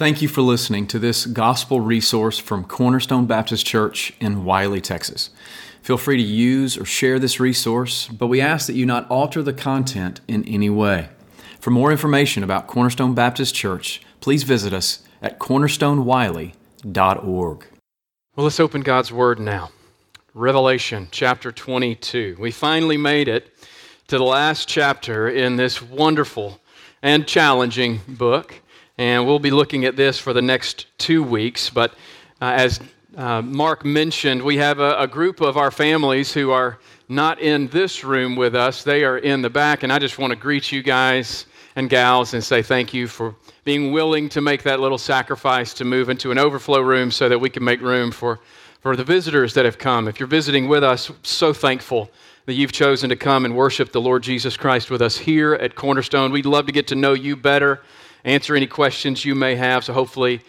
Thank 0.00 0.22
you 0.22 0.28
for 0.28 0.40
listening 0.40 0.86
to 0.86 0.98
this 0.98 1.26
gospel 1.26 1.82
resource 1.82 2.38
from 2.38 2.64
Cornerstone 2.64 3.26
Baptist 3.26 3.66
Church 3.66 4.14
in 4.18 4.46
Wylie, 4.46 4.80
Texas. 4.80 5.28
Feel 5.82 5.98
free 5.98 6.16
to 6.16 6.22
use 6.22 6.78
or 6.78 6.86
share 6.86 7.18
this 7.18 7.38
resource, 7.38 8.08
but 8.08 8.28
we 8.28 8.40
ask 8.40 8.66
that 8.66 8.76
you 8.76 8.86
not 8.86 9.06
alter 9.10 9.42
the 9.42 9.52
content 9.52 10.22
in 10.26 10.42
any 10.48 10.70
way. 10.70 11.10
For 11.60 11.68
more 11.68 11.92
information 11.92 12.42
about 12.42 12.66
Cornerstone 12.66 13.14
Baptist 13.14 13.54
Church, 13.54 14.00
please 14.22 14.42
visit 14.42 14.72
us 14.72 15.02
at 15.20 15.38
cornerstonewylie.org. 15.38 17.66
Well, 18.36 18.44
let's 18.44 18.58
open 18.58 18.80
God's 18.80 19.12
Word 19.12 19.38
now. 19.38 19.68
Revelation 20.32 21.08
chapter 21.10 21.52
22. 21.52 22.38
We 22.40 22.52
finally 22.52 22.96
made 22.96 23.28
it 23.28 23.54
to 24.08 24.16
the 24.16 24.24
last 24.24 24.66
chapter 24.66 25.28
in 25.28 25.56
this 25.56 25.82
wonderful 25.82 26.58
and 27.02 27.28
challenging 27.28 28.00
book. 28.08 28.62
And 29.00 29.26
we'll 29.26 29.38
be 29.38 29.50
looking 29.50 29.86
at 29.86 29.96
this 29.96 30.18
for 30.18 30.34
the 30.34 30.42
next 30.42 30.84
two 30.98 31.22
weeks. 31.22 31.70
But 31.70 31.92
uh, 32.42 32.52
as 32.54 32.80
uh, 33.16 33.40
Mark 33.40 33.82
mentioned, 33.82 34.42
we 34.42 34.58
have 34.58 34.78
a, 34.78 34.94
a, 34.98 35.08
group 35.08 35.40
of 35.40 35.56
our 35.56 35.70
families 35.70 36.34
who 36.34 36.50
are 36.50 36.78
not 37.08 37.40
in 37.40 37.68
this 37.68 38.04
room 38.04 38.36
with 38.36 38.54
us. 38.54 38.84
They 38.84 39.02
are 39.02 39.16
in 39.16 39.40
the 39.40 39.48
back. 39.48 39.84
And 39.84 39.90
I 39.90 39.98
just 39.98 40.18
want 40.18 40.32
to 40.32 40.38
greet 40.38 40.70
you 40.70 40.82
guys 40.82 41.46
and 41.76 41.88
gals 41.88 42.34
and 42.34 42.44
say 42.44 42.60
thank 42.60 42.92
you 42.92 43.08
for 43.08 43.34
being 43.64 43.90
willing 43.90 44.28
to 44.28 44.42
make 44.42 44.62
that 44.64 44.80
little 44.80 44.98
sacrifice 44.98 45.72
to 45.72 45.86
move 45.86 46.10
into 46.10 46.30
an 46.30 46.36
overflow 46.36 46.82
room 46.82 47.10
so 47.10 47.26
that 47.30 47.38
we 47.38 47.48
can 47.48 47.64
make 47.64 47.80
room 47.80 48.10
for, 48.10 48.38
for 48.82 48.96
the 48.96 49.04
visitors 49.04 49.54
that 49.54 49.64
have 49.64 49.78
come. 49.78 50.08
If 50.08 50.20
you're 50.20 50.26
visiting 50.26 50.68
with 50.68 50.84
us, 50.84 51.10
so 51.22 51.54
thankful 51.54 52.10
that 52.44 52.52
you've 52.52 52.72
chosen 52.72 53.08
to 53.08 53.16
come 53.16 53.46
and 53.46 53.56
worship 53.56 53.92
the 53.92 54.00
Lord 54.02 54.22
Jesus 54.22 54.58
Christ 54.58 54.90
with 54.90 55.00
us 55.00 55.16
here 55.16 55.54
at 55.54 55.74
Cornerstone. 55.74 56.32
We'd 56.32 56.44
love 56.44 56.66
to 56.66 56.72
get 56.72 56.86
to 56.88 56.94
know 56.94 57.14
you 57.14 57.34
better 57.34 57.80
answer 58.24 58.54
any 58.54 58.66
questions 58.66 59.24
you 59.24 59.34
may 59.34 59.54
have. 59.54 59.84
So 59.84 59.92
hopefully, 59.92 60.40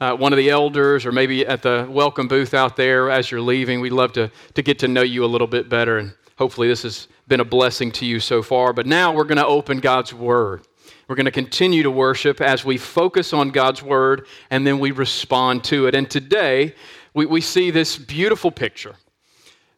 uh, 0.00 0.16
one 0.16 0.32
of 0.32 0.38
the 0.38 0.50
elders 0.50 1.04
or 1.04 1.12
maybe 1.12 1.46
at 1.46 1.62
the 1.62 1.86
welcome 1.90 2.26
booth 2.26 2.54
out 2.54 2.76
there 2.76 3.10
as 3.10 3.30
you're 3.30 3.40
leaving, 3.40 3.80
we'd 3.80 3.92
love 3.92 4.12
to, 4.14 4.30
to 4.54 4.62
get 4.62 4.78
to 4.80 4.88
know 4.88 5.02
you 5.02 5.24
a 5.24 5.26
little 5.26 5.46
bit 5.46 5.68
better. 5.68 5.98
And 5.98 6.14
hopefully, 6.36 6.68
this 6.68 6.82
has 6.82 7.08
been 7.28 7.40
a 7.40 7.44
blessing 7.44 7.92
to 7.92 8.06
you 8.06 8.20
so 8.20 8.42
far. 8.42 8.72
But 8.72 8.86
now 8.86 9.12
we're 9.12 9.24
going 9.24 9.38
to 9.38 9.46
open 9.46 9.78
God's 9.78 10.14
Word. 10.14 10.66
We're 11.06 11.16
going 11.16 11.26
to 11.26 11.32
continue 11.32 11.82
to 11.82 11.90
worship 11.90 12.40
as 12.40 12.64
we 12.64 12.78
focus 12.78 13.32
on 13.32 13.50
God's 13.50 13.82
Word 13.82 14.26
and 14.50 14.66
then 14.66 14.78
we 14.78 14.92
respond 14.92 15.64
to 15.64 15.86
it. 15.86 15.94
And 15.94 16.08
today, 16.10 16.74
we, 17.14 17.26
we 17.26 17.40
see 17.40 17.70
this 17.70 17.98
beautiful 17.98 18.50
picture 18.50 18.94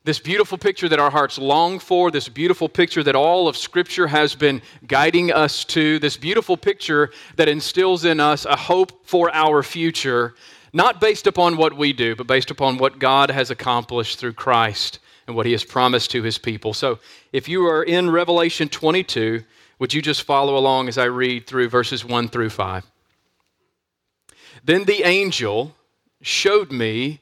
this 0.05 0.19
beautiful 0.19 0.59
picture 0.59 0.89
that 0.89 0.99
our 0.99 1.11
hearts 1.11 1.39
long 1.39 1.79
for, 1.79 2.11
this 2.11 2.29
beautiful 2.29 2.69
picture 2.69 3.03
that 3.05 3.15
all 3.15 3.47
of 3.47 3.57
Scripture 3.57 4.09
has 4.09 4.35
been 4.35 4.61
guiding 4.89 5.33
us 5.33 5.65
to, 5.67 5.99
this 6.01 6.17
beautiful 6.17 6.57
picture 6.57 7.11
that 7.37 7.49
instills 7.49 8.05
in 8.05 8.19
us 8.19 8.45
a 8.45 8.57
hope 8.57 9.07
for 9.07 9.33
our 9.33 9.63
future, 9.63 10.35
not 10.73 11.01
based 11.01 11.29
upon 11.29 11.57
what 11.57 11.77
we 11.77 11.93
do, 11.93 12.17
but 12.17 12.27
based 12.27 12.51
upon 12.51 12.79
what 12.79 12.99
God 12.99 13.31
has 13.31 13.51
accomplished 13.51 14.19
through 14.19 14.33
Christ 14.33 14.99
and 15.29 15.37
what 15.37 15.47
He 15.47 15.53
has 15.53 15.63
promised 15.63 16.11
to 16.11 16.23
His 16.23 16.37
people. 16.37 16.75
So 16.75 16.99
if 17.33 17.49
you 17.49 17.65
are 17.67 17.85
in 17.85 18.11
Revelation 18.11 18.69
22, 18.69 19.45
would 19.79 19.95
you 19.95 20.03
just 20.03 20.25
follow 20.25 20.57
along 20.57 20.89
as 20.89 20.99
I 20.99 21.05
read 21.05 21.47
through 21.47 21.69
verses 21.69 22.05
1 22.05 22.29
through 22.29 22.51
5? 22.51 22.85
Then 24.65 24.85
the 24.85 25.05
angel 25.05 25.77
showed 26.23 26.73
me 26.73 27.22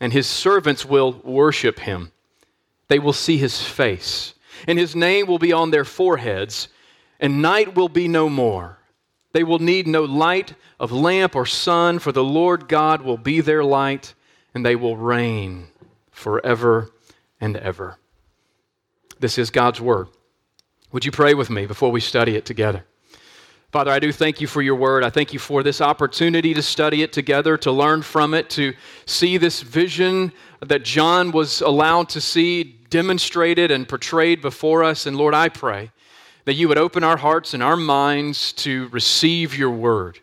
and 0.00 0.12
his 0.12 0.26
servants 0.26 0.84
will 0.84 1.20
worship 1.24 1.80
him. 1.80 2.12
They 2.88 2.98
will 2.98 3.12
see 3.12 3.38
his 3.38 3.62
face, 3.62 4.34
and 4.66 4.78
his 4.78 4.94
name 4.94 5.26
will 5.26 5.38
be 5.38 5.52
on 5.52 5.70
their 5.70 5.84
foreheads, 5.84 6.68
and 7.18 7.42
night 7.42 7.74
will 7.74 7.88
be 7.88 8.08
no 8.08 8.28
more. 8.28 8.78
They 9.32 9.44
will 9.44 9.58
need 9.58 9.86
no 9.86 10.02
light 10.02 10.54
of 10.78 10.92
lamp 10.92 11.34
or 11.34 11.46
sun, 11.46 11.98
for 11.98 12.12
the 12.12 12.24
Lord 12.24 12.68
God 12.68 13.02
will 13.02 13.18
be 13.18 13.40
their 13.40 13.64
light, 13.64 14.14
and 14.54 14.64
they 14.64 14.76
will 14.76 14.96
reign 14.96 15.68
forever 16.10 16.90
and 17.40 17.56
ever. 17.56 17.98
This 19.18 19.38
is 19.38 19.50
God's 19.50 19.80
word. 19.80 20.08
Would 20.92 21.04
you 21.04 21.10
pray 21.10 21.34
with 21.34 21.50
me 21.50 21.66
before 21.66 21.90
we 21.90 22.00
study 22.00 22.36
it 22.36 22.46
together? 22.46 22.84
Father, 23.76 23.90
I 23.90 23.98
do 23.98 24.10
thank 24.10 24.40
you 24.40 24.46
for 24.46 24.62
your 24.62 24.74
word. 24.74 25.04
I 25.04 25.10
thank 25.10 25.34
you 25.34 25.38
for 25.38 25.62
this 25.62 25.82
opportunity 25.82 26.54
to 26.54 26.62
study 26.62 27.02
it 27.02 27.12
together, 27.12 27.58
to 27.58 27.70
learn 27.70 28.00
from 28.00 28.32
it, 28.32 28.48
to 28.48 28.72
see 29.04 29.36
this 29.36 29.60
vision 29.60 30.32
that 30.60 30.82
John 30.82 31.30
was 31.30 31.60
allowed 31.60 32.08
to 32.08 32.20
see 32.22 32.64
demonstrated 32.88 33.70
and 33.70 33.86
portrayed 33.86 34.40
before 34.40 34.82
us. 34.82 35.04
And 35.04 35.14
Lord, 35.18 35.34
I 35.34 35.50
pray 35.50 35.90
that 36.46 36.54
you 36.54 36.68
would 36.68 36.78
open 36.78 37.04
our 37.04 37.18
hearts 37.18 37.52
and 37.52 37.62
our 37.62 37.76
minds 37.76 38.54
to 38.54 38.88
receive 38.92 39.54
your 39.54 39.72
word, 39.72 40.20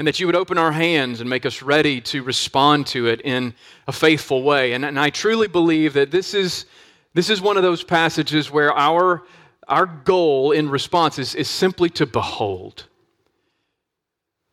and 0.00 0.08
that 0.08 0.18
you 0.18 0.26
would 0.26 0.34
open 0.34 0.58
our 0.58 0.72
hands 0.72 1.20
and 1.20 1.30
make 1.30 1.46
us 1.46 1.62
ready 1.62 2.00
to 2.00 2.24
respond 2.24 2.88
to 2.88 3.06
it 3.06 3.20
in 3.20 3.54
a 3.86 3.92
faithful 3.92 4.42
way. 4.42 4.72
And, 4.72 4.84
and 4.84 4.98
I 4.98 5.10
truly 5.10 5.46
believe 5.46 5.92
that 5.92 6.10
this 6.10 6.34
is, 6.34 6.66
this 7.14 7.30
is 7.30 7.40
one 7.40 7.56
of 7.56 7.62
those 7.62 7.84
passages 7.84 8.50
where 8.50 8.72
our, 8.72 9.22
our 9.68 9.86
goal 9.86 10.50
in 10.50 10.68
response 10.68 11.20
is, 11.20 11.36
is 11.36 11.48
simply 11.48 11.88
to 11.90 12.04
behold. 12.04 12.86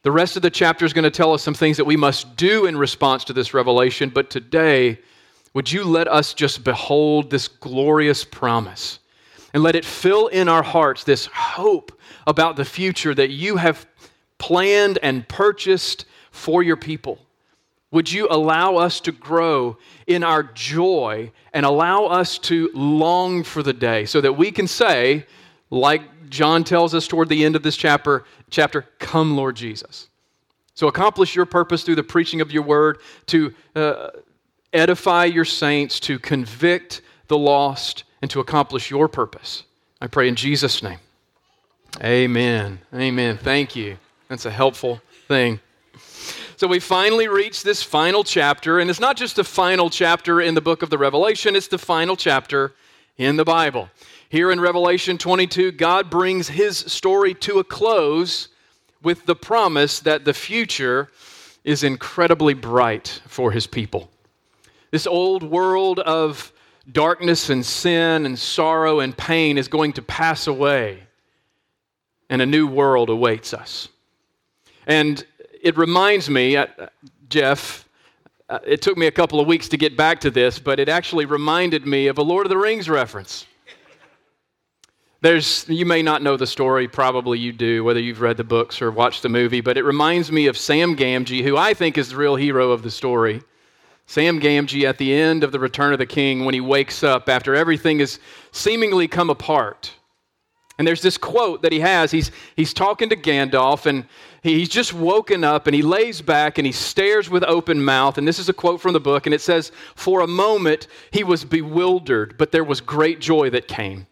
The 0.03 0.11
rest 0.11 0.35
of 0.35 0.41
the 0.41 0.49
chapter 0.49 0.83
is 0.83 0.91
going 0.91 1.05
to 1.05 1.09
tell 1.09 1.31
us 1.31 1.41
some 1.41 1.53
things 1.53 1.77
that 1.77 1.85
we 1.85 1.95
must 1.95 2.35
do 2.35 2.65
in 2.65 2.77
response 2.77 3.23
to 3.25 3.33
this 3.33 3.53
revelation, 3.53 4.09
but 4.09 4.29
today, 4.29 4.99
would 5.53 5.71
you 5.71 5.85
let 5.85 6.09
us 6.09 6.33
just 6.33 6.65
behold 6.65 7.29
this 7.29 7.47
glorious 7.47 8.25
promise 8.25 8.99
and 9.53 9.63
let 9.63 9.77
it 9.77 9.85
fill 9.85 10.27
in 10.27 10.49
our 10.49 10.61
hearts 10.61 11.05
this 11.05 11.27
hope 11.27 11.97
about 12.27 12.57
the 12.57 12.65
future 12.65 13.15
that 13.15 13.29
you 13.29 13.55
have 13.55 13.85
planned 14.39 14.99
and 15.01 15.25
purchased 15.29 16.03
for 16.31 16.61
your 16.61 16.75
people? 16.75 17.17
Would 17.91 18.11
you 18.11 18.27
allow 18.29 18.75
us 18.75 18.99
to 19.01 19.13
grow 19.13 19.77
in 20.05 20.21
our 20.21 20.43
joy 20.43 21.31
and 21.53 21.65
allow 21.65 22.07
us 22.07 22.37
to 22.39 22.69
long 22.73 23.43
for 23.43 23.63
the 23.63 23.71
day 23.71 24.03
so 24.03 24.19
that 24.19 24.33
we 24.33 24.51
can 24.51 24.67
say, 24.67 25.25
like 25.73 26.29
John 26.29 26.63
tells 26.63 26.93
us 26.93 27.07
toward 27.07 27.29
the 27.29 27.43
end 27.43 27.55
of 27.55 27.63
this 27.63 27.75
chapter, 27.75 28.25
chapter 28.51 28.83
Come, 28.99 29.35
Lord 29.35 29.55
Jesus. 29.55 30.07
So 30.75 30.87
accomplish 30.87 31.35
your 31.35 31.45
purpose 31.45 31.83
through 31.83 31.95
the 31.95 32.03
preaching 32.03 32.41
of 32.41 32.51
your 32.51 32.61
word 32.61 32.99
to 33.27 33.53
uh, 33.75 34.09
edify 34.71 35.25
your 35.25 35.45
saints, 35.45 35.99
to 36.01 36.19
convict 36.19 37.01
the 37.27 37.37
lost, 37.37 38.03
and 38.21 38.29
to 38.31 38.39
accomplish 38.39 38.91
your 38.91 39.07
purpose. 39.07 39.63
I 39.99 40.07
pray 40.07 40.27
in 40.27 40.35
Jesus' 40.35 40.83
name. 40.83 40.99
Amen. 42.03 42.79
Amen. 42.93 43.37
Thank 43.37 43.75
you. 43.75 43.97
That's 44.27 44.45
a 44.45 44.51
helpful 44.51 45.01
thing. 45.27 45.59
So 46.55 46.67
we 46.67 46.79
finally 46.79 47.27
reach 47.27 47.63
this 47.63 47.81
final 47.81 48.23
chapter, 48.23 48.79
and 48.79 48.89
it's 48.89 48.99
not 48.99 49.17
just 49.17 49.37
the 49.37 49.43
final 49.43 49.89
chapter 49.89 50.39
in 50.39 50.53
the 50.53 50.61
book 50.61 50.83
of 50.83 50.89
the 50.91 50.97
Revelation, 50.97 51.55
it's 51.55 51.67
the 51.67 51.77
final 51.79 52.15
chapter 52.15 52.73
in 53.17 53.37
the 53.37 53.45
Bible. 53.45 53.89
Here 54.33 54.49
in 54.49 54.59
Revelation 54.59 55.19
22, 55.19 55.73
God 55.73 56.09
brings 56.09 56.47
his 56.47 56.75
story 56.75 57.35
to 57.35 57.59
a 57.59 57.63
close 57.63 58.47
with 59.03 59.27
the 59.27 59.35
promise 59.35 59.99
that 59.99 60.25
the 60.25 60.33
future 60.33 61.09
is 61.63 61.83
incredibly 61.83 62.55
bright 62.55 63.21
for 63.27 63.51
his 63.51 63.67
people. 63.67 64.09
This 64.89 65.05
old 65.05 65.43
world 65.43 65.99
of 65.99 66.51
darkness 66.91 67.51
and 67.51 67.63
sin 67.63 68.25
and 68.25 68.39
sorrow 68.39 69.01
and 69.01 69.15
pain 69.15 69.59
is 69.59 69.67
going 69.67 69.93
to 69.93 70.01
pass 70.01 70.47
away, 70.47 71.03
and 72.27 72.41
a 72.41 72.47
new 72.47 72.65
world 72.65 73.11
awaits 73.11 73.53
us. 73.53 73.87
And 74.87 75.23
it 75.61 75.77
reminds 75.77 76.27
me, 76.27 76.57
uh, 76.57 76.65
Jeff, 77.29 77.87
uh, 78.49 78.57
it 78.65 78.81
took 78.81 78.97
me 78.97 79.05
a 79.05 79.11
couple 79.11 79.39
of 79.39 79.45
weeks 79.45 79.69
to 79.69 79.77
get 79.77 79.95
back 79.95 80.21
to 80.21 80.31
this, 80.31 80.57
but 80.57 80.79
it 80.79 80.89
actually 80.89 81.25
reminded 81.25 81.85
me 81.85 82.07
of 82.07 82.17
a 82.17 82.23
Lord 82.23 82.47
of 82.47 82.49
the 82.49 82.57
Rings 82.57 82.89
reference. 82.89 83.45
There's, 85.23 85.65
you 85.69 85.85
may 85.85 86.01
not 86.01 86.21
know 86.21 86.35
the 86.35 86.45
story, 86.45 86.85
probably 86.89 87.39
you 87.39 87.53
do, 87.53 87.81
whether 87.85 88.01
you've 88.01 88.19
read 88.19 88.35
the 88.35 88.43
books 88.43 88.81
or 88.81 88.91
watched 88.91 89.23
the 89.23 89.29
movie, 89.29 89.61
but 89.61 89.77
it 89.77 89.85
reminds 89.85 90.33
me 90.33 90.47
of 90.47 90.57
Sam 90.57 90.97
Gamgee, 90.97 91.43
who 91.43 91.55
I 91.55 91.73
think 91.73 91.97
is 91.97 92.09
the 92.09 92.17
real 92.17 92.35
hero 92.35 92.71
of 92.71 92.83
the 92.83 92.91
story. 92.91 93.41
Sam 94.05 94.41
Gamgee 94.41 94.83
at 94.83 94.97
the 94.97 95.13
end 95.13 95.45
of 95.45 95.53
The 95.53 95.59
Return 95.59 95.93
of 95.93 95.99
the 95.99 96.05
King 96.05 96.43
when 96.43 96.53
he 96.53 96.59
wakes 96.59 97.03
up 97.03 97.29
after 97.29 97.55
everything 97.55 97.99
has 97.99 98.19
seemingly 98.51 99.07
come 99.07 99.29
apart. 99.29 99.93
And 100.77 100.85
there's 100.85 101.01
this 101.01 101.17
quote 101.17 101.61
that 101.61 101.71
he 101.71 101.79
has. 101.79 102.11
He's, 102.11 102.29
he's 102.57 102.73
talking 102.73 103.07
to 103.07 103.15
Gandalf, 103.15 103.85
and 103.85 104.05
He's 104.43 104.67
just 104.67 104.93
woken 104.93 105.45
up 105.45 105.67
and 105.67 105.75
he 105.75 105.81
lays 105.81 106.21
back 106.21 106.57
and 106.57 106.67
he 106.67 106.73
stares 106.73 107.29
with 107.29 107.45
open 107.45 107.81
mouth. 107.81 108.17
And 108.17 108.27
this 108.27 108.39
is 108.39 108.49
a 108.49 108.53
quote 108.53 108.81
from 108.81 108.91
the 108.91 108.99
book, 108.99 109.25
and 109.25 109.33
it 109.33 109.39
says, 109.39 109.71
For 109.95 110.19
a 110.19 110.27
moment 110.27 110.87
he 111.11 111.23
was 111.23 111.45
bewildered, 111.45 112.37
but 112.37 112.51
there 112.51 112.65
was 112.65 112.81
great 112.81 113.21
joy 113.21 113.49
that 113.51 113.69
came. 113.69 114.05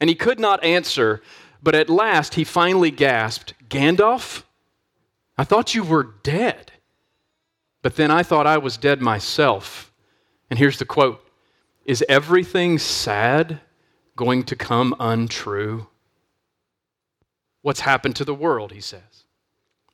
And 0.00 0.10
he 0.10 0.16
could 0.16 0.38
not 0.38 0.62
answer, 0.62 1.22
but 1.62 1.74
at 1.74 1.88
last 1.88 2.34
he 2.34 2.44
finally 2.44 2.90
gasped, 2.90 3.54
Gandalf, 3.68 4.42
I 5.38 5.44
thought 5.44 5.74
you 5.74 5.82
were 5.82 6.14
dead. 6.22 6.72
But 7.82 7.96
then 7.96 8.10
I 8.10 8.22
thought 8.22 8.46
I 8.46 8.58
was 8.58 8.76
dead 8.76 9.00
myself. 9.00 9.92
And 10.50 10.58
here's 10.58 10.78
the 10.78 10.84
quote 10.84 11.24
Is 11.84 12.04
everything 12.08 12.78
sad 12.78 13.60
going 14.16 14.44
to 14.44 14.56
come 14.56 14.94
untrue? 14.98 15.86
What's 17.62 17.80
happened 17.80 18.16
to 18.16 18.24
the 18.24 18.34
world, 18.34 18.72
he 18.72 18.80
says. 18.80 19.24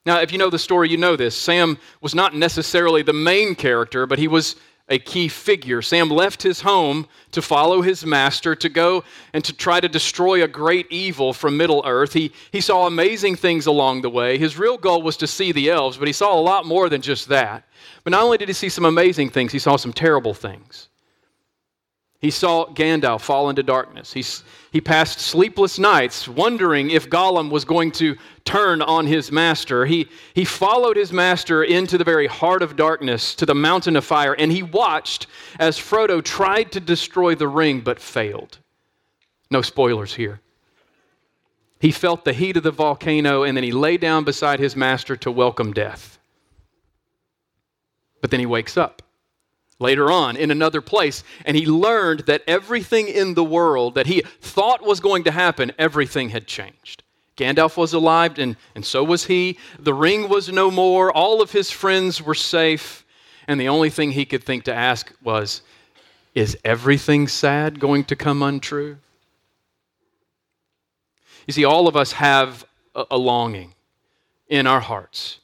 Now, 0.04 0.20
if 0.20 0.32
you 0.32 0.38
know 0.38 0.50
the 0.50 0.58
story, 0.58 0.88
you 0.88 0.96
know 0.96 1.16
this. 1.16 1.36
Sam 1.36 1.78
was 2.00 2.14
not 2.14 2.34
necessarily 2.34 3.02
the 3.02 3.12
main 3.12 3.54
character, 3.54 4.04
but 4.04 4.18
he 4.18 4.28
was 4.28 4.56
a 4.92 4.98
key 4.98 5.26
figure. 5.26 5.80
Sam 5.80 6.10
left 6.10 6.42
his 6.42 6.60
home 6.60 7.08
to 7.30 7.40
follow 7.40 7.80
his 7.80 8.04
master, 8.04 8.54
to 8.54 8.68
go 8.68 9.04
and 9.32 9.42
to 9.42 9.54
try 9.54 9.80
to 9.80 9.88
destroy 9.88 10.44
a 10.44 10.48
great 10.48 10.86
evil 10.90 11.32
from 11.32 11.56
Middle 11.56 11.82
Earth. 11.86 12.12
He, 12.12 12.30
he 12.52 12.60
saw 12.60 12.86
amazing 12.86 13.36
things 13.36 13.66
along 13.66 14.02
the 14.02 14.10
way. 14.10 14.36
His 14.36 14.58
real 14.58 14.76
goal 14.76 15.00
was 15.00 15.16
to 15.16 15.26
see 15.26 15.50
the 15.50 15.70
elves, 15.70 15.96
but 15.96 16.08
he 16.08 16.12
saw 16.12 16.38
a 16.38 16.40
lot 16.40 16.66
more 16.66 16.90
than 16.90 17.00
just 17.00 17.28
that. 17.28 17.66
But 18.04 18.10
not 18.10 18.22
only 18.22 18.36
did 18.36 18.48
he 18.48 18.54
see 18.54 18.68
some 18.68 18.84
amazing 18.84 19.30
things, 19.30 19.50
he 19.50 19.58
saw 19.58 19.76
some 19.76 19.94
terrible 19.94 20.34
things. 20.34 20.88
He 22.22 22.30
saw 22.30 22.66
Gandalf 22.66 23.20
fall 23.20 23.50
into 23.50 23.64
darkness. 23.64 24.12
He, 24.12 24.24
he 24.70 24.80
passed 24.80 25.18
sleepless 25.18 25.76
nights 25.76 26.28
wondering 26.28 26.92
if 26.92 27.10
Gollum 27.10 27.50
was 27.50 27.64
going 27.64 27.90
to 27.92 28.16
turn 28.44 28.80
on 28.80 29.08
his 29.08 29.32
master. 29.32 29.86
He, 29.86 30.08
he 30.32 30.44
followed 30.44 30.96
his 30.96 31.12
master 31.12 31.64
into 31.64 31.98
the 31.98 32.04
very 32.04 32.28
heart 32.28 32.62
of 32.62 32.76
darkness, 32.76 33.34
to 33.34 33.44
the 33.44 33.56
mountain 33.56 33.96
of 33.96 34.04
fire, 34.04 34.34
and 34.34 34.52
he 34.52 34.62
watched 34.62 35.26
as 35.58 35.76
Frodo 35.76 36.22
tried 36.22 36.70
to 36.72 36.80
destroy 36.80 37.34
the 37.34 37.48
ring 37.48 37.80
but 37.80 37.98
failed. 37.98 38.58
No 39.50 39.60
spoilers 39.60 40.14
here. 40.14 40.40
He 41.80 41.90
felt 41.90 42.24
the 42.24 42.32
heat 42.32 42.56
of 42.56 42.62
the 42.62 42.70
volcano, 42.70 43.42
and 43.42 43.56
then 43.56 43.64
he 43.64 43.72
lay 43.72 43.96
down 43.96 44.22
beside 44.22 44.60
his 44.60 44.76
master 44.76 45.16
to 45.16 45.32
welcome 45.32 45.72
death. 45.72 46.20
But 48.20 48.30
then 48.30 48.38
he 48.38 48.46
wakes 48.46 48.76
up 48.76 49.02
later 49.82 50.10
on 50.10 50.36
in 50.36 50.50
another 50.50 50.80
place, 50.80 51.22
and 51.44 51.56
he 51.56 51.66
learned 51.66 52.20
that 52.20 52.42
everything 52.46 53.08
in 53.08 53.34
the 53.34 53.44
world 53.44 53.94
that 53.96 54.06
he 54.06 54.22
thought 54.40 54.82
was 54.82 55.00
going 55.00 55.24
to 55.24 55.30
happen, 55.30 55.72
everything 55.78 56.30
had 56.30 56.46
changed. 56.46 57.02
Gandalf 57.36 57.76
was 57.76 57.92
alive, 57.92 58.38
and, 58.38 58.56
and 58.74 58.84
so 58.84 59.02
was 59.04 59.26
he. 59.26 59.58
The 59.78 59.94
ring 59.94 60.28
was 60.28 60.48
no 60.48 60.70
more. 60.70 61.12
All 61.12 61.42
of 61.42 61.50
his 61.50 61.70
friends 61.70 62.22
were 62.22 62.34
safe. 62.34 63.04
And 63.48 63.60
the 63.60 63.68
only 63.68 63.90
thing 63.90 64.12
he 64.12 64.24
could 64.24 64.44
think 64.44 64.64
to 64.64 64.74
ask 64.74 65.12
was, 65.22 65.62
Is 66.34 66.56
everything 66.64 67.26
sad 67.28 67.80
going 67.80 68.04
to 68.04 68.16
come 68.16 68.42
untrue? 68.42 68.98
You 71.46 71.52
see, 71.52 71.64
all 71.64 71.88
of 71.88 71.96
us 71.96 72.12
have 72.12 72.64
a, 72.94 73.04
a 73.12 73.18
longing 73.18 73.74
in 74.48 74.66
our 74.66 74.80
hearts 74.80 75.40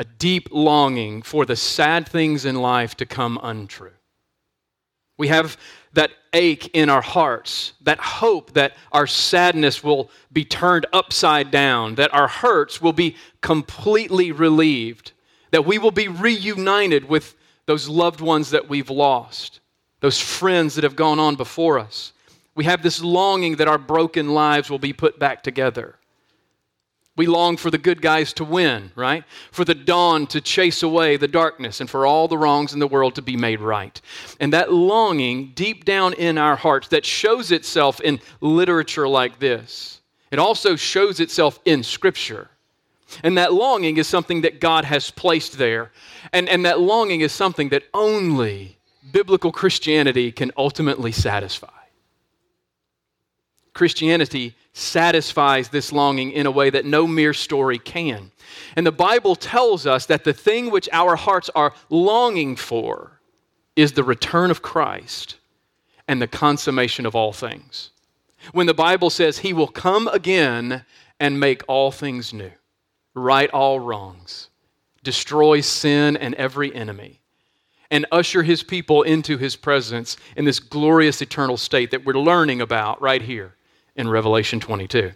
a 0.00 0.04
deep 0.04 0.48
longing 0.50 1.20
for 1.20 1.44
the 1.44 1.54
sad 1.54 2.08
things 2.08 2.46
in 2.46 2.56
life 2.56 2.96
to 2.96 3.04
come 3.04 3.38
untrue. 3.42 3.92
We 5.18 5.28
have 5.28 5.58
that 5.92 6.10
ache 6.32 6.70
in 6.72 6.88
our 6.88 7.02
hearts, 7.02 7.74
that 7.82 8.00
hope 8.00 8.54
that 8.54 8.76
our 8.92 9.06
sadness 9.06 9.84
will 9.84 10.10
be 10.32 10.42
turned 10.42 10.86
upside 10.94 11.50
down, 11.50 11.96
that 11.96 12.14
our 12.14 12.28
hurts 12.28 12.80
will 12.80 12.94
be 12.94 13.14
completely 13.42 14.32
relieved, 14.32 15.12
that 15.50 15.66
we 15.66 15.76
will 15.76 15.90
be 15.90 16.08
reunited 16.08 17.06
with 17.06 17.36
those 17.66 17.86
loved 17.86 18.22
ones 18.22 18.48
that 18.52 18.70
we've 18.70 18.88
lost, 18.88 19.60
those 20.00 20.18
friends 20.18 20.76
that 20.76 20.84
have 20.84 20.96
gone 20.96 21.18
on 21.18 21.36
before 21.36 21.78
us. 21.78 22.14
We 22.54 22.64
have 22.64 22.82
this 22.82 23.02
longing 23.02 23.56
that 23.56 23.68
our 23.68 23.76
broken 23.76 24.30
lives 24.30 24.70
will 24.70 24.78
be 24.78 24.94
put 24.94 25.18
back 25.18 25.42
together. 25.42 25.96
We 27.20 27.26
long 27.26 27.58
for 27.58 27.70
the 27.70 27.76
good 27.76 28.00
guys 28.00 28.32
to 28.32 28.44
win, 28.44 28.92
right? 28.96 29.24
For 29.52 29.62
the 29.62 29.74
dawn 29.74 30.26
to 30.28 30.40
chase 30.40 30.82
away 30.82 31.18
the 31.18 31.28
darkness 31.28 31.82
and 31.82 31.90
for 31.90 32.06
all 32.06 32.28
the 32.28 32.38
wrongs 32.38 32.72
in 32.72 32.78
the 32.78 32.86
world 32.86 33.14
to 33.16 33.20
be 33.20 33.36
made 33.36 33.60
right. 33.60 34.00
And 34.40 34.54
that 34.54 34.72
longing 34.72 35.52
deep 35.54 35.84
down 35.84 36.14
in 36.14 36.38
our 36.38 36.56
hearts 36.56 36.88
that 36.88 37.04
shows 37.04 37.50
itself 37.52 38.00
in 38.00 38.20
literature 38.40 39.06
like 39.06 39.38
this, 39.38 40.00
it 40.30 40.38
also 40.38 40.76
shows 40.76 41.20
itself 41.20 41.60
in 41.66 41.82
Scripture. 41.82 42.48
And 43.22 43.36
that 43.36 43.52
longing 43.52 43.98
is 43.98 44.06
something 44.06 44.40
that 44.40 44.58
God 44.58 44.86
has 44.86 45.10
placed 45.10 45.58
there. 45.58 45.90
And, 46.32 46.48
and 46.48 46.64
that 46.64 46.80
longing 46.80 47.20
is 47.20 47.32
something 47.32 47.68
that 47.68 47.82
only 47.92 48.78
biblical 49.12 49.52
Christianity 49.52 50.32
can 50.32 50.52
ultimately 50.56 51.12
satisfy. 51.12 51.79
Christianity 53.74 54.56
satisfies 54.72 55.68
this 55.68 55.92
longing 55.92 56.32
in 56.32 56.46
a 56.46 56.50
way 56.50 56.70
that 56.70 56.84
no 56.84 57.06
mere 57.06 57.34
story 57.34 57.78
can. 57.78 58.30
And 58.76 58.86
the 58.86 58.92
Bible 58.92 59.36
tells 59.36 59.86
us 59.86 60.06
that 60.06 60.24
the 60.24 60.32
thing 60.32 60.70
which 60.70 60.88
our 60.92 61.16
hearts 61.16 61.50
are 61.54 61.74
longing 61.88 62.56
for 62.56 63.20
is 63.76 63.92
the 63.92 64.04
return 64.04 64.50
of 64.50 64.62
Christ 64.62 65.36
and 66.08 66.20
the 66.20 66.26
consummation 66.26 67.06
of 67.06 67.14
all 67.14 67.32
things. 67.32 67.90
When 68.52 68.66
the 68.66 68.74
Bible 68.74 69.10
says 69.10 69.38
he 69.38 69.52
will 69.52 69.68
come 69.68 70.08
again 70.08 70.84
and 71.18 71.38
make 71.38 71.62
all 71.68 71.90
things 71.92 72.32
new, 72.32 72.50
right 73.14 73.50
all 73.50 73.78
wrongs, 73.78 74.48
destroy 75.02 75.60
sin 75.60 76.16
and 76.16 76.34
every 76.34 76.74
enemy, 76.74 77.20
and 77.90 78.06
usher 78.12 78.42
his 78.42 78.62
people 78.62 79.02
into 79.02 79.36
his 79.36 79.56
presence 79.56 80.16
in 80.36 80.44
this 80.44 80.60
glorious 80.60 81.20
eternal 81.20 81.56
state 81.56 81.90
that 81.90 82.04
we're 82.04 82.14
learning 82.14 82.60
about 82.60 83.00
right 83.02 83.22
here 83.22 83.54
in 83.96 84.08
Revelation 84.08 84.60
22. 84.60 85.12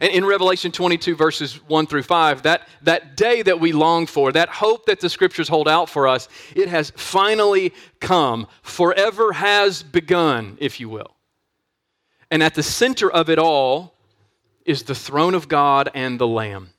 And 0.00 0.12
in 0.12 0.24
Revelation 0.24 0.72
22, 0.72 1.16
verses 1.16 1.54
1 1.68 1.86
through 1.86 2.02
5, 2.02 2.42
that, 2.42 2.68
that 2.82 3.16
day 3.16 3.42
that 3.42 3.60
we 3.60 3.72
long 3.72 4.06
for, 4.06 4.32
that 4.32 4.48
hope 4.48 4.86
that 4.86 5.00
the 5.00 5.08
scriptures 5.08 5.48
hold 5.48 5.68
out 5.68 5.88
for 5.88 6.06
us, 6.06 6.28
it 6.54 6.68
has 6.68 6.92
finally 6.96 7.72
come. 7.98 8.46
Forever 8.62 9.32
has 9.32 9.82
begun, 9.82 10.58
if 10.60 10.80
you 10.80 10.88
will. 10.88 11.16
And 12.30 12.42
at 12.42 12.54
the 12.54 12.62
center 12.62 13.10
of 13.10 13.30
it 13.30 13.38
all 13.38 13.94
is 14.64 14.84
the 14.84 14.94
throne 14.94 15.34
of 15.34 15.48
God 15.48 15.90
and 15.94 16.20
the 16.20 16.28
Lamb. 16.28 16.70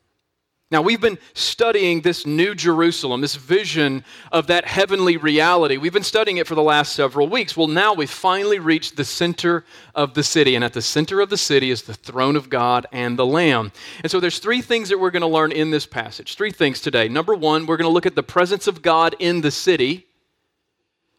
Now, 0.72 0.82
we've 0.82 1.02
been 1.02 1.18
studying 1.34 2.00
this 2.00 2.26
new 2.26 2.56
Jerusalem, 2.56 3.20
this 3.20 3.36
vision 3.36 4.06
of 4.32 4.48
that 4.48 4.66
heavenly 4.66 5.18
reality. 5.18 5.75
We've 5.75 5.92
been 5.92 6.01
studying 6.01 6.38
it 6.38 6.48
for 6.48 6.56
the 6.56 6.63
last 6.63 6.94
several 6.94 7.28
weeks. 7.28 7.58
Well, 7.58 7.68
now 7.68 7.94
we've 7.94 8.10
finally 8.10 8.58
reached 8.58 8.96
the 8.96 9.04
center 9.04 9.66
of 9.94 10.13
the 10.13 10.24
city. 10.24 10.56
And 10.56 10.63
at 10.63 10.72
the 10.72 10.82
center 10.82 11.20
of 11.20 11.30
the 11.30 11.38
city 11.38 11.72
is 11.72 11.82
the 11.82 11.94
throne 11.94 12.38
of 12.38 12.50
God 12.50 12.88
and 12.94 13.20
the 13.20 13.25
Lamb. 13.25 13.74
And 14.01 14.10
so 14.10 14.22
there's 14.22 14.40
three 14.40 14.62
things 14.62 14.88
that 14.88 14.98
we're 14.98 15.12
going 15.12 15.22
to 15.22 15.28
learn 15.28 15.51
in 15.51 15.72
this 15.72 15.86
passage. 15.86 16.36
Three 16.36 16.51
things 16.51 16.80
today. 16.80 17.10
Number 17.10 17.36
one, 17.36 17.66
we're 17.66 17.78
going 17.78 17.90
to 17.90 17.94
look 17.94 18.06
at 18.06 18.16
the 18.16 18.24
presence 18.24 18.66
of 18.66 18.82
God 18.82 19.13
in 19.20 19.42
the 19.42 19.51
city. 19.51 20.08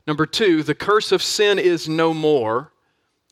Number 0.07 0.25
two, 0.25 0.63
the 0.63 0.75
curse 0.75 1.13
of 1.13 1.23
sin 1.23 1.59
is 1.59 1.87
no 1.87 2.15
more. 2.15 2.72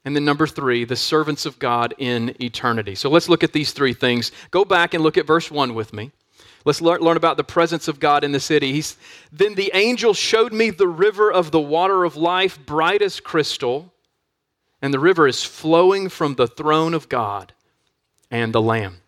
And 0.04 0.16
then 0.16 0.25
number 0.25 0.47
three, 0.47 0.85
the 0.85 0.97
servants 0.97 1.45
of 1.45 1.59
God 1.59 1.95
in 1.99 2.35
eternity. 2.42 2.95
So 2.95 3.11
let's 3.11 3.28
look 3.28 3.45
at 3.45 3.52
these 3.52 3.73
three 3.73 3.92
things. 3.92 4.33
Go 4.50 4.64
back 4.64 4.95
and 4.95 5.02
look 5.02 5.19
at 5.19 5.26
verse 5.26 5.50
1 5.50 5.75
with 5.75 5.92
me. 5.92 6.11
Let's 6.64 6.80
learn, 6.80 7.00
learn 7.00 7.16
about 7.16 7.37
the 7.37 7.45
presence 7.45 7.88
of 7.88 8.00
God 8.00 8.23
in 8.25 8.33
the 8.33 8.40
city. 8.40 8.73
He's, 8.73 8.97
then 9.33 9.54
the 9.54 9.71
angel 9.75 10.14
showed 10.14 10.52
me 10.52 10.71
the 10.71 10.88
river 10.88 11.30
of 11.30 11.50
the 11.50 11.61
water 11.61 12.04
of 12.04 12.16
life, 12.16 12.59
bright 12.64 13.02
as 13.02 13.21
crystal, 13.21 13.92
and 14.83 14.92
the 14.92 14.99
river 14.99 15.26
is 15.26 15.42
flowing 15.42 16.09
from 16.09 16.35
the 16.35 16.47
throne 16.47 16.95
of 16.95 17.09
God 17.09 17.52
and 18.30 18.52
the 18.52 18.62
Lamb. 18.62 18.99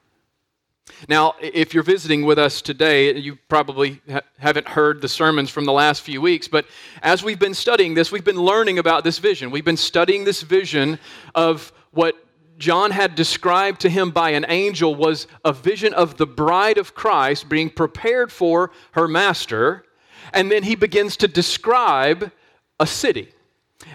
Now, 1.09 1.35
if 1.41 1.75
you're 1.75 1.83
visiting 1.83 2.25
with 2.25 2.39
us 2.39 2.63
today, 2.63 3.17
you 3.17 3.37
probably 3.49 4.01
ha- 4.11 4.23
haven't 4.39 4.69
heard 4.69 5.01
the 5.01 5.09
sermons 5.09 5.51
from 5.51 5.65
the 5.65 5.73
last 5.73 6.03
few 6.03 6.21
weeks, 6.21 6.49
but 6.49 6.67
as 7.03 7.23
we've 7.23 7.39
been 7.39 7.55
studying 7.55 7.95
this, 7.95 8.13
we've 8.13 8.25
been 8.25 8.41
learning 8.41 8.79
about 8.79 9.05
this 9.05 9.19
vision. 9.19 9.51
We've 9.51 9.65
been 9.65 9.77
studying 9.77 10.25
this 10.25 10.43
vision 10.43 10.99
of 11.35 11.73
what 11.91 12.17
John 12.59 12.91
had 12.93 13.15
described 13.15 13.81
to 13.81 13.91
him 13.91 14.11
by 14.11 14.31
an 14.31 14.47
angel 14.49 14.95
was 14.95 15.27
a 15.45 15.53
vision 15.53 15.95
of 15.95 16.17
the 16.17 16.27
bride 16.27 16.79
of 16.79 16.95
Christ 16.95 17.49
being 17.49 17.71
prepared 17.71 18.31
for 18.31 18.71
her 18.93 19.09
master. 19.09 19.85
And 20.33 20.51
then 20.51 20.63
he 20.63 20.77
begins 20.77 21.17
to 21.19 21.29
describe 21.29 22.31
a 22.79 22.87
city. 22.87 23.33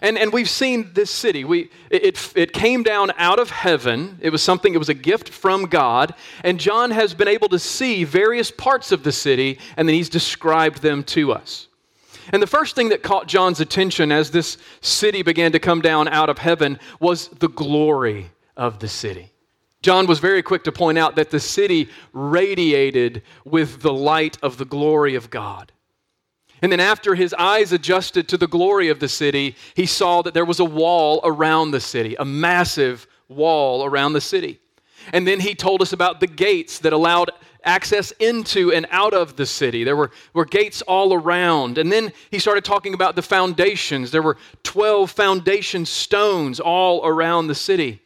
And, 0.02 0.18
and 0.18 0.32
we've 0.32 0.50
seen 0.50 0.92
this 0.94 1.10
city. 1.10 1.44
We, 1.44 1.70
it, 1.90 2.34
it 2.36 2.54
came 2.54 2.84
down 2.84 3.12
out 3.18 3.40
of 3.40 3.50
heaven. 3.50 4.20
It 4.22 4.30
was 4.30 4.42
something, 4.44 4.74
it 4.74 4.78
was 4.78 4.90
a 4.90 4.94
gift 4.94 5.30
from 5.30 5.66
God. 5.66 6.14
And 6.44 6.60
John 6.60 6.92
has 6.92 7.14
been 7.14 7.28
able 7.28 7.50
to 7.50 7.60
see 7.60 8.04
various 8.04 8.52
parts 8.52 8.92
of 8.92 9.04
the 9.04 9.12
city, 9.12 9.60
and 9.76 9.88
then 9.88 9.96
he's 9.96 10.10
described 10.10 10.82
them 10.82 11.04
to 11.06 11.34
us. 11.34 11.68
And 12.34 12.44
the 12.44 12.48
first 12.48 12.76
thing 12.76 12.90
that 12.90 13.04
caught 13.04 13.28
John's 13.28 13.62
attention 13.62 14.12
as 14.12 14.32
this 14.32 14.58
city 14.82 15.22
began 15.22 15.54
to 15.54 15.60
come 15.60 15.82
down 15.82 16.08
out 16.08 16.30
of 16.30 16.38
heaven 16.38 16.80
was 17.00 17.30
the 17.30 17.50
glory 17.50 18.32
of 18.56 18.80
the 18.80 18.88
city. 18.88 19.32
John 19.82 20.08
was 20.08 20.20
very 20.20 20.42
quick 20.42 20.64
to 20.66 20.72
point 20.72 20.98
out 20.98 21.16
that 21.16 21.30
the 21.30 21.40
city 21.40 21.90
radiated 22.12 23.22
with 23.46 23.82
the 23.82 23.94
light 23.94 24.38
of 24.42 24.58
the 24.58 24.66
glory 24.66 25.16
of 25.16 25.30
God. 25.30 25.72
And 26.62 26.72
then, 26.72 26.80
after 26.80 27.14
his 27.14 27.34
eyes 27.36 27.72
adjusted 27.72 28.28
to 28.30 28.38
the 28.38 28.48
glory 28.48 28.90
of 28.90 29.00
the 29.00 29.08
city, 29.08 29.56
he 29.76 29.86
saw 29.86 30.22
that 30.24 30.34
there 30.34 30.46
was 30.46 30.60
a 30.60 30.66
wall 30.66 31.22
around 31.24 31.72
the 31.72 31.80
city, 31.80 32.16
a 32.18 32.26
massive 32.26 33.08
wall 33.30 33.86
around 33.86 34.14
the 34.14 34.22
city. 34.22 34.60
And 35.14 35.28
then 35.28 35.40
he 35.40 35.56
told 35.56 35.82
us 35.82 35.94
about 35.94 36.20
the 36.20 36.28
gates 36.28 36.80
that 36.80 36.94
allowed 36.94 37.32
access 37.64 38.12
into 38.12 38.72
and 38.72 38.88
out 38.90 39.14
of 39.14 39.36
the 39.36 39.46
city. 39.46 39.84
There 39.84 39.96
were, 39.96 40.12
were 40.34 40.46
gates 40.46 40.82
all 40.82 41.14
around. 41.14 41.78
And 41.78 41.92
then 41.92 42.12
he 42.32 42.40
started 42.40 42.66
talking 42.66 42.94
about 42.94 43.16
the 43.16 43.22
foundations. 43.22 44.12
There 44.12 44.22
were 44.22 44.38
12 44.64 45.12
foundation 45.12 45.86
stones 45.86 46.60
all 46.60 47.06
around 47.06 47.48
the 47.48 47.56
city. 47.56 48.02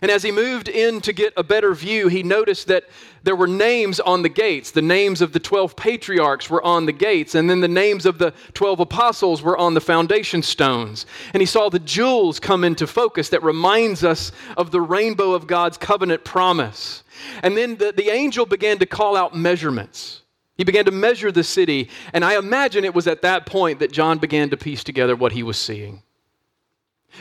And 0.00 0.10
as 0.10 0.22
he 0.22 0.30
moved 0.30 0.68
in 0.68 1.00
to 1.00 1.12
get 1.12 1.32
a 1.36 1.42
better 1.42 1.74
view, 1.74 2.08
he 2.08 2.22
noticed 2.22 2.68
that 2.68 2.84
there 3.24 3.34
were 3.34 3.46
names 3.48 3.98
on 4.00 4.22
the 4.22 4.28
gates. 4.28 4.70
The 4.70 4.82
names 4.82 5.20
of 5.20 5.32
the 5.32 5.40
12 5.40 5.76
patriarchs 5.76 6.48
were 6.48 6.62
on 6.62 6.86
the 6.86 6.92
gates, 6.92 7.34
and 7.34 7.50
then 7.50 7.60
the 7.60 7.68
names 7.68 8.06
of 8.06 8.18
the 8.18 8.32
12 8.54 8.80
apostles 8.80 9.42
were 9.42 9.56
on 9.56 9.74
the 9.74 9.80
foundation 9.80 10.42
stones. 10.42 11.06
And 11.34 11.40
he 11.40 11.46
saw 11.46 11.68
the 11.68 11.78
jewels 11.80 12.38
come 12.38 12.64
into 12.64 12.86
focus 12.86 13.28
that 13.30 13.42
reminds 13.42 14.04
us 14.04 14.32
of 14.56 14.70
the 14.70 14.80
rainbow 14.80 15.32
of 15.32 15.46
God's 15.46 15.76
covenant 15.76 16.24
promise. 16.24 17.02
And 17.42 17.56
then 17.56 17.76
the, 17.76 17.92
the 17.92 18.10
angel 18.10 18.46
began 18.46 18.78
to 18.78 18.86
call 18.86 19.16
out 19.16 19.36
measurements. 19.36 20.22
He 20.56 20.64
began 20.64 20.84
to 20.86 20.90
measure 20.90 21.30
the 21.30 21.44
city, 21.44 21.88
and 22.12 22.24
I 22.24 22.36
imagine 22.36 22.84
it 22.84 22.94
was 22.94 23.06
at 23.06 23.22
that 23.22 23.46
point 23.46 23.78
that 23.78 23.92
John 23.92 24.18
began 24.18 24.50
to 24.50 24.56
piece 24.56 24.82
together 24.82 25.14
what 25.14 25.32
he 25.32 25.44
was 25.44 25.56
seeing. 25.56 26.02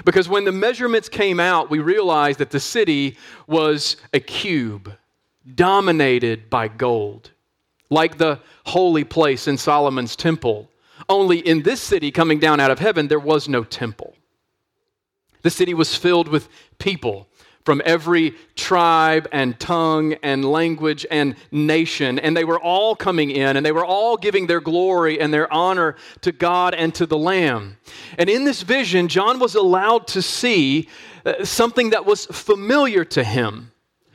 Because 0.06 0.30
when 0.30 0.46
the 0.46 0.52
measurements 0.52 1.10
came 1.10 1.40
out, 1.40 1.70
we 1.70 1.80
realized 1.80 2.40
that 2.40 2.52
the 2.52 2.60
city 2.60 3.18
was 3.48 3.98
a 4.14 4.20
cube 4.20 4.94
dominated 5.56 6.50
by 6.50 6.68
gold, 6.68 7.32
like 7.90 8.18
the 8.18 8.40
holy 8.66 9.04
place 9.04 9.48
in 9.48 9.58
Solomon's 9.58 10.16
temple. 10.16 10.70
Only 11.10 11.40
in 11.40 11.64
this 11.64 11.82
city 11.82 12.12
coming 12.12 12.40
down 12.40 12.60
out 12.60 12.72
of 12.72 12.80
heaven, 12.80 13.08
there 13.08 13.20
was 13.20 13.48
no 13.48 13.64
temple. 13.64 14.16
The 15.42 15.50
city 15.50 15.74
was 15.74 15.96
filled 15.96 16.28
with 16.28 16.50
people 16.80 17.28
from 17.68 17.82
every 17.84 18.34
tribe 18.56 19.28
and 19.34 19.60
tongue 19.60 20.14
and 20.24 20.46
language 20.46 21.06
and 21.12 21.36
nation. 21.52 22.18
And 22.18 22.38
they 22.38 22.46
were 22.46 22.62
all 22.62 22.96
coming 22.96 23.30
in 23.30 23.58
and 23.58 23.66
they 23.66 23.74
were 23.74 23.84
all 23.84 24.16
giving 24.16 24.48
their 24.48 24.62
glory 24.62 25.20
and 25.20 25.34
their 25.34 25.52
honor 25.52 25.98
to 26.22 26.32
God 26.32 26.74
and 26.74 26.96
to 26.96 27.06
the 27.06 27.18
Lamb. 27.18 27.76
And 28.18 28.30
in 28.30 28.46
this 28.46 28.62
vision, 28.62 29.10
John 29.10 29.38
was 29.38 29.54
allowed 29.54 30.08
to 30.08 30.22
see 30.22 30.88
uh, 31.26 31.44
something 31.44 31.90
that 31.90 32.06
was 32.06 32.26
familiar 32.28 33.04
to 33.04 33.22
him. 33.22 33.74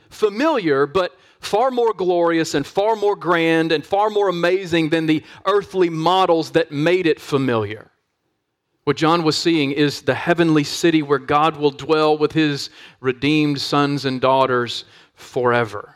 Familiar, 0.09 0.87
but 0.87 1.15
far 1.39 1.69
more 1.69 1.93
glorious 1.93 2.55
and 2.55 2.65
far 2.65 2.95
more 2.95 3.15
grand 3.15 3.71
and 3.71 3.85
far 3.85 4.09
more 4.09 4.29
amazing 4.29 4.89
than 4.89 5.05
the 5.05 5.21
earthly 5.45 5.91
models 5.91 6.53
that 6.53 6.71
made 6.71 7.05
it 7.05 7.21
familiar. 7.21 7.91
What 8.85 8.97
John 8.97 9.23
was 9.23 9.37
seeing 9.37 9.71
is 9.71 10.01
the 10.01 10.13
heavenly 10.13 10.63
city 10.63 11.01
where 11.01 11.19
God 11.19 11.55
will 11.55 11.71
dwell 11.71 12.17
with 12.17 12.33
his 12.33 12.69
redeemed 12.99 13.61
sons 13.61 14.03
and 14.03 14.19
daughters 14.19 14.83
forever. 15.13 15.95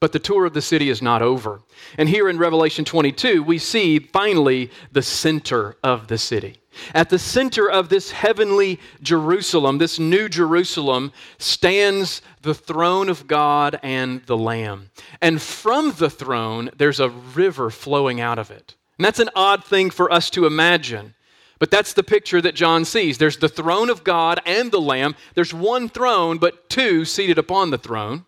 But 0.00 0.12
the 0.12 0.18
tour 0.18 0.44
of 0.44 0.52
the 0.52 0.62
city 0.62 0.88
is 0.90 1.02
not 1.02 1.22
over. 1.22 1.62
And 1.96 2.08
here 2.08 2.28
in 2.28 2.38
Revelation 2.38 2.84
22, 2.84 3.42
we 3.42 3.58
see 3.58 3.98
finally 3.98 4.70
the 4.92 5.02
center 5.02 5.76
of 5.82 6.06
the 6.08 6.18
city. 6.18 6.60
At 6.94 7.08
the 7.08 7.18
center 7.18 7.70
of 7.70 7.88
this 7.88 8.10
heavenly 8.10 8.78
Jerusalem, 9.02 9.78
this 9.78 9.98
new 9.98 10.28
Jerusalem, 10.28 11.12
stands 11.38 12.20
the 12.42 12.54
throne 12.54 13.08
of 13.08 13.26
God 13.26 13.80
and 13.82 14.22
the 14.26 14.36
Lamb. 14.36 14.90
And 15.22 15.40
from 15.40 15.92
the 15.92 16.10
throne, 16.10 16.70
there's 16.76 17.00
a 17.00 17.08
river 17.08 17.70
flowing 17.70 18.20
out 18.20 18.38
of 18.38 18.50
it. 18.50 18.74
And 18.98 19.04
that's 19.04 19.20
an 19.20 19.30
odd 19.34 19.64
thing 19.64 19.90
for 19.90 20.12
us 20.12 20.30
to 20.30 20.46
imagine. 20.46 21.14
But 21.58 21.70
that's 21.70 21.94
the 21.94 22.02
picture 22.02 22.42
that 22.42 22.54
John 22.54 22.84
sees. 22.84 23.18
There's 23.18 23.38
the 23.38 23.48
throne 23.48 23.88
of 23.88 24.04
God 24.04 24.40
and 24.44 24.70
the 24.70 24.80
Lamb. 24.80 25.16
There's 25.34 25.54
one 25.54 25.88
throne, 25.88 26.38
but 26.38 26.68
two 26.68 27.04
seated 27.04 27.38
upon 27.38 27.70
the 27.70 27.78
throne. 27.78 28.26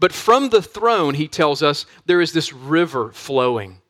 But 0.00 0.12
from 0.12 0.48
the 0.48 0.62
throne, 0.62 1.14
he 1.14 1.28
tells 1.28 1.62
us, 1.62 1.84
there 2.06 2.20
is 2.20 2.32
this 2.32 2.52
river 2.52 3.12
flowing. 3.12 3.80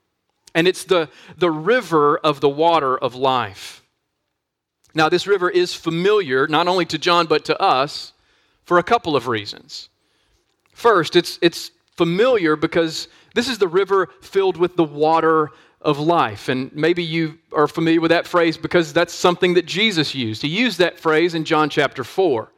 And 0.54 0.66
it's 0.66 0.84
the, 0.84 1.08
the 1.36 1.50
river 1.50 2.18
of 2.18 2.40
the 2.40 2.48
water 2.48 2.96
of 2.98 3.14
life. 3.14 3.82
Now, 4.94 5.08
this 5.08 5.26
river 5.26 5.50
is 5.50 5.74
familiar 5.74 6.48
not 6.48 6.66
only 6.66 6.86
to 6.86 6.98
John, 6.98 7.26
but 7.26 7.44
to 7.44 7.60
us 7.60 8.12
for 8.64 8.78
a 8.78 8.82
couple 8.82 9.14
of 9.14 9.28
reasons. 9.28 9.88
First, 10.72 11.14
it's, 11.14 11.38
it's 11.42 11.70
familiar 11.96 12.56
because 12.56 13.08
this 13.34 13.48
is 13.48 13.58
the 13.58 13.68
river 13.68 14.08
filled 14.22 14.56
with 14.56 14.76
the 14.76 14.84
water 14.84 15.50
of 15.80 15.98
life. 15.98 16.48
And 16.48 16.74
maybe 16.74 17.02
you 17.02 17.38
are 17.52 17.68
familiar 17.68 18.00
with 18.00 18.10
that 18.10 18.26
phrase 18.26 18.56
because 18.58 18.92
that's 18.92 19.14
something 19.14 19.54
that 19.54 19.66
Jesus 19.66 20.14
used. 20.14 20.42
He 20.42 20.48
used 20.48 20.78
that 20.78 20.98
phrase 20.98 21.34
in 21.34 21.44
John 21.44 21.70
chapter 21.70 22.02
4 22.04 22.50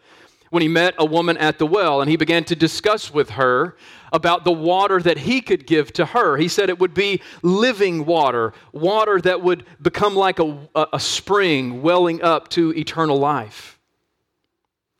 when 0.50 0.62
he 0.62 0.69
met 0.69 0.95
a 0.99 1.05
woman 1.05 1.37
at 1.37 1.59
the 1.59 1.67
well 1.67 2.00
and 2.00 2.11
he 2.11 2.17
began 2.17 2.45
to 2.45 2.57
discuss 2.57 3.12
with 3.12 3.31
her 3.31 3.77
about 4.12 4.45
the 4.45 4.53
water 4.53 5.00
that 5.00 5.19
he 5.19 5.41
could 5.41 5.67
give 5.67 5.93
to 5.93 6.05
her. 6.05 6.37
He 6.37 6.49
said 6.49 6.69
it 6.69 6.81
would 6.81 6.95
be 6.95 7.21
living 7.43 8.05
water, 8.05 8.53
water 8.73 9.21
that 9.21 9.43
would 9.43 9.65
become 9.81 10.17
like 10.17 10.41
a, 10.41 10.69
a 10.93 10.99
spring 10.99 11.83
welling 11.83 12.23
up 12.23 12.49
to 12.50 12.73
eternal 12.77 13.19
life. 13.19 13.79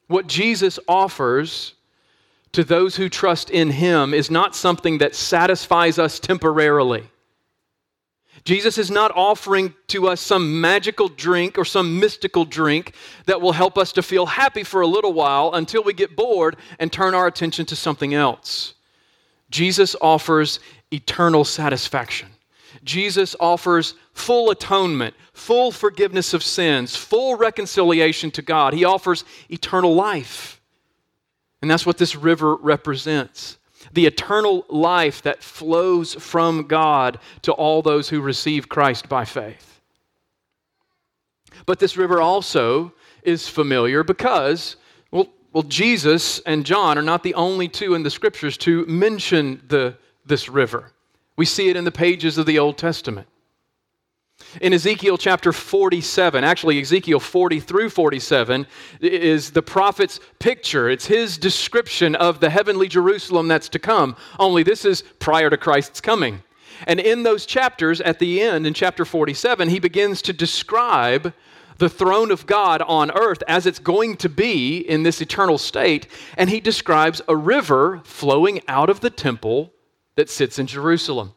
What 0.07 0.27
Jesus 0.27 0.79
offers 0.87 1.75
to 2.53 2.65
those 2.65 2.97
who 2.97 3.09
trust 3.09 3.51
in 3.51 3.71
him 3.71 4.13
is 4.13 4.31
not 4.31 4.55
something 4.55 4.99
that 4.99 5.15
satisfies 5.15 5.99
us 5.99 6.19
temporarily. 6.19 7.09
Jesus 8.45 8.79
is 8.79 8.91
not 8.91 9.13
offering 9.15 9.75
to 9.89 10.09
us 10.09 10.21
some 10.21 10.61
magical 10.61 11.09
drink 11.09 11.59
or 11.59 11.65
some 11.65 12.01
mystical 12.01 12.45
drink 12.45 12.95
that 13.27 13.41
will 13.41 13.53
help 13.53 13.77
us 13.77 13.93
to 13.93 14.03
feel 14.03 14.27
happy 14.27 14.63
for 14.63 14.81
a 14.81 14.87
little 14.87 15.13
while 15.13 15.53
until 15.55 15.83
we 15.83 15.93
get 15.93 16.17
bored 16.17 16.57
and 16.79 16.93
turn 16.93 17.15
our 17.15 17.27
attention 17.27 17.67
to 17.67 17.77
something 17.77 18.15
else. 18.15 18.75
Jesus 19.51 19.95
offers 20.01 20.61
eternal 20.93 21.45
satisfaction. 21.45 22.29
Jesus 22.85 23.37
offers 23.41 23.95
full 24.13 24.51
atonement, 24.51 25.15
full 25.33 25.73
forgiveness 25.73 26.33
of 26.33 26.43
sins, 26.43 26.97
full 26.97 27.37
reconciliation 27.37 28.31
to 28.33 28.43
God. 28.43 28.75
He 28.75 28.85
offers 28.85 29.25
eternal 29.49 29.95
life. 29.95 30.61
And 31.61 31.71
that's 31.71 31.85
what 31.85 31.99
this 31.99 32.17
river 32.17 32.57
represents 32.57 33.59
the 33.93 34.07
eternal 34.07 34.65
life 34.69 35.23
that 35.23 35.43
flows 35.43 36.15
from 36.15 36.67
God 36.67 37.19
to 37.43 37.53
all 37.53 37.83
those 37.83 38.09
who 38.09 38.21
receive 38.21 38.69
Christ 38.69 39.09
by 39.09 39.25
faith. 39.25 39.81
But 41.67 41.79
this 41.79 41.97
river 41.97 42.21
also 42.21 42.93
is 43.23 43.49
familiar 43.49 44.03
because, 44.03 44.77
well, 45.11 45.29
well 45.53 45.63
Jesus 45.63 46.41
and 46.41 46.65
John 46.65 46.99
are 46.99 47.03
not 47.03 47.23
the 47.23 47.35
only 47.35 47.69
two 47.69 47.95
in 47.95 48.03
the 48.03 48.11
scriptures 48.11 48.57
to 48.59 48.87
mention 48.87 49.63
the, 49.69 49.97
this 50.25 50.49
river. 50.49 50.93
We 51.37 51.47
see 51.47 51.69
it 51.69 51.77
in 51.77 51.85
the 51.85 51.93
pages 51.93 52.39
of 52.39 52.47
the 52.47 52.59
Old 52.59 52.79
Testament. 52.79 53.27
In 54.61 54.73
Ezekiel 54.73 55.17
chapter 55.17 55.53
47, 55.53 56.43
actually, 56.43 56.81
Ezekiel 56.81 57.21
40 57.21 57.61
through 57.61 57.91
47 57.91 58.67
is 59.01 59.51
the 59.51 59.63
prophet's 59.63 60.19
picture. 60.39 60.89
It's 60.89 61.07
his 61.07 61.39
description 61.39 62.15
of 62.17 62.41
the 62.41 62.51
heavenly 62.51 62.89
Jerusalem 62.89 63.49
that's 63.49 63.69
to 63.71 63.79
come, 63.79 64.17
only 64.39 64.63
this 64.63 64.85
is 64.85 65.03
prior 65.19 65.51
to 65.51 65.57
Christ's 65.57 66.01
coming. 66.01 66.43
And 66.87 66.99
in 66.99 67.23
those 67.23 67.47
chapters, 67.47 68.01
at 68.01 68.19
the 68.19 68.41
end, 68.41 68.67
in 68.67 68.75
chapter 68.75 69.05
47, 69.05 69.69
he 69.69 69.79
begins 69.79 70.23
to 70.23 70.33
describe 70.33 71.33
the 71.79 71.89
throne 71.89 72.31
of 72.31 72.47
God 72.47 72.83
on 72.83 73.11
earth 73.11 73.43
as 73.49 73.67
it's 73.67 73.79
going 73.79 74.17
to 74.19 74.29
be 74.29 74.79
in 74.79 75.03
this 75.03 75.21
eternal 75.21 75.59
state. 75.59 76.07
And 76.37 76.51
he 76.51 76.61
describes 76.61 77.23
a 77.29 77.37
river 77.37 78.01
flowing 78.05 78.61
out 78.69 78.91
of 78.91 79.01
the 79.01 79.11
temple 79.11 79.73
that 80.17 80.29
sits 80.29 80.59
in 80.59 80.67
Jerusalem. 80.67 81.35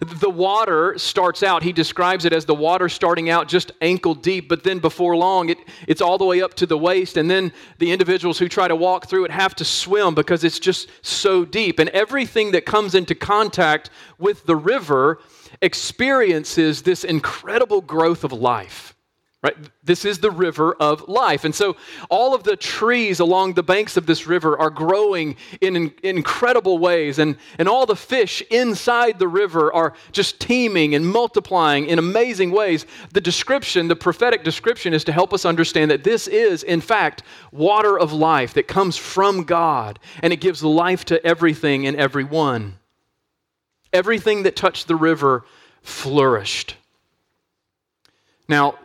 The 0.00 0.30
water 0.30 0.98
starts 0.98 1.42
out, 1.42 1.62
he 1.62 1.72
describes 1.72 2.24
it 2.24 2.32
as 2.32 2.44
the 2.44 2.54
water 2.54 2.88
starting 2.88 3.30
out 3.30 3.48
just 3.48 3.72
ankle 3.80 4.14
deep, 4.14 4.48
but 4.48 4.64
then 4.64 4.78
before 4.78 5.16
long, 5.16 5.48
it, 5.48 5.58
it's 5.86 6.00
all 6.00 6.18
the 6.18 6.24
way 6.24 6.42
up 6.42 6.54
to 6.54 6.66
the 6.66 6.78
waist. 6.78 7.16
And 7.16 7.30
then 7.30 7.52
the 7.78 7.92
individuals 7.92 8.38
who 8.38 8.48
try 8.48 8.68
to 8.68 8.76
walk 8.76 9.08
through 9.08 9.24
it 9.24 9.30
have 9.30 9.54
to 9.56 9.64
swim 9.64 10.14
because 10.14 10.44
it's 10.44 10.58
just 10.58 10.88
so 11.02 11.44
deep. 11.44 11.78
And 11.78 11.88
everything 11.90 12.52
that 12.52 12.66
comes 12.66 12.94
into 12.94 13.14
contact 13.14 13.90
with 14.18 14.44
the 14.46 14.56
river 14.56 15.20
experiences 15.60 16.82
this 16.82 17.04
incredible 17.04 17.80
growth 17.80 18.24
of 18.24 18.32
life. 18.32 18.91
Right? 19.42 19.56
This 19.82 20.04
is 20.04 20.20
the 20.20 20.30
river 20.30 20.72
of 20.74 21.08
life. 21.08 21.44
And 21.44 21.52
so 21.52 21.76
all 22.08 22.32
of 22.32 22.44
the 22.44 22.54
trees 22.54 23.18
along 23.18 23.54
the 23.54 23.62
banks 23.64 23.96
of 23.96 24.06
this 24.06 24.28
river 24.28 24.56
are 24.56 24.70
growing 24.70 25.34
in, 25.60 25.74
in, 25.74 25.94
incredible 26.04 26.78
ways. 26.78 27.18
And, 27.18 27.36
and 27.58 27.68
all 27.68 27.84
the 27.84 27.96
fish 27.96 28.40
inside 28.52 29.18
the 29.18 29.26
river 29.26 29.72
are 29.72 29.94
just 30.12 30.38
teeming 30.38 30.94
and 30.94 31.04
multiplying 31.04 31.86
in 31.86 31.98
amazing 31.98 32.52
ways. 32.52 32.86
The 33.12 33.20
description, 33.20 33.88
the 33.88 33.96
prophetic 33.96 34.44
description, 34.44 34.94
is 34.94 35.02
to 35.04 35.12
help 35.12 35.32
us 35.32 35.44
understand 35.44 35.90
that 35.90 36.04
this 36.04 36.28
is, 36.28 36.62
in 36.62 36.80
fact, 36.80 37.24
water 37.50 37.98
of 37.98 38.12
life 38.12 38.54
that 38.54 38.68
comes 38.68 38.96
from 38.96 39.42
God. 39.42 39.98
And 40.22 40.32
it 40.32 40.40
gives 40.40 40.62
life 40.62 41.04
to 41.06 41.24
everything 41.26 41.88
and 41.88 41.96
everyone. 41.96 42.78
Everything 43.92 44.44
that 44.44 44.54
touched 44.54 44.86
the 44.86 44.94
river 44.94 45.44
flourished. 45.82 46.76
Now, 48.46 48.78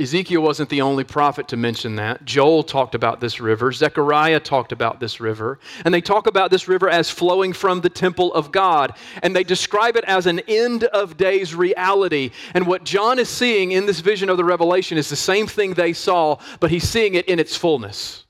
Ezekiel 0.00 0.40
wasn't 0.40 0.70
the 0.70 0.80
only 0.80 1.04
prophet 1.04 1.46
to 1.48 1.58
mention 1.58 1.96
that. 1.96 2.24
Joel 2.24 2.62
talked 2.62 2.94
about 2.94 3.20
this 3.20 3.38
river. 3.38 3.70
Zechariah 3.70 4.40
talked 4.40 4.72
about 4.72 4.98
this 4.98 5.20
river. 5.20 5.58
And 5.84 5.92
they 5.92 6.00
talk 6.00 6.26
about 6.26 6.50
this 6.50 6.68
river 6.68 6.88
as 6.88 7.10
flowing 7.10 7.52
from 7.52 7.82
the 7.82 7.90
temple 7.90 8.32
of 8.32 8.50
God. 8.50 8.96
And 9.22 9.36
they 9.36 9.44
describe 9.44 9.96
it 9.96 10.04
as 10.04 10.24
an 10.26 10.40
end 10.48 10.84
of 10.84 11.18
days 11.18 11.54
reality. 11.54 12.30
And 12.54 12.66
what 12.66 12.84
John 12.84 13.18
is 13.18 13.28
seeing 13.28 13.72
in 13.72 13.84
this 13.84 14.00
vision 14.00 14.30
of 14.30 14.38
the 14.38 14.44
Revelation 14.44 14.96
is 14.96 15.10
the 15.10 15.16
same 15.16 15.46
thing 15.46 15.74
they 15.74 15.92
saw, 15.92 16.38
but 16.60 16.70
he's 16.70 16.88
seeing 16.88 17.14
it 17.14 17.26
in 17.26 17.38
its 17.38 17.54
fullness. 17.54 18.24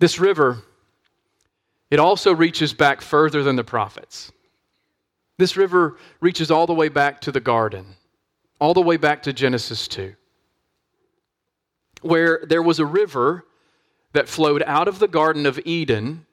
This 0.00 0.18
river, 0.18 0.58
it 1.92 2.00
also 2.00 2.34
reaches 2.34 2.72
back 2.72 3.00
further 3.00 3.44
than 3.44 3.54
the 3.54 3.64
prophets. 3.64 4.32
This 5.38 5.56
river 5.56 5.96
reaches 6.20 6.50
all 6.50 6.66
the 6.66 6.74
way 6.74 6.88
back 6.88 7.20
to 7.20 7.32
the 7.32 7.40
garden 7.40 7.86
all 8.60 8.74
the 8.74 8.80
way 8.80 8.96
back 8.96 9.22
to 9.24 9.32
Genesis 9.32 9.88
2, 9.88 10.14
where 12.02 12.44
there 12.46 12.62
was 12.62 12.78
a 12.78 12.86
river 12.86 13.44
that 14.12 14.28
flowed 14.28 14.62
out 14.66 14.88
of 14.88 14.98
the 14.98 15.08
Garden 15.08 15.46
of 15.46 15.58
Eden 15.64 16.26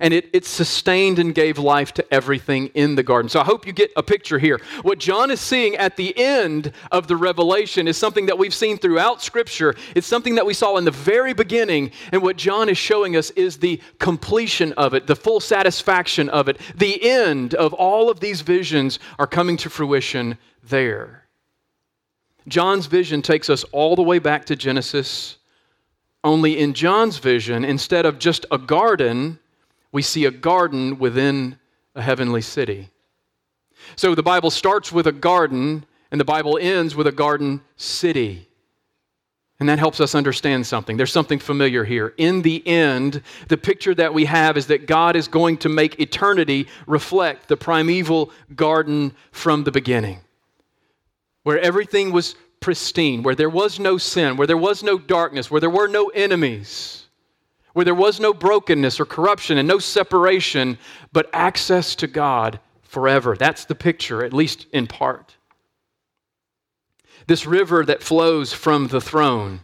and 0.00 0.14
it, 0.14 0.28
it 0.32 0.44
sustained 0.44 1.18
and 1.18 1.34
gave 1.34 1.58
life 1.58 1.92
to 1.94 2.14
everything 2.14 2.66
in 2.74 2.94
the 2.94 3.02
garden. 3.02 3.28
So 3.28 3.40
I 3.40 3.44
hope 3.44 3.66
you 3.66 3.72
get 3.72 3.90
a 3.96 4.02
picture 4.02 4.38
here. 4.38 4.60
What 4.82 4.98
John 4.98 5.30
is 5.30 5.40
seeing 5.40 5.76
at 5.76 5.96
the 5.96 6.16
end 6.16 6.72
of 6.92 7.08
the 7.08 7.16
revelation 7.16 7.88
is 7.88 7.96
something 7.96 8.26
that 8.26 8.38
we've 8.38 8.54
seen 8.54 8.78
throughout 8.78 9.22
Scripture. 9.22 9.74
It's 9.94 10.06
something 10.06 10.34
that 10.36 10.46
we 10.46 10.54
saw 10.54 10.76
in 10.76 10.84
the 10.84 10.90
very 10.90 11.32
beginning. 11.32 11.92
And 12.12 12.22
what 12.22 12.36
John 12.36 12.68
is 12.68 12.78
showing 12.78 13.16
us 13.16 13.30
is 13.30 13.58
the 13.58 13.80
completion 13.98 14.72
of 14.74 14.94
it, 14.94 15.06
the 15.06 15.16
full 15.16 15.40
satisfaction 15.40 16.28
of 16.28 16.48
it. 16.48 16.58
The 16.76 17.02
end 17.02 17.54
of 17.54 17.72
all 17.72 18.10
of 18.10 18.20
these 18.20 18.42
visions 18.42 18.98
are 19.18 19.26
coming 19.26 19.56
to 19.58 19.70
fruition 19.70 20.38
there. 20.62 21.27
John's 22.48 22.86
vision 22.86 23.22
takes 23.22 23.50
us 23.50 23.64
all 23.64 23.96
the 23.96 24.02
way 24.02 24.18
back 24.18 24.46
to 24.46 24.56
Genesis. 24.56 25.36
Only 26.24 26.58
in 26.58 26.74
John's 26.74 27.18
vision, 27.18 27.64
instead 27.64 28.04
of 28.04 28.18
just 28.18 28.46
a 28.50 28.58
garden, 28.58 29.38
we 29.92 30.02
see 30.02 30.24
a 30.24 30.30
garden 30.30 30.98
within 30.98 31.58
a 31.94 32.02
heavenly 32.02 32.42
city. 32.42 32.90
So 33.96 34.14
the 34.14 34.22
Bible 34.22 34.50
starts 34.50 34.90
with 34.90 35.06
a 35.06 35.12
garden, 35.12 35.84
and 36.10 36.20
the 36.20 36.24
Bible 36.24 36.58
ends 36.60 36.96
with 36.96 37.06
a 37.06 37.12
garden 37.12 37.62
city. 37.76 38.48
And 39.60 39.68
that 39.68 39.78
helps 39.78 40.00
us 40.00 40.14
understand 40.14 40.66
something. 40.66 40.96
There's 40.96 41.12
something 41.12 41.40
familiar 41.40 41.84
here. 41.84 42.14
In 42.16 42.42
the 42.42 42.64
end, 42.66 43.22
the 43.48 43.56
picture 43.56 43.94
that 43.94 44.14
we 44.14 44.24
have 44.24 44.56
is 44.56 44.66
that 44.68 44.86
God 44.86 45.16
is 45.16 45.26
going 45.26 45.58
to 45.58 45.68
make 45.68 45.98
eternity 45.98 46.68
reflect 46.86 47.48
the 47.48 47.56
primeval 47.56 48.30
garden 48.54 49.12
from 49.32 49.64
the 49.64 49.72
beginning 49.72 50.20
where 51.42 51.58
everything 51.60 52.12
was 52.12 52.34
pristine, 52.60 53.22
where 53.22 53.34
there 53.34 53.50
was 53.50 53.78
no 53.78 53.98
sin, 53.98 54.36
where 54.36 54.46
there 54.46 54.56
was 54.56 54.82
no 54.82 54.98
darkness, 54.98 55.50
where 55.50 55.60
there 55.60 55.70
were 55.70 55.88
no 55.88 56.08
enemies, 56.08 57.06
where 57.72 57.84
there 57.84 57.94
was 57.94 58.18
no 58.18 58.34
brokenness 58.34 58.98
or 58.98 59.04
corruption 59.04 59.58
and 59.58 59.68
no 59.68 59.78
separation, 59.78 60.78
but 61.12 61.30
access 61.32 61.94
to 61.94 62.06
God 62.06 62.58
forever. 62.82 63.36
That's 63.36 63.64
the 63.64 63.74
picture, 63.74 64.24
at 64.24 64.32
least 64.32 64.66
in 64.72 64.86
part. 64.86 65.36
This 67.26 67.46
river 67.46 67.84
that 67.84 68.02
flows 68.02 68.52
from 68.52 68.88
the 68.88 69.00
throne 69.00 69.60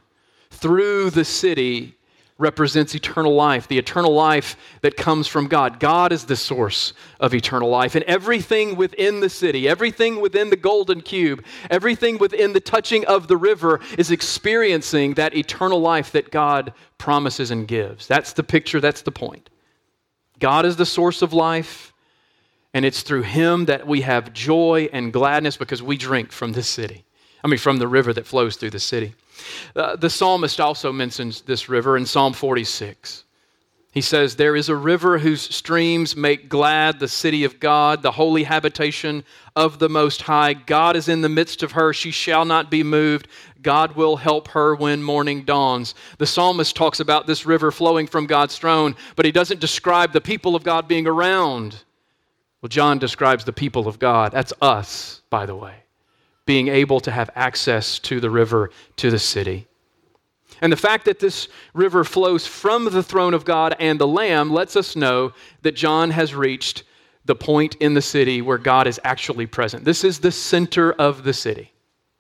through 0.51 1.11
the 1.11 1.25
city 1.25 1.97
represents 2.37 2.95
eternal 2.95 3.35
life, 3.35 3.69
the 3.69 3.79
eternal 3.79 4.13
life 4.13 4.57
that 4.81 4.97
comes 4.97 5.29
from 5.29 5.47
God. 5.47 5.79
God 5.79 6.13
is 6.13 6.25
the 6.25 6.35
source 6.35 6.93
of 7.21 7.33
eternal 7.33 7.71
life. 7.71 7.95
And 7.95 8.05
everything 8.05 8.75
within 8.75 9.21
the 9.21 9.31
city, 9.31 9.69
everything 9.69 10.21
within 10.21 10.51
the 10.51 10.57
golden 10.57 11.01
cube, 11.01 11.45
everything 11.71 12.19
within 12.19 12.53
the 12.53 12.61
touching 12.61 13.05
of 13.07 13.29
the 13.29 13.37
river 13.37 13.81
is 13.97 14.11
experiencing 14.11 15.15
that 15.15 15.37
eternal 15.37 15.81
life 15.81 16.11
that 16.13 16.33
God 16.33 16.73
promises 16.99 17.53
and 17.53 17.69
gives. 17.69 18.09
That's 18.09 18.33
the 18.33 18.43
picture, 18.43 18.81
that's 18.81 19.03
the 19.03 19.13
point. 19.13 19.49
God 20.41 20.67
is 20.67 20.77
the 20.77 20.87
source 20.87 21.23
of 21.23 21.33
life. 21.33 21.93
And 22.73 22.85
it's 22.85 23.03
through 23.03 23.23
him 23.23 23.67
that 23.67 23.87
we 23.87 24.01
have 24.01 24.33
joy 24.33 24.89
and 24.93 25.13
gladness 25.13 25.57
because 25.57 25.81
we 25.81 25.97
drink 25.97 26.33
from 26.33 26.53
this 26.53 26.67
city. 26.67 27.05
I 27.45 27.47
mean, 27.47 27.59
from 27.59 27.77
the 27.77 27.87
river 27.87 28.13
that 28.13 28.27
flows 28.27 28.57
through 28.57 28.71
the 28.71 28.81
city. 28.81 29.15
Uh, 29.75 29.97
the 29.97 30.11
psalmist 30.11 30.61
also 30.61 30.93
mentions 30.93 31.43
this 31.43 31.69
river 31.69 31.97
in 31.97 32.07
Psalm 32.07 32.33
46. 32.33 33.25
He 33.93 34.01
says, 34.01 34.35
There 34.35 34.57
is 34.57 34.69
a 34.69 34.75
river 34.75 35.19
whose 35.19 35.41
streams 35.41 36.17
make 36.17 36.49
glad 36.49 36.99
the 36.99 37.07
city 37.07 37.45
of 37.45 37.61
God, 37.61 38.03
the 38.03 38.11
holy 38.11 38.43
habitation 38.43 39.25
of 39.55 39.79
the 39.79 39.89
Most 39.89 40.23
High. 40.23 40.55
God 40.55 40.97
is 40.97 41.09
in 41.09 41.21
the 41.21 41.29
midst 41.29 41.63
of 41.63 41.73
her. 41.73 41.93
She 41.93 42.11
shall 42.11 42.45
not 42.45 42.73
be 42.73 42.83
moved. 42.83 43.29
God 43.63 43.95
will 43.95 44.17
help 44.17 44.49
her 44.49 44.75
when 44.75 45.03
morning 45.03 45.45
dawns. 45.45 45.95
The 46.19 46.27
psalmist 46.27 46.75
talks 46.75 46.99
about 46.99 47.29
this 47.29 47.47
river 47.47 47.71
flowing 47.71 48.09
from 48.09 48.27
God's 48.27 48.59
throne, 48.59 48.97
but 49.15 49.27
he 49.27 49.33
doesn't 49.33 49.61
describe 49.61 50.13
the 50.13 50.21
people 50.21 50.57
of 50.57 50.65
God 50.65 50.89
being 50.89 51.07
around. 51.07 51.85
Well, 52.61 52.69
John 52.69 52.99
describes 52.99 53.45
the 53.45 53.53
people 53.53 53.87
of 53.87 54.01
God. 54.01 54.33
That's 54.33 54.53
us, 54.61 55.23
by 55.31 55.47
the 55.47 55.55
way 55.55 55.84
being 56.47 56.69
able 56.69 57.01
to 57.01 57.11
have 57.11 57.31
access 57.35 57.99
to 58.01 58.21
the 58.21 58.31
river, 58.31 58.71
to 58.97 59.11
the 59.11 59.19
city. 59.19 59.67
And 60.61 60.73
the 60.73 60.77
fact 60.77 61.05
that 61.07 61.19
this 61.19 61.49
river 61.73 62.05
flows 62.05 62.47
from 62.47 62.85
the 62.85 63.03
throne 63.03 63.35
of 63.35 63.45
God 63.45 63.77
and 63.79 63.99
the 63.99 64.07
Lamb 64.07 64.53
lets 64.53 64.77
us 64.77 64.97
know 64.97 65.33
that 65.63 65.75
John 65.75 66.11
has 66.11 66.35
reached 66.35 66.85
the 67.25 67.35
point 67.35 67.75
in 67.77 67.95
the 67.95 68.03
city 68.03 68.43
where 68.43 68.59
God 68.59 68.87
is 68.87 69.01
actually 69.03 69.47
present. 69.47 69.85
This 69.85 70.05
is 70.05 70.21
the 70.21 70.31
center 70.31 70.93
of 70.93 71.25
the 71.25 71.33
city. 71.33 71.73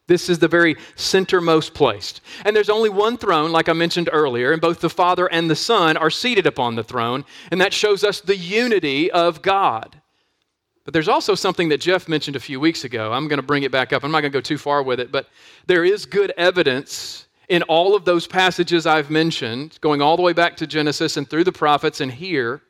This 0.07 0.29
is 0.29 0.39
the 0.39 0.49
very 0.49 0.75
centermost 0.97 1.73
place. 1.73 2.21
And 2.45 2.55
there's 2.55 2.69
only 2.69 2.91
one 2.91 3.17
throne, 3.17 3.53
like 3.53 3.69
I 3.69 3.73
mentioned 3.73 4.11
earlier, 4.13 4.53
and 4.53 4.61
both 4.61 4.81
the 4.81 4.91
Father 4.91 5.27
and 5.27 5.49
the 5.49 5.57
Son 5.57 5.97
are 5.97 6.11
seated 6.11 6.47
upon 6.47 6.75
the 6.75 6.85
throne, 6.85 7.25
and 7.51 7.61
that 7.61 7.73
shows 7.73 8.05
us 8.05 8.21
the 8.21 8.37
unity 8.37 9.11
of 9.11 9.41
God. 9.41 10.01
But 10.85 10.93
there's 10.93 11.09
also 11.09 11.35
something 11.35 11.71
that 11.71 11.81
Jeff 11.81 12.09
mentioned 12.09 12.37
a 12.37 12.41
few 12.41 12.61
weeks 12.61 12.85
ago. 12.85 13.13
I'm 13.13 13.27
going 13.27 13.39
to 13.39 13.47
bring 13.47 13.63
it 13.63 13.73
back 13.73 13.93
up. 13.93 14.05
I'm 14.05 14.13
not 14.13 14.21
going 14.21 14.33
to 14.33 14.37
go 14.37 14.43
too 14.43 14.59
far 14.59 14.83
with 14.83 15.01
it, 15.01 15.11
but 15.11 15.29
there 15.67 15.85
is 15.85 16.05
good 16.05 16.33
evidence 16.37 17.27
in 17.49 17.63
all 17.65 17.95
of 17.95 18.05
those 18.05 18.27
passages 18.27 18.87
I've 18.87 19.11
mentioned, 19.11 19.79
going 19.81 20.03
all 20.03 20.17
the 20.17 20.23
way 20.23 20.33
back 20.33 20.57
to 20.59 20.67
Genesis 20.67 21.17
and 21.17 21.29
through 21.29 21.45
the 21.45 21.53
prophets 21.53 22.01
and 22.01 22.13
here, 22.13 22.63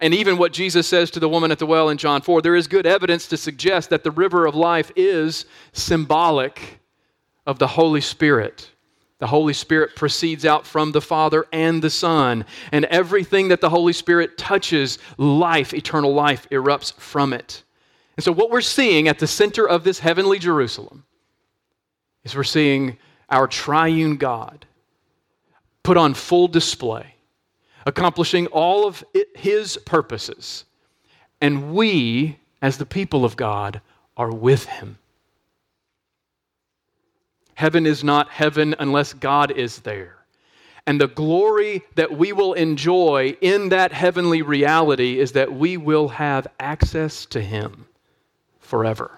and 0.00 0.14
even 0.14 0.38
what 0.38 0.52
Jesus 0.52 0.86
says 0.86 1.10
to 1.12 1.20
the 1.20 1.28
woman 1.28 1.50
at 1.50 1.58
the 1.58 1.66
well 1.66 1.88
in 1.88 1.98
John 1.98 2.22
4. 2.22 2.42
There 2.42 2.54
is 2.54 2.68
good 2.68 2.86
evidence 2.86 3.26
to 3.28 3.36
suggest 3.36 3.90
that 3.90 4.04
the 4.04 4.12
river 4.12 4.46
of 4.46 4.54
life 4.54 4.92
is 4.94 5.44
symbolic 5.72 6.80
of 7.46 7.58
the 7.58 7.66
Holy 7.66 8.00
Spirit. 8.00 8.70
The 9.18 9.26
Holy 9.26 9.52
Spirit 9.52 9.96
proceeds 9.96 10.44
out 10.44 10.66
from 10.66 10.92
the 10.92 11.00
Father 11.00 11.46
and 11.52 11.82
the 11.82 11.90
Son, 11.90 12.44
and 12.70 12.84
everything 12.84 13.48
that 13.48 13.60
the 13.60 13.70
Holy 13.70 13.92
Spirit 13.92 14.38
touches, 14.38 14.98
life, 15.16 15.74
eternal 15.74 16.14
life, 16.14 16.48
erupts 16.50 16.92
from 16.94 17.32
it. 17.32 17.64
And 18.16 18.24
so, 18.24 18.32
what 18.32 18.50
we're 18.50 18.60
seeing 18.60 19.08
at 19.08 19.18
the 19.18 19.26
center 19.26 19.68
of 19.68 19.82
this 19.82 19.98
heavenly 19.98 20.38
Jerusalem 20.38 21.04
is 22.24 22.36
we're 22.36 22.44
seeing 22.44 22.98
our 23.28 23.46
triune 23.46 24.16
God 24.16 24.66
put 25.82 25.96
on 25.96 26.14
full 26.14 26.48
display, 26.48 27.14
accomplishing 27.86 28.46
all 28.48 28.86
of 28.86 29.02
it, 29.14 29.28
His 29.36 29.76
purposes. 29.78 30.64
And 31.40 31.74
we, 31.74 32.38
as 32.60 32.78
the 32.78 32.86
people 32.86 33.24
of 33.24 33.36
God, 33.36 33.80
are 34.16 34.30
with 34.30 34.66
Him. 34.66 34.98
Heaven 37.58 37.86
is 37.86 38.04
not 38.04 38.30
heaven 38.30 38.76
unless 38.78 39.12
God 39.12 39.50
is 39.50 39.80
there. 39.80 40.14
And 40.86 41.00
the 41.00 41.08
glory 41.08 41.82
that 41.96 42.16
we 42.16 42.32
will 42.32 42.52
enjoy 42.52 43.36
in 43.40 43.70
that 43.70 43.92
heavenly 43.92 44.42
reality 44.42 45.18
is 45.18 45.32
that 45.32 45.52
we 45.52 45.76
will 45.76 46.06
have 46.06 46.46
access 46.60 47.26
to 47.26 47.40
Him 47.40 47.86
forever. 48.60 49.10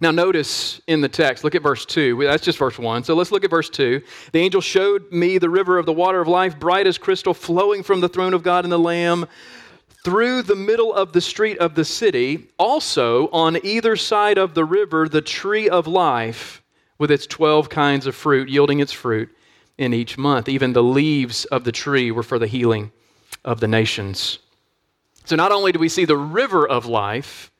Now, 0.00 0.12
notice 0.12 0.80
in 0.86 1.00
the 1.00 1.08
text, 1.08 1.42
look 1.42 1.56
at 1.56 1.62
verse 1.64 1.84
2. 1.84 2.22
That's 2.22 2.44
just 2.44 2.58
verse 2.58 2.78
1. 2.78 3.02
So 3.02 3.14
let's 3.14 3.32
look 3.32 3.42
at 3.42 3.50
verse 3.50 3.68
2. 3.68 4.00
The 4.30 4.38
angel 4.38 4.60
showed 4.60 5.10
me 5.10 5.38
the 5.38 5.50
river 5.50 5.76
of 5.76 5.86
the 5.86 5.92
water 5.92 6.20
of 6.20 6.28
life, 6.28 6.56
bright 6.56 6.86
as 6.86 6.98
crystal, 6.98 7.34
flowing 7.34 7.82
from 7.82 8.00
the 8.00 8.08
throne 8.08 8.32
of 8.32 8.44
God 8.44 8.64
and 8.64 8.70
the 8.70 8.78
Lamb 8.78 9.26
through 10.08 10.40
the 10.40 10.56
middle 10.56 10.94
of 10.94 11.12
the 11.12 11.20
street 11.20 11.58
of 11.58 11.74
the 11.74 11.84
city, 11.84 12.48
also 12.58 13.28
on 13.28 13.62
either 13.62 13.94
side 13.94 14.38
of 14.38 14.54
the 14.54 14.64
river, 14.64 15.06
the 15.06 15.20
tree 15.20 15.68
of 15.68 15.86
life 15.86 16.62
with 16.96 17.10
its 17.10 17.26
12 17.26 17.68
kinds 17.68 18.06
of 18.06 18.14
fruit, 18.14 18.48
yielding 18.48 18.80
its 18.80 18.90
fruit 18.90 19.28
in 19.76 19.92
each 19.92 20.16
month. 20.16 20.48
Even 20.48 20.72
the 20.72 20.82
leaves 20.82 21.44
of 21.44 21.64
the 21.64 21.72
tree 21.72 22.10
were 22.10 22.22
for 22.22 22.38
the 22.38 22.46
healing 22.46 22.90
of 23.44 23.60
the 23.60 23.68
nations. 23.68 24.38
So 25.26 25.36
not 25.36 25.52
only 25.52 25.72
do 25.72 25.78
we 25.78 25.90
see 25.90 26.06
the 26.06 26.16
river 26.16 26.66
of 26.66 26.86
life, 26.86 27.50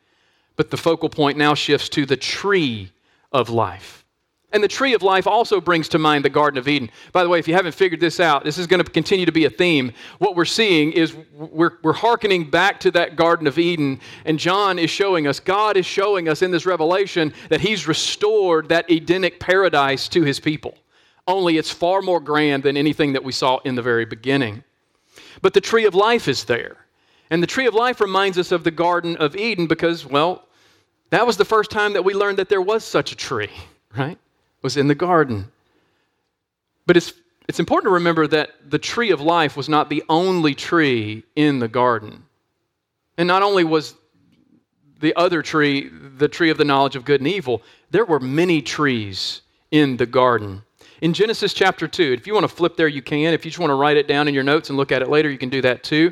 but 0.55 0.71
the 0.71 0.77
focal 0.77 1.07
point 1.07 1.37
now 1.37 1.53
shifts 1.53 1.87
to 1.89 2.07
the 2.07 2.17
tree 2.17 2.91
of 3.31 3.51
life. 3.51 4.03
And 4.51 4.63
the 4.63 4.67
tree 4.67 4.93
of 4.93 5.03
life 5.03 5.27
also 5.27 5.61
brings 5.61 5.87
to 5.89 5.99
mind 5.99 6.25
the 6.25 6.29
Garden 6.29 6.57
of 6.57 6.67
Eden. 6.67 6.89
By 7.11 7.23
the 7.23 7.29
way, 7.29 7.37
if 7.37 7.47
you 7.47 7.53
haven't 7.53 7.75
figured 7.75 7.99
this 7.99 8.19
out, 8.19 8.43
this 8.43 8.57
is 8.57 8.65
going 8.65 8.83
to 8.83 8.91
continue 8.91 9.27
to 9.27 9.31
be 9.31 9.45
a 9.45 9.49
theme. 9.49 9.91
What 10.17 10.35
we're 10.35 10.45
seeing 10.45 10.91
is 10.91 11.15
we're, 11.33 11.73
we're 11.83 11.93
hearkening 11.93 12.49
back 12.49 12.79
to 12.79 12.91
that 12.91 13.15
Garden 13.15 13.45
of 13.45 13.59
Eden, 13.59 13.99
and 14.25 14.39
John 14.39 14.79
is 14.79 14.89
showing 14.89 15.27
us, 15.27 15.39
God 15.39 15.77
is 15.77 15.85
showing 15.85 16.27
us 16.27 16.41
in 16.41 16.49
this 16.49 16.65
revelation 16.65 17.31
that 17.49 17.61
He's 17.61 17.87
restored 17.87 18.69
that 18.69 18.89
Edenic 18.89 19.39
paradise 19.39 20.07
to 20.09 20.23
His 20.23 20.39
people. 20.39 20.75
Only 21.27 21.57
it's 21.57 21.69
far 21.69 22.01
more 22.01 22.19
grand 22.19 22.63
than 22.63 22.75
anything 22.75 23.13
that 23.13 23.23
we 23.23 23.31
saw 23.31 23.59
in 23.59 23.75
the 23.75 23.83
very 23.83 24.05
beginning. 24.05 24.63
But 25.43 25.53
the 25.53 25.61
tree 25.61 25.85
of 25.85 25.93
life 25.93 26.27
is 26.27 26.45
there. 26.45 26.77
And 27.29 27.43
the 27.43 27.47
tree 27.47 27.67
of 27.67 27.75
life 27.75 28.01
reminds 28.01 28.39
us 28.39 28.51
of 28.51 28.63
the 28.63 28.71
Garden 28.71 29.15
of 29.17 29.35
Eden 29.35 29.67
because, 29.67 30.07
well, 30.07 30.45
that 31.11 31.27
was 31.27 31.37
the 31.37 31.45
first 31.45 31.69
time 31.69 31.93
that 31.93 32.03
we 32.03 32.15
learned 32.15 32.39
that 32.39 32.49
there 32.49 32.61
was 32.61 32.83
such 32.83 33.11
a 33.11 33.15
tree, 33.15 33.51
right? 33.97 34.17
Was 34.61 34.77
in 34.77 34.87
the 34.87 34.95
garden. 34.95 35.51
But 36.85 36.97
it's, 36.97 37.13
it's 37.47 37.59
important 37.59 37.89
to 37.89 37.93
remember 37.95 38.27
that 38.27 38.51
the 38.69 38.79
tree 38.79 39.11
of 39.11 39.21
life 39.21 39.55
was 39.55 39.69
not 39.69 39.89
the 39.89 40.03
only 40.09 40.55
tree 40.55 41.23
in 41.35 41.59
the 41.59 41.67
garden. 41.67 42.23
And 43.17 43.27
not 43.27 43.43
only 43.43 43.63
was 43.63 43.95
the 44.99 45.15
other 45.15 45.41
tree, 45.41 45.89
the 46.17 46.27
tree 46.27 46.49
of 46.49 46.57
the 46.57 46.65
knowledge 46.65 46.95
of 46.95 47.05
good 47.05 47.21
and 47.21 47.27
evil, 47.27 47.61
there 47.91 48.05
were 48.05 48.19
many 48.19 48.61
trees 48.61 49.41
in 49.71 49.97
the 49.97 50.05
garden. 50.05 50.63
In 51.01 51.13
Genesis 51.13 51.53
chapter 51.53 51.87
2, 51.87 52.13
if 52.13 52.27
you 52.27 52.33
want 52.33 52.43
to 52.43 52.53
flip 52.53 52.75
there, 52.75 52.87
you 52.87 53.01
can. 53.01 53.33
If 53.33 53.45
you 53.45 53.51
just 53.51 53.59
want 53.59 53.71
to 53.71 53.75
write 53.75 53.97
it 53.97 54.07
down 54.07 54.27
in 54.27 54.33
your 54.33 54.43
notes 54.43 54.69
and 54.69 54.77
look 54.77 54.91
at 54.91 55.01
it 55.01 55.07
later, 55.07 55.29
you 55.29 55.37
can 55.37 55.49
do 55.49 55.61
that 55.61 55.83
too. 55.83 56.11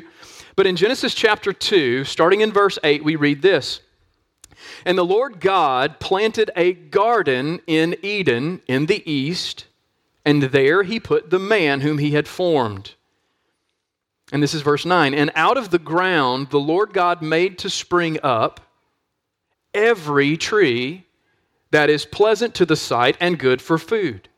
But 0.56 0.66
in 0.66 0.76
Genesis 0.76 1.14
chapter 1.14 1.52
2, 1.52 2.04
starting 2.04 2.40
in 2.40 2.52
verse 2.52 2.78
8, 2.82 3.04
we 3.04 3.16
read 3.16 3.42
this 3.42 3.80
and 4.84 4.96
the 4.96 5.04
Lord 5.04 5.40
God 5.40 6.00
planted 6.00 6.50
a 6.56 6.72
garden 6.72 7.60
in 7.66 7.96
Eden 8.02 8.60
in 8.66 8.86
the 8.86 9.08
east, 9.10 9.66
and 10.24 10.42
there 10.44 10.82
he 10.82 11.00
put 11.00 11.30
the 11.30 11.38
man 11.38 11.80
whom 11.80 11.98
he 11.98 12.12
had 12.12 12.28
formed. 12.28 12.94
And 14.32 14.42
this 14.42 14.54
is 14.54 14.62
verse 14.62 14.84
9. 14.84 15.14
And 15.14 15.30
out 15.34 15.56
of 15.56 15.70
the 15.70 15.78
ground 15.78 16.50
the 16.50 16.60
Lord 16.60 16.92
God 16.92 17.22
made 17.22 17.58
to 17.58 17.70
spring 17.70 18.18
up 18.22 18.60
every 19.72 20.36
tree 20.36 21.06
that 21.70 21.90
is 21.90 22.04
pleasant 22.04 22.54
to 22.56 22.66
the 22.66 22.76
sight 22.76 23.16
and 23.20 23.38
good 23.38 23.60
for 23.60 23.78
food. 23.78 24.28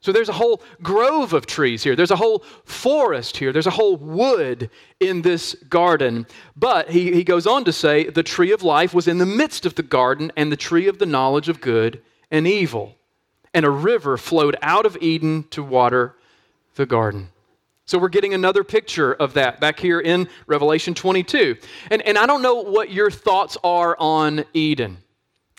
So 0.00 0.12
there's 0.12 0.28
a 0.28 0.34
whole 0.34 0.62
grove 0.80 1.32
of 1.32 1.46
trees 1.46 1.82
here. 1.82 1.96
There's 1.96 2.12
a 2.12 2.16
whole 2.16 2.44
forest 2.64 3.36
here. 3.36 3.52
There's 3.52 3.66
a 3.66 3.70
whole 3.70 3.96
wood 3.96 4.70
in 5.00 5.22
this 5.22 5.54
garden. 5.68 6.26
But 6.54 6.90
he, 6.90 7.12
he 7.12 7.24
goes 7.24 7.46
on 7.46 7.64
to 7.64 7.72
say 7.72 8.04
the 8.04 8.22
tree 8.22 8.52
of 8.52 8.62
life 8.62 8.94
was 8.94 9.08
in 9.08 9.18
the 9.18 9.26
midst 9.26 9.66
of 9.66 9.74
the 9.74 9.82
garden 9.82 10.30
and 10.36 10.52
the 10.52 10.56
tree 10.56 10.86
of 10.86 10.98
the 10.98 11.06
knowledge 11.06 11.48
of 11.48 11.60
good 11.60 12.00
and 12.30 12.46
evil. 12.46 12.94
And 13.52 13.64
a 13.64 13.70
river 13.70 14.16
flowed 14.16 14.56
out 14.62 14.86
of 14.86 14.96
Eden 15.00 15.44
to 15.50 15.64
water 15.64 16.14
the 16.76 16.86
garden. 16.86 17.30
So 17.84 17.98
we're 17.98 18.08
getting 18.08 18.34
another 18.34 18.62
picture 18.62 19.14
of 19.14 19.32
that 19.34 19.60
back 19.60 19.80
here 19.80 19.98
in 19.98 20.28
Revelation 20.46 20.94
22. 20.94 21.56
And, 21.90 22.02
and 22.02 22.18
I 22.18 22.26
don't 22.26 22.42
know 22.42 22.56
what 22.56 22.92
your 22.92 23.10
thoughts 23.10 23.56
are 23.64 23.96
on 23.98 24.44
Eden. 24.52 24.98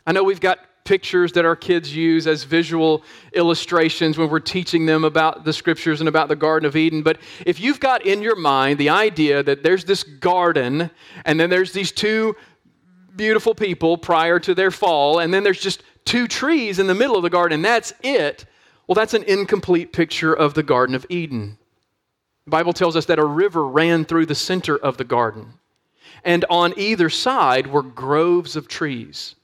I 0.06 0.12
know 0.12 0.24
we've 0.24 0.40
got 0.40 0.60
pictures 0.90 1.32
that 1.34 1.46
our 1.46 1.56
kids 1.56 1.96
use 1.96 2.26
as 2.26 2.44
visual 2.46 3.04
illustrations 3.34 4.18
when 4.18 4.28
we're 4.28 4.40
teaching 4.40 4.88
them 4.88 5.04
about 5.04 5.46
the 5.46 5.54
scriptures 5.54 6.02
and 6.02 6.10
about 6.10 6.30
the 6.30 6.36
Garden 6.36 6.66
of 6.68 6.76
Eden. 6.76 7.04
But 7.04 7.20
if 7.46 7.60
you've 7.60 7.80
got 7.80 8.08
in 8.08 8.24
your 8.24 8.36
mind 8.36 8.80
the 8.80 8.90
idea 8.90 9.44
that 9.44 9.62
there's 9.62 9.86
this 9.86 10.02
garden 10.04 10.90
and 11.26 11.40
then 11.40 11.52
there's 11.52 11.74
these 11.74 11.92
two 11.92 12.36
beautiful 13.16 13.54
people 13.54 14.00
prior 14.00 14.40
to 14.40 14.56
their 14.56 14.72
fall, 14.72 15.20
and 15.20 15.32
then 15.32 15.44
there's 15.44 15.62
just 15.62 15.84
two 16.06 16.28
trees 16.28 16.80
in 16.80 16.88
the 16.88 16.96
middle 16.96 17.16
of 17.16 17.22
the 17.22 17.30
garden, 17.30 17.62
that's 17.62 17.94
it, 18.02 18.46
well, 18.88 18.96
that's 18.96 19.14
an 19.14 19.24
incomplete 19.26 19.94
picture 19.94 20.34
of 20.34 20.56
the 20.56 20.64
Garden 20.64 20.96
of 20.96 21.06
Eden. 21.10 21.60
The 22.46 22.52
Bible 22.52 22.74
tells 22.74 22.96
us 22.96 23.06
that 23.06 23.20
a 23.20 23.26
river 23.26 23.68
ran 23.68 24.06
through 24.06 24.26
the 24.26 24.34
center 24.34 24.76
of 24.76 24.98
the 24.98 25.04
garden, 25.04 25.54
and 26.24 26.46
on 26.50 26.74
either 26.78 27.12
side 27.12 27.68
were 27.68 27.84
groves 27.84 28.56
of 28.56 28.68
trees. 28.68 29.36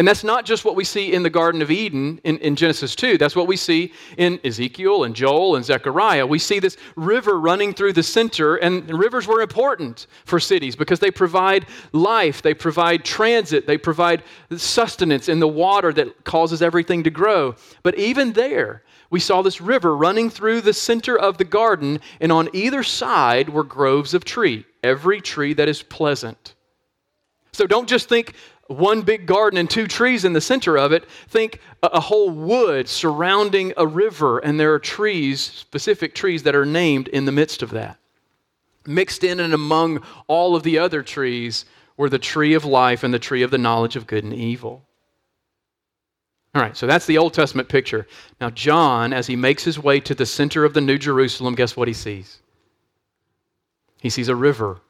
And 0.00 0.08
that's 0.08 0.24
not 0.24 0.46
just 0.46 0.64
what 0.64 0.76
we 0.76 0.84
see 0.84 1.12
in 1.12 1.22
the 1.22 1.28
Garden 1.28 1.60
of 1.60 1.70
Eden 1.70 2.22
in, 2.24 2.38
in, 2.38 2.56
Genesis 2.56 2.96
2. 2.96 3.18
That's 3.18 3.36
what 3.36 3.46
we 3.46 3.54
see 3.58 3.92
in 4.16 4.40
Ezekiel 4.42 5.04
and 5.04 5.14
Joel 5.14 5.56
and 5.56 5.62
Zechariah. 5.62 6.26
We 6.26 6.38
see 6.38 6.58
this 6.58 6.78
river 6.96 7.38
running 7.38 7.74
through 7.74 7.92
the 7.92 8.02
center, 8.02 8.56
and 8.56 8.88
rivers 8.88 9.26
were 9.26 9.42
important 9.42 10.06
for 10.24 10.40
cities 10.40 10.74
because 10.74 11.00
they 11.00 11.10
provide 11.10 11.66
life, 11.92 12.40
they 12.40 12.54
provide 12.54 13.04
transit, 13.04 13.66
they 13.66 13.76
provide 13.76 14.22
sustenance 14.56 15.28
in 15.28 15.38
the 15.38 15.46
water 15.46 15.92
that 15.92 16.24
causes 16.24 16.62
everything 16.62 17.02
to 17.02 17.10
grow. 17.10 17.54
But 17.82 17.98
even 17.98 18.32
there, 18.32 18.82
we 19.10 19.20
saw 19.20 19.42
this 19.42 19.60
river 19.60 19.94
running 19.94 20.30
through 20.30 20.62
the 20.62 20.72
center 20.72 21.18
of 21.18 21.36
the 21.36 21.44
garden, 21.44 22.00
and 22.22 22.32
on 22.32 22.48
either 22.54 22.82
side 22.82 23.50
were 23.50 23.64
groves 23.64 24.14
of 24.14 24.24
tree, 24.24 24.64
every 24.82 25.20
tree 25.20 25.52
that 25.52 25.68
is 25.68 25.82
pleasant. 25.82 26.54
So 27.52 27.66
don't 27.66 27.88
just 27.88 28.08
think 28.08 28.34
one 28.70 29.02
big 29.02 29.26
garden 29.26 29.58
and 29.58 29.68
two 29.68 29.86
trees 29.86 30.24
in 30.24 30.32
the 30.32 30.40
center 30.40 30.78
of 30.78 30.92
it. 30.92 31.08
Think 31.28 31.60
a, 31.82 32.00
whole 32.00 32.30
wood 32.30 32.88
surrounding 32.88 33.72
a 33.76 33.86
river, 33.86 34.38
and 34.38 34.60
there 34.60 34.72
are 34.72 34.78
trees, 34.78 35.40
specific 35.40 36.14
trees, 36.14 36.44
that 36.44 36.54
are 36.54 36.66
named 36.66 37.08
in 37.08 37.24
the 37.24 37.32
midst 37.32 37.62
of 37.62 37.70
that. 37.70 37.98
Mixed 38.86 39.24
in 39.24 39.40
and 39.40 39.52
among 39.52 40.02
all 40.28 40.54
of 40.54 40.62
the 40.62 40.78
other 40.78 41.02
trees 41.02 41.64
were 41.96 42.08
the 42.08 42.18
tree 42.18 42.54
of 42.54 42.64
life 42.64 43.02
and 43.02 43.12
the 43.12 43.18
tree 43.18 43.42
of 43.42 43.50
the 43.50 43.58
knowledge 43.58 43.96
of 43.96 44.06
good 44.06 44.24
and 44.24 44.32
evil. 44.32 44.84
All 46.54 46.62
right, 46.62 46.76
so 46.76 46.86
that's 46.86 47.06
the 47.06 47.18
Old 47.18 47.34
Testament 47.34 47.68
picture. 47.68 48.06
Now, 48.40 48.50
John, 48.50 49.12
as 49.12 49.26
he 49.26 49.36
makes 49.36 49.64
his 49.64 49.78
way 49.78 50.00
to 50.00 50.14
the 50.14 50.26
center 50.26 50.64
of 50.64 50.74
the 50.74 50.80
New 50.80 50.98
Jerusalem, 50.98 51.54
guess 51.54 51.76
what 51.76 51.88
he 51.88 51.94
sees? 51.94 52.40
He 54.00 54.10
sees 54.10 54.28
a 54.28 54.34
river 54.34 54.80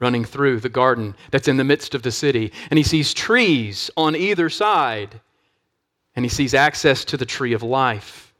running 0.00 0.24
through 0.24 0.60
the 0.60 0.68
garden 0.68 1.14
that's 1.30 1.48
in 1.48 1.56
the 1.56 1.64
midst 1.64 1.94
of 1.94 2.02
the 2.02 2.12
city. 2.12 2.52
And 2.70 2.78
he 2.78 2.84
sees 2.84 3.14
trees 3.14 3.90
on 3.96 4.16
either 4.16 4.50
side. 4.50 5.20
And 6.16 6.24
he 6.24 6.28
sees 6.28 6.54
access 6.54 7.04
to 7.06 7.16
the 7.16 7.26
tree 7.26 7.52
of 7.52 7.62
life. 7.62 8.34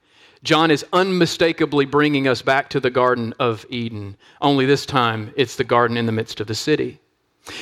John 0.44 0.70
is 0.70 0.84
unmistakably 0.92 1.86
bringing 1.86 2.28
us 2.28 2.42
back 2.42 2.68
to 2.70 2.80
the 2.80 2.90
Garden 2.90 3.32
of 3.38 3.64
Eden, 3.70 4.16
only 4.42 4.66
this 4.66 4.84
time 4.84 5.32
it's 5.36 5.56
the 5.56 5.64
garden 5.64 5.96
in 5.96 6.04
the 6.04 6.12
midst 6.12 6.38
of 6.38 6.46
the 6.46 6.54
city. 6.54 7.00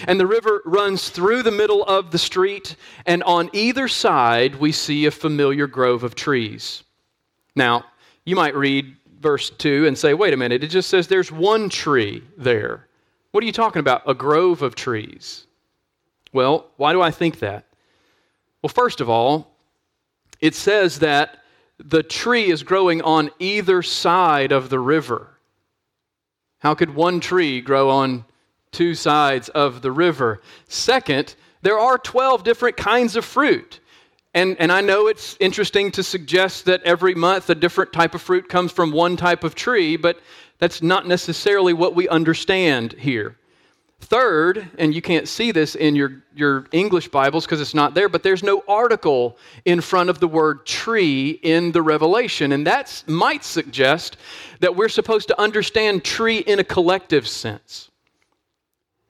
And 0.08 0.18
the 0.18 0.26
river 0.26 0.62
runs 0.64 1.08
through 1.08 1.44
the 1.44 1.52
middle 1.52 1.84
of 1.84 2.10
the 2.10 2.18
street, 2.18 2.74
and 3.06 3.22
on 3.22 3.50
either 3.52 3.86
side 3.86 4.56
we 4.56 4.72
see 4.72 5.06
a 5.06 5.12
familiar 5.12 5.68
grove 5.68 6.02
of 6.02 6.16
trees. 6.16 6.82
Now, 7.54 7.84
you 8.24 8.34
might 8.34 8.56
read 8.56 8.96
verse 9.20 9.50
2 9.50 9.86
and 9.86 9.96
say, 9.96 10.12
wait 10.14 10.34
a 10.34 10.36
minute, 10.36 10.64
it 10.64 10.68
just 10.68 10.90
says 10.90 11.06
there's 11.06 11.30
one 11.30 11.68
tree 11.68 12.24
there. 12.36 12.88
What 13.32 13.42
are 13.42 13.46
you 13.46 13.52
talking 13.52 13.80
about? 13.80 14.02
A 14.08 14.14
grove 14.14 14.62
of 14.62 14.74
trees. 14.74 15.46
Well, 16.32 16.70
why 16.76 16.92
do 16.92 17.02
I 17.02 17.10
think 17.10 17.40
that? 17.40 17.66
Well, 18.62 18.68
first 18.68 19.00
of 19.00 19.10
all, 19.10 19.56
it 20.40 20.54
says 20.54 21.00
that 21.00 21.38
the 21.78 22.02
tree 22.02 22.50
is 22.50 22.62
growing 22.62 23.02
on 23.02 23.30
either 23.38 23.82
side 23.82 24.52
of 24.52 24.70
the 24.70 24.78
river. 24.78 25.28
How 26.58 26.74
could 26.74 26.94
one 26.94 27.20
tree 27.20 27.60
grow 27.60 27.90
on 27.90 28.24
two 28.70 28.94
sides 28.94 29.48
of 29.48 29.82
the 29.82 29.90
river? 29.90 30.40
Second, 30.68 31.34
there 31.62 31.78
are 31.78 31.98
12 31.98 32.44
different 32.44 32.76
kinds 32.76 33.16
of 33.16 33.24
fruit. 33.24 33.80
And, 34.34 34.56
and 34.58 34.72
I 34.72 34.80
know 34.80 35.08
it's 35.08 35.36
interesting 35.40 35.90
to 35.92 36.02
suggest 36.02 36.64
that 36.64 36.82
every 36.84 37.14
month 37.14 37.50
a 37.50 37.54
different 37.54 37.92
type 37.92 38.14
of 38.14 38.22
fruit 38.22 38.48
comes 38.48 38.72
from 38.72 38.90
one 38.90 39.16
type 39.16 39.44
of 39.44 39.54
tree, 39.54 39.96
but 39.96 40.18
that's 40.62 40.80
not 40.80 41.08
necessarily 41.08 41.72
what 41.72 41.96
we 41.96 42.08
understand 42.08 42.92
here. 42.92 43.34
Third, 43.98 44.68
and 44.78 44.94
you 44.94 45.02
can't 45.02 45.26
see 45.26 45.50
this 45.50 45.74
in 45.74 45.96
your, 45.96 46.22
your 46.36 46.66
English 46.70 47.08
Bibles 47.08 47.44
because 47.44 47.60
it's 47.60 47.74
not 47.74 47.94
there, 47.94 48.08
but 48.08 48.22
there's 48.22 48.44
no 48.44 48.62
article 48.68 49.36
in 49.64 49.80
front 49.80 50.08
of 50.08 50.20
the 50.20 50.28
word 50.28 50.64
tree 50.64 51.40
in 51.42 51.72
the 51.72 51.82
Revelation. 51.82 52.52
And 52.52 52.64
that 52.64 53.02
might 53.08 53.42
suggest 53.42 54.18
that 54.60 54.76
we're 54.76 54.88
supposed 54.88 55.26
to 55.28 55.40
understand 55.40 56.04
tree 56.04 56.38
in 56.38 56.60
a 56.60 56.64
collective 56.64 57.26
sense. 57.26 57.90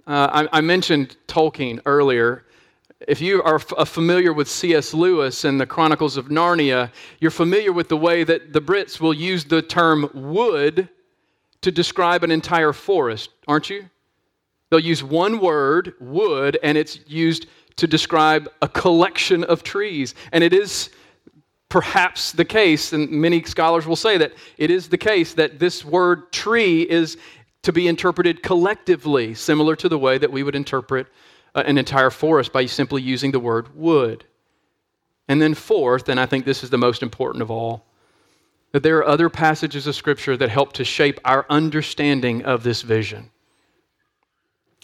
Uh, 0.07 0.47
I, 0.51 0.59
I, 0.59 0.61
mentioned 0.63 1.19
Tolkien 1.29 1.81
earlier. 1.85 2.47
If 3.07 3.21
you 3.21 3.43
are 3.43 3.57
f- 3.57 3.89
familiar 3.89 4.33
with 4.33 4.49
C.S. 4.49 4.95
Lewis 4.95 5.45
and 5.45 5.61
the 5.61 5.67
Chronicles 5.67 6.17
of 6.17 6.29
Narnia, 6.29 6.91
you're 7.21 7.31
familiar 7.31 7.75
with 7.75 7.91
the 7.91 7.99
way 7.99 8.25
that 8.25 8.55
the 8.55 8.61
Brits 8.63 9.01
will 9.01 9.13
use 9.13 9.45
the 9.45 9.61
term 9.61 10.09
wood 10.15 10.89
to 11.63 11.73
describe 11.73 12.23
an 12.23 12.31
entire 12.31 12.73
forest, 12.73 13.31
aren't 13.49 13.71
you? 13.71 13.89
They'll 14.71 14.81
use 14.81 15.03
one 15.03 15.41
word, 15.41 15.95
wood, 16.01 16.59
and 16.63 16.79
it's 16.79 16.99
used 17.07 17.47
to 17.77 17.87
describe 17.87 18.49
a 18.61 18.69
collection 18.69 19.45
of 19.45 19.63
trees. 19.63 20.15
And 20.33 20.45
it 20.45 20.53
is 20.53 20.91
perhaps 21.69 22.33
the 22.33 22.45
case, 22.45 22.93
and 22.93 23.11
many 23.11 23.43
scholars 23.45 23.87
will 23.87 23.97
say 23.97 24.19
that 24.19 24.33
it 24.59 24.71
is 24.71 24.89
the 24.89 24.99
case 24.99 25.35
that 25.35 25.59
this 25.59 25.85
word 25.85 26.31
tree 26.33 26.83
is 26.83 27.17
to 27.63 27.73
be 27.73 27.89
interpreted 27.89 28.43
collectively, 28.43 29.35
similar 29.35 29.77
to 29.77 29.89
the 29.89 29.99
way 29.99 30.19
that 30.19 30.31
we 30.31 30.43
would 30.43 30.55
interpret 30.55 31.07
uh, 31.55 31.63
an 31.65 31.79
entire 31.79 32.11
forest 32.11 32.53
by 32.53 32.67
simply 32.67 33.01
using 33.01 33.31
the 33.31 33.41
word 33.41 33.75
wood. 33.75 34.25
And 35.29 35.41
then, 35.41 35.55
fourth, 35.55 36.09
and 36.09 36.19
I 36.19 36.27
think 36.27 36.45
this 36.45 36.65
is 36.65 36.71
the 36.71 36.79
most 36.79 37.03
important 37.03 37.41
of 37.41 37.51
all, 37.51 37.87
that 38.73 38.83
there 38.83 38.99
are 38.99 39.07
other 39.07 39.29
passages 39.29 39.87
of 39.87 39.95
Scripture 39.95 40.37
that 40.37 40.49
help 40.49 40.73
to 40.75 40.85
shape 40.85 41.21
our 41.25 41.47
understanding 41.49 42.45
of 42.45 42.63
this 42.63 42.83
vision. 42.83 43.31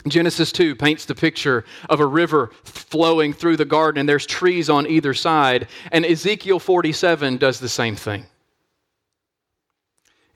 Genesis 0.06 0.52
2 0.52 0.76
paints 0.76 1.06
the 1.06 1.14
picture 1.14 1.64
of 1.88 2.00
a 2.00 2.06
river 2.06 2.50
flowing 2.62 3.32
through 3.32 3.56
the 3.56 3.64
garden, 3.64 4.00
and 4.00 4.08
there's 4.08 4.26
trees 4.26 4.70
on 4.70 4.86
either 4.86 5.12
side. 5.12 5.66
And 5.90 6.06
Ezekiel 6.06 6.60
47 6.60 7.36
does 7.38 7.58
the 7.58 7.68
same 7.68 7.96
thing. 7.96 8.26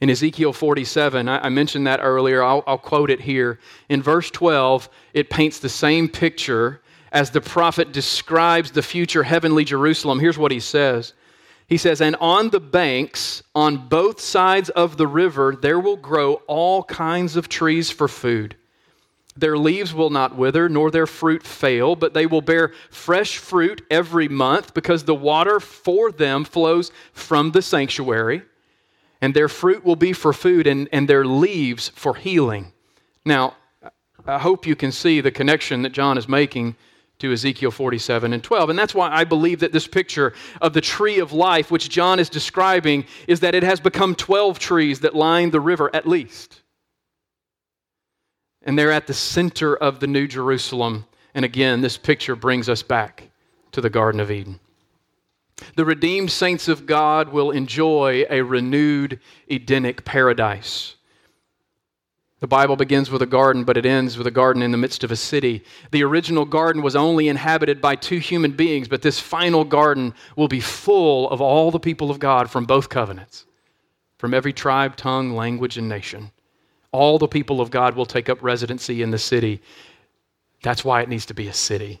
In 0.01 0.09
Ezekiel 0.09 0.51
47, 0.51 1.29
I, 1.29 1.47
mentioned 1.47 1.87
that 1.87 2.01
earlier, 2.03 2.43
I'll, 2.43 2.61
I'll 2.67 2.77
quote 2.77 3.09
it 3.09 3.21
here. 3.21 3.59
In 3.87 4.03
verse 4.03 4.29
12, 4.31 4.89
it 5.13 5.29
paints 5.29 5.59
the 5.59 5.69
same 5.69 6.09
picture 6.09 6.81
as 7.13 7.29
the 7.29 7.39
prophet 7.39 7.93
describes 7.93 8.71
the 8.71 8.81
future 8.81 9.23
heavenly 9.23 9.63
Jerusalem. 9.63 10.19
Here's 10.19 10.37
what 10.37 10.51
he 10.51 10.59
says 10.59 11.13
He 11.67 11.77
says, 11.77 12.01
And 12.01 12.15
on 12.17 12.49
the 12.49 12.59
banks, 12.59 13.43
on 13.55 13.87
both 13.87 14.19
sides 14.19 14.69
of 14.69 14.97
the 14.97 15.07
river, 15.07 15.57
there 15.59 15.79
will 15.79 15.97
grow 15.97 16.35
all 16.47 16.83
kinds 16.83 17.35
of 17.35 17.49
trees 17.49 17.89
for 17.89 18.07
food 18.07 18.55
their 19.35 19.57
leaves 19.57 19.93
will 19.93 20.11
not 20.11 20.35
wither, 20.35 20.69
nor 20.69 20.91
their 20.91 21.07
fruit 21.07 21.43
fail, 21.43 21.95
but 21.95 22.13
they 22.13 22.25
will 22.25 22.41
bear 22.41 22.71
fresh 22.89 23.37
fruit 23.37 23.83
every 23.89 24.27
month, 24.27 24.73
because 24.73 25.03
the 25.03 25.15
water 25.15 25.59
for 25.59 26.11
them 26.11 26.43
flows 26.43 26.91
from 27.13 27.51
the 27.51 27.61
sanctuary. 27.61 28.43
And 29.21 29.33
their 29.33 29.49
fruit 29.49 29.83
will 29.83 29.95
be 29.95 30.13
for 30.13 30.33
food, 30.33 30.67
and, 30.67 30.87
and 30.91 31.07
their 31.07 31.25
leaves 31.25 31.89
for 31.89 32.15
healing. 32.15 32.73
Now, 33.25 33.55
I 34.27 34.37
hope 34.37 34.67
you 34.67 34.75
can 34.75 34.91
see 34.91 35.19
the 35.19 35.31
connection 35.31 35.81
that 35.81 35.93
John 35.93 36.17
is 36.17 36.29
making 36.29 36.75
to 37.23 37.33
Ezekiel 37.33 37.71
47 37.71 38.33
and 38.33 38.43
12. 38.43 38.69
And 38.69 38.79
that's 38.79 38.95
why 38.95 39.09
I 39.11 39.23
believe 39.23 39.59
that 39.59 39.71
this 39.71 39.87
picture 39.87 40.33
of 40.61 40.73
the 40.73 40.81
tree 40.81 41.19
of 41.19 41.33
life, 41.33 41.71
which 41.71 41.89
John 41.89 42.19
is 42.19 42.29
describing, 42.29 43.05
is 43.27 43.39
that 43.41 43.55
it 43.55 43.63
has 43.63 43.79
become 43.79 44.15
12 44.15 44.59
trees 44.59 44.99
that 45.01 45.15
line 45.15 45.51
the 45.51 45.59
river 45.59 45.89
at 45.93 46.07
least 46.07 46.61
and 48.63 48.77
they're 48.77 48.91
at 48.91 49.07
the 49.07 49.13
center 49.13 49.75
of 49.75 49.99
the 49.99 50.07
New 50.07 50.27
Jerusalem. 50.27 51.05
And 51.33 51.45
again, 51.45 51.81
this 51.81 51.97
picture 51.97 52.35
brings 52.35 52.69
us 52.69 52.81
back 52.81 53.29
to 53.71 53.81
the 53.81 53.89
Garden 53.89 54.19
of 54.19 54.31
Eden. 54.31 54.59
The 55.75 55.85
redeemed 55.85 56.31
saints 56.31 56.67
of 56.67 56.85
God 56.85 57.29
will 57.29 57.51
enjoy 57.51 58.25
a 58.29 58.41
renewed 58.41 59.19
Edenic 59.49 60.03
paradise. 60.03 60.95
The 62.43 62.47
Bible 62.47 62.75
begins 62.75 63.09
with 63.09 63.21
a 63.21 63.25
garden, 63.25 63.63
but 63.63 63.77
it 63.77 63.85
ends 63.85 64.17
with 64.17 64.27
a 64.27 64.31
garden 64.31 64.61
in 64.61 64.71
the 64.71 64.77
midst 64.77 65.05
of 65.05 65.11
a 65.11 65.15
city. 65.15 65.63
The 65.91 66.03
original 66.03 66.43
garden 66.43 66.81
was 66.81 66.93
only 66.93 67.29
inhabited 67.29 67.79
by 67.79 67.95
two 67.95 68.19
human 68.19 68.51
beings, 68.51 68.89
but 68.89 69.01
this 69.01 69.17
final 69.17 69.63
garden 69.63 70.13
will 70.35 70.49
be 70.49 70.59
full 70.59 71.29
of 71.29 71.39
all 71.39 71.71
the 71.71 71.79
people 71.79 72.11
of 72.11 72.19
God 72.19 72.49
from 72.49 72.65
both 72.65 72.89
covenants, 72.89 73.45
from 74.17 74.33
every 74.33 74.51
tribe, 74.51 74.97
tongue, 74.97 75.31
language, 75.31 75.77
and 75.77 75.87
nation 75.87 76.31
all 76.93 77.17
the 77.17 77.27
people 77.27 77.59
of 77.59 77.71
God 77.71 77.95
will 77.95 78.05
take 78.05 78.29
up 78.29 78.41
residency 78.41 79.01
in 79.01 79.11
the 79.11 79.17
city. 79.17 79.61
That's 80.61 80.85
why 80.85 81.01
it 81.01 81.09
needs 81.09 81.25
to 81.25 81.33
be 81.33 81.47
a 81.47 81.53
city. 81.53 81.99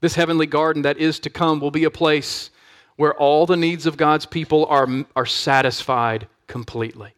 This 0.00 0.14
heavenly 0.14 0.46
garden 0.46 0.82
that 0.82 0.98
is 0.98 1.18
to 1.20 1.30
come 1.30 1.60
will 1.60 1.70
be 1.70 1.84
a 1.84 1.90
place 1.90 2.50
where 2.96 3.14
all 3.14 3.44
the 3.44 3.56
needs 3.56 3.86
of 3.86 3.96
God's 3.96 4.24
people 4.24 4.66
are, 4.66 4.88
are 5.16 5.26
satisfied 5.26 6.28
completely. 6.46 7.12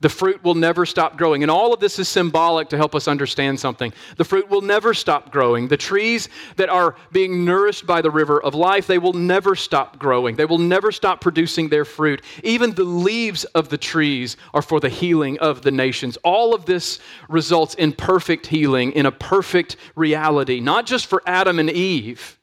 The 0.00 0.08
fruit 0.08 0.42
will 0.42 0.54
never 0.54 0.86
stop 0.86 1.18
growing. 1.18 1.42
And 1.42 1.50
all 1.50 1.74
of 1.74 1.80
this 1.80 1.98
is 1.98 2.08
symbolic 2.08 2.70
to 2.70 2.78
help 2.78 2.94
us 2.94 3.06
understand 3.06 3.60
something. 3.60 3.92
The 4.16 4.24
fruit 4.24 4.48
will 4.48 4.62
never 4.62 4.94
stop 4.94 5.30
growing. 5.30 5.68
The 5.68 5.76
trees 5.76 6.30
that 6.56 6.70
are 6.70 6.96
being 7.12 7.44
nourished 7.44 7.86
by 7.86 8.00
the 8.00 8.10
river 8.10 8.42
of 8.42 8.54
life, 8.54 8.86
they 8.86 8.96
will 8.96 9.12
never 9.12 9.54
stop 9.54 9.98
growing. 9.98 10.36
They 10.36 10.46
will 10.46 10.58
never 10.58 10.90
stop 10.90 11.20
producing 11.20 11.68
their 11.68 11.84
fruit. 11.84 12.22
Even 12.42 12.72
the 12.72 12.84
leaves 12.84 13.44
of 13.44 13.68
the 13.68 13.76
trees 13.76 14.38
are 14.54 14.62
for 14.62 14.80
the 14.80 14.88
healing 14.88 15.38
of 15.38 15.60
the 15.60 15.70
nations. 15.70 16.16
All 16.24 16.54
of 16.54 16.64
this 16.64 16.98
results 17.28 17.74
in 17.74 17.92
perfect 17.92 18.46
healing, 18.46 18.92
in 18.92 19.04
a 19.04 19.12
perfect 19.12 19.76
reality, 19.96 20.60
not 20.60 20.86
just 20.86 21.06
for 21.06 21.22
Adam 21.26 21.58
and 21.58 21.68
Eve, 21.68 22.38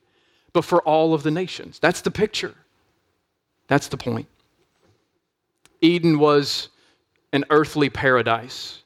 but 0.53 0.63
for 0.63 0.81
all 0.83 1.15
of 1.15 1.23
the 1.23 1.31
nations. 1.31 1.79
That's 1.79 2.01
the 2.01 2.11
picture. 2.11 2.53
That's 3.67 3.87
the 3.87 3.97
point. 3.97 4.27
Eden 5.81 6.19
was 6.19 6.69
an 7.37 7.45
earthly 7.49 7.89
paradise. 7.89 8.83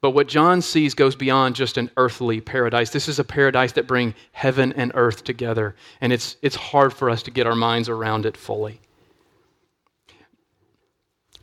But 0.00 0.10
what 0.10 0.28
John 0.28 0.62
sees 0.62 0.94
goes 0.94 1.16
beyond 1.16 1.56
just 1.56 1.76
an 1.76 1.90
earthly 1.96 2.40
paradise. 2.40 2.90
This 2.90 3.08
is 3.08 3.18
a 3.18 3.24
paradise 3.24 3.72
that 3.72 3.86
brings 3.86 4.14
heaven 4.32 4.72
and 4.74 4.92
earth 4.94 5.24
together, 5.24 5.74
and 6.00 6.12
it's, 6.12 6.36
it's 6.40 6.56
hard 6.56 6.92
for 6.92 7.10
us 7.10 7.22
to 7.24 7.30
get 7.30 7.46
our 7.46 7.56
minds 7.56 7.88
around 7.88 8.26
it 8.26 8.36
fully. 8.36 8.80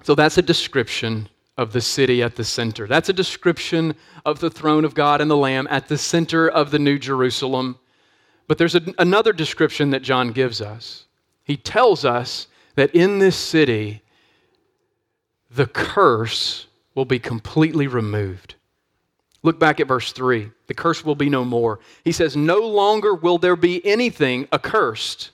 So 0.03 0.15
that's 0.15 0.37
a 0.37 0.41
description 0.41 1.27
of 1.57 1.73
the 1.73 1.81
city 1.81 2.23
at 2.23 2.35
the 2.35 2.43
center. 2.43 2.87
That's 2.87 3.09
a 3.09 3.13
description 3.13 3.93
of 4.25 4.39
the 4.39 4.49
throne 4.49 4.85
of 4.85 4.95
God 4.95 5.21
and 5.21 5.29
the 5.29 5.37
Lamb 5.37 5.67
at 5.69 5.87
the 5.87 5.97
center 5.97 6.47
of 6.47 6.71
the 6.71 6.79
New 6.79 6.97
Jerusalem. 6.97 7.77
But 8.47 8.57
there's 8.57 8.75
a, 8.75 8.81
another 8.97 9.33
description 9.33 9.91
that 9.91 10.01
John 10.01 10.31
gives 10.31 10.61
us. 10.61 11.05
He 11.43 11.57
tells 11.57 12.05
us 12.05 12.47
that 12.75 12.95
in 12.95 13.19
this 13.19 13.35
city, 13.35 14.01
the 15.53 15.67
curse 15.67 16.67
will 16.95 17.05
be 17.05 17.19
completely 17.19 17.87
removed. 17.87 18.55
Look 19.43 19.59
back 19.59 19.79
at 19.79 19.87
verse 19.87 20.11
3. 20.11 20.51
The 20.67 20.73
curse 20.73 21.03
will 21.03 21.15
be 21.15 21.29
no 21.29 21.43
more. 21.43 21.79
He 22.05 22.11
says, 22.11 22.35
No 22.35 22.59
longer 22.59 23.13
will 23.13 23.37
there 23.37 23.55
be 23.55 23.85
anything 23.85 24.47
accursed, 24.53 25.31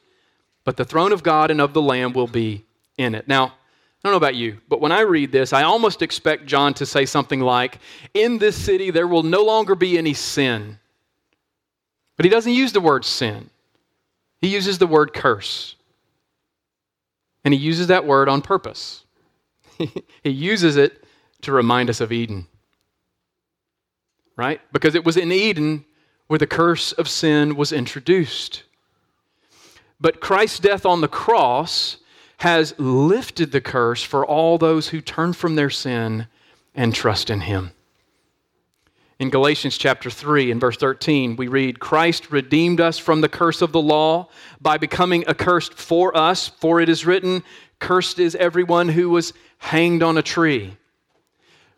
but 0.63 0.77
the 0.77 0.85
throne 0.85 1.11
of 1.11 1.23
God 1.23 1.51
and 1.51 1.59
of 1.59 1.73
the 1.73 1.81
Lamb 1.81 2.13
will 2.13 2.27
be 2.27 2.65
in 2.97 3.15
it. 3.15 3.27
Now, 3.27 3.45
I 3.45 3.51
don't 4.03 4.13
know 4.13 4.17
about 4.17 4.35
you, 4.35 4.59
but 4.69 4.79
when 4.79 4.91
I 4.91 5.01
read 5.01 5.31
this, 5.31 5.51
I 5.53 5.63
almost 5.63 6.01
expect 6.01 6.45
John 6.45 6.73
to 6.75 6.85
say 6.85 7.05
something 7.05 7.41
like, 7.41 7.79
In 8.13 8.37
this 8.37 8.55
city 8.55 8.91
there 8.91 9.07
will 9.07 9.23
no 9.23 9.43
longer 9.43 9.75
be 9.75 9.97
any 9.97 10.13
sin. 10.13 10.79
But 12.15 12.25
he 12.25 12.29
doesn't 12.31 12.53
use 12.53 12.73
the 12.73 12.81
word 12.81 13.05
sin, 13.05 13.49
he 14.39 14.47
uses 14.47 14.77
the 14.77 14.87
word 14.87 15.13
curse. 15.13 15.75
And 17.43 17.53
he 17.53 17.59
uses 17.61 17.87
that 17.87 18.05
word 18.05 18.27
on 18.27 18.41
purpose. 18.41 19.05
he 20.23 20.29
uses 20.29 20.77
it 20.77 21.03
to 21.41 21.51
remind 21.51 21.89
us 21.89 22.01
of 22.01 22.11
Eden. 22.11 22.47
Right? 24.35 24.61
Because 24.71 24.95
it 24.95 25.05
was 25.05 25.17
in 25.17 25.31
Eden 25.31 25.85
where 26.27 26.39
the 26.39 26.47
curse 26.47 26.91
of 26.91 27.09
sin 27.09 27.55
was 27.55 27.71
introduced. 27.71 28.63
But 29.99 30.19
Christ's 30.19 30.59
death 30.59 30.85
on 30.85 31.01
the 31.01 31.07
cross 31.07 31.97
has 32.37 32.75
lifted 32.77 33.51
the 33.51 33.61
curse 33.61 34.03
for 34.03 34.25
all 34.25 34.57
those 34.57 34.89
who 34.89 35.01
turn 35.01 35.33
from 35.33 35.55
their 35.55 35.71
sin 35.71 36.27
and 36.75 36.93
trust 36.93 37.29
in 37.29 37.41
him. 37.41 37.71
In 39.19 39.31
Galatians 39.31 39.79
chapter 39.79 40.11
3 40.11 40.51
and 40.51 40.61
verse 40.61 40.77
13, 40.77 41.37
we 41.37 41.47
read, 41.47 41.79
Christ 41.79 42.31
redeemed 42.31 42.79
us 42.79 42.99
from 42.99 43.21
the 43.21 43.29
curse 43.29 43.63
of 43.63 43.71
the 43.71 43.81
law 43.81 44.29
by 44.61 44.77
becoming 44.77 45.27
accursed 45.27 45.73
for 45.73 46.15
us, 46.15 46.47
for 46.47 46.79
it 46.79 46.87
is 46.87 47.07
written, 47.07 47.43
Cursed 47.79 48.19
is 48.19 48.35
everyone 48.35 48.89
who 48.89 49.09
was 49.09 49.33
hanged 49.57 50.03
on 50.03 50.17
a 50.17 50.21
tree. 50.21 50.77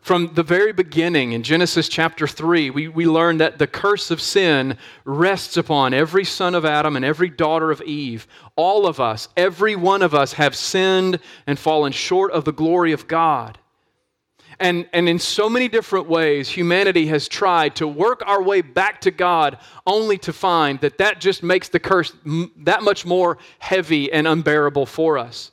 From 0.02 0.34
the 0.34 0.44
very 0.44 0.72
beginning 0.72 1.34
in 1.34 1.44
Genesis 1.44 1.90
chapter 1.90 2.26
3, 2.26 2.70
we, 2.70 2.88
we 2.88 3.06
learn 3.06 3.38
that 3.38 3.60
the 3.60 3.68
curse 3.68 4.12
of 4.12 4.22
sin 4.22 4.78
rests 5.04 5.58
upon 5.58 5.94
every 5.94 6.24
son 6.24 6.56
of 6.56 6.66
Adam 6.66 6.96
and 6.96 7.04
every 7.04 7.30
daughter 7.30 7.70
of 7.70 7.82
Eve. 7.82 8.26
All 8.56 8.88
of 8.88 9.00
us, 9.00 9.28
every 9.36 9.76
one 9.76 10.02
of 10.02 10.16
us, 10.16 10.34
have 10.34 10.56
sinned 10.56 11.20
and 11.46 11.60
fallen 11.60 11.92
short 11.92 12.32
of 12.32 12.46
the 12.46 12.54
glory 12.54 12.94
of 12.94 13.08
God. 13.08 13.60
And, 14.60 14.90
and 14.94 15.08
in 15.08 15.20
so 15.20 15.50
many 15.50 15.68
different 15.68 16.10
ways, 16.10 16.50
humanity 16.50 17.08
has 17.08 17.28
tried 17.28 17.76
to 17.78 17.88
work 17.88 18.24
our 18.26 18.42
way 18.42 18.62
back 18.62 19.02
to 19.02 19.12
God 19.12 19.58
only 19.86 20.18
to 20.20 20.34
find 20.34 20.80
that 20.82 20.98
that 20.98 21.22
just 21.22 21.44
makes 21.44 21.70
the 21.70 21.80
curse 21.80 22.14
that 22.58 22.84
much 22.84 23.06
more 23.06 23.38
heavy 23.60 24.12
and 24.12 24.28
unbearable 24.28 24.86
for 24.86 25.18
us. 25.18 25.52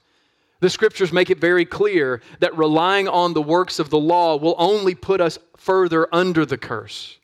The 0.61 0.71
scriptures 0.71 1.13
make 1.13 1.31
it 1.31 1.39
very 1.39 1.65
clear 1.65 2.23
that 2.41 2.57
relying 2.57 3.09
on 3.09 3.35
the 3.35 3.43
works 3.43 3.79
of 3.79 3.91
the 3.91 3.99
law 3.99 4.37
will 4.37 4.55
only 4.59 4.95
put 4.95 5.21
us 5.21 5.39
further 5.57 6.09
under 6.15 6.47
the 6.47 6.57
curse. 6.57 7.19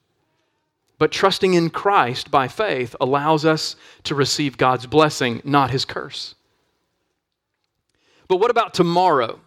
But 0.98 1.10
trusting 1.10 1.54
in 1.54 1.70
Christ 1.70 2.30
by 2.30 2.46
faith 2.46 2.94
allows 3.00 3.44
us 3.44 3.76
to 4.04 4.14
receive 4.14 4.56
God's 4.58 4.86
blessing, 4.86 5.40
not 5.44 5.70
his 5.70 5.84
curse. 5.84 6.34
But 8.28 8.36
what 8.36 8.50
about 8.50 8.74
tomorrow? 8.74 9.40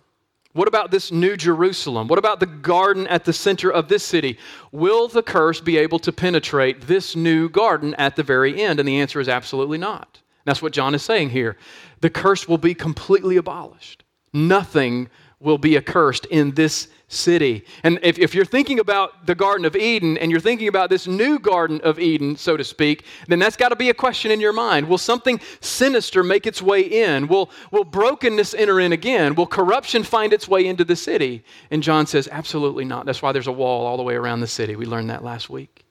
What 0.54 0.67
about 0.67 0.89
this 0.89 1.12
new 1.12 1.36
Jerusalem? 1.36 2.08
What 2.08 2.19
about 2.19 2.39
the 2.39 2.45
garden 2.45 3.08
at 3.08 3.26
the 3.26 3.34
center 3.34 3.71
of 3.71 3.88
this 3.88 4.04
city? 4.04 4.38
Will 4.71 5.08
the 5.08 5.24
curse 5.24 5.60
be 5.60 5.78
able 5.78 6.00
to 6.00 6.12
penetrate 6.12 6.82
this 6.82 7.15
new 7.15 7.50
garden 7.50 7.93
at 7.95 8.15
the 8.15 8.24
very 8.24 8.62
end? 8.62 8.80
And 8.80 8.88
the 8.88 9.00
answer 9.00 9.19
is 9.19 9.30
absolutely 9.30 9.78
not. 9.78 10.21
That's 10.46 10.62
what 10.62 10.74
John 10.74 10.96
is 10.96 11.04
saying 11.04 11.32
here. 11.32 11.58
The 12.02 12.10
curse 12.10 12.48
will 12.48 12.58
be 12.58 12.74
completely 12.74 13.38
abolished. 13.38 14.04
Nothing 14.32 15.10
will 15.40 15.58
be 15.58 15.76
accursed 15.78 16.26
in 16.26 16.52
this 16.52 16.88
city. 17.08 17.66
And 17.84 18.00
if, 18.02 18.18
if 18.18 18.34
you're 18.34 18.46
thinking 18.46 18.80
about 18.80 19.26
the 19.26 19.36
Garden 19.36 19.66
of 19.66 19.76
Eden 19.76 20.18
and 20.18 20.32
you're 20.32 20.40
thinking 20.40 20.68
about 20.68 20.90
this 20.90 21.08
new 21.08 21.40
Garden 21.40 21.80
of 21.82 22.00
Eden, 22.00 22.36
so 22.36 22.58
to 22.58 22.64
speak, 22.64 23.06
then 23.28 23.38
that's 23.40 23.56
got 23.56 23.70
to 23.70 23.76
be 23.76 23.90
a 23.90 23.94
question 23.94 24.32
in 24.32 24.40
your 24.40 24.54
mind. 24.54 24.88
Will 24.88 24.98
something 24.98 25.40
sinister 25.62 26.24
make 26.24 26.48
its 26.48 26.62
way 26.62 26.82
in? 26.82 27.28
Will, 27.28 27.52
will 27.72 27.84
brokenness 27.84 28.54
enter 28.54 28.80
in 28.80 28.92
again? 28.92 29.36
Will 29.36 29.46
corruption 29.46 30.04
find 30.04 30.34
its 30.34 30.48
way 30.48 30.66
into 30.66 30.84
the 30.84 30.96
city? 30.96 31.44
And 31.70 31.84
John 31.84 32.08
says, 32.08 32.28
absolutely 32.32 32.86
not. 32.86 33.06
That's 33.06 33.22
why 33.22 33.32
there's 33.32 33.48
a 33.48 33.52
wall 33.52 33.86
all 33.86 33.98
the 33.98 34.04
way 34.04 34.16
around 34.16 34.40
the 34.40 34.48
city. 34.48 34.76
We 34.76 34.86
learned 34.86 35.10
that 35.10 35.24
last 35.24 35.50
week. 35.50 35.86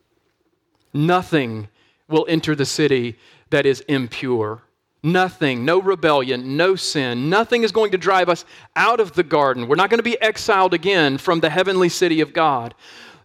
Nothing 0.92 1.68
will 2.08 2.26
enter 2.28 2.54
the 2.54 2.66
city 2.66 3.16
that 3.54 3.66
is 3.66 3.82
impure. 3.82 4.62
Nothing, 5.04 5.64
no 5.64 5.80
rebellion, 5.80 6.56
no 6.56 6.74
sin, 6.74 7.30
nothing 7.30 7.62
is 7.62 7.70
going 7.70 7.92
to 7.92 7.98
drive 7.98 8.28
us 8.28 8.44
out 8.74 8.98
of 8.98 9.12
the 9.12 9.22
garden. 9.22 9.68
We're 9.68 9.76
not 9.76 9.90
going 9.90 10.00
to 10.00 10.02
be 10.02 10.20
exiled 10.20 10.74
again 10.74 11.18
from 11.18 11.38
the 11.38 11.50
heavenly 11.50 11.88
city 11.88 12.20
of 12.20 12.32
God. 12.32 12.74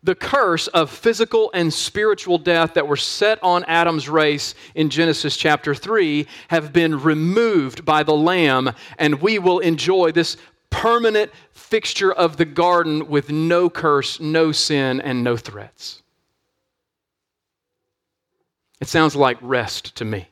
The 0.03 0.13
curse 0.13 0.67
of 0.67 0.91
physical 0.91 1.49
and 1.55 1.73
spiritual 1.73 2.37
death 2.37 2.75
that 2.75 2.87
were 2.87 2.95
set 2.95 3.41
on 3.41 3.63
Adam's 3.63 4.07
race 4.07 4.53
in 4.75 4.91
Genesis 4.91 5.35
chapter 5.35 5.73
3 5.73 6.27
have 6.49 6.71
been 6.71 7.01
removed 7.01 7.83
by 7.83 8.03
the 8.03 8.15
Lamb, 8.15 8.69
and 8.99 9.23
we 9.23 9.39
will 9.39 9.57
enjoy 9.57 10.11
this 10.11 10.37
permanent 10.69 11.31
fixture 11.53 12.13
of 12.13 12.37
the 12.37 12.45
garden 12.45 13.07
with 13.07 13.31
no 13.31 13.67
curse, 13.67 14.19
no 14.19 14.51
sin, 14.51 15.01
and 15.01 15.23
no 15.23 15.35
threats. 15.35 16.03
It 18.79 18.87
sounds 18.87 19.15
like 19.15 19.37
rest 19.41 19.95
to 19.97 20.05
me. 20.05 20.27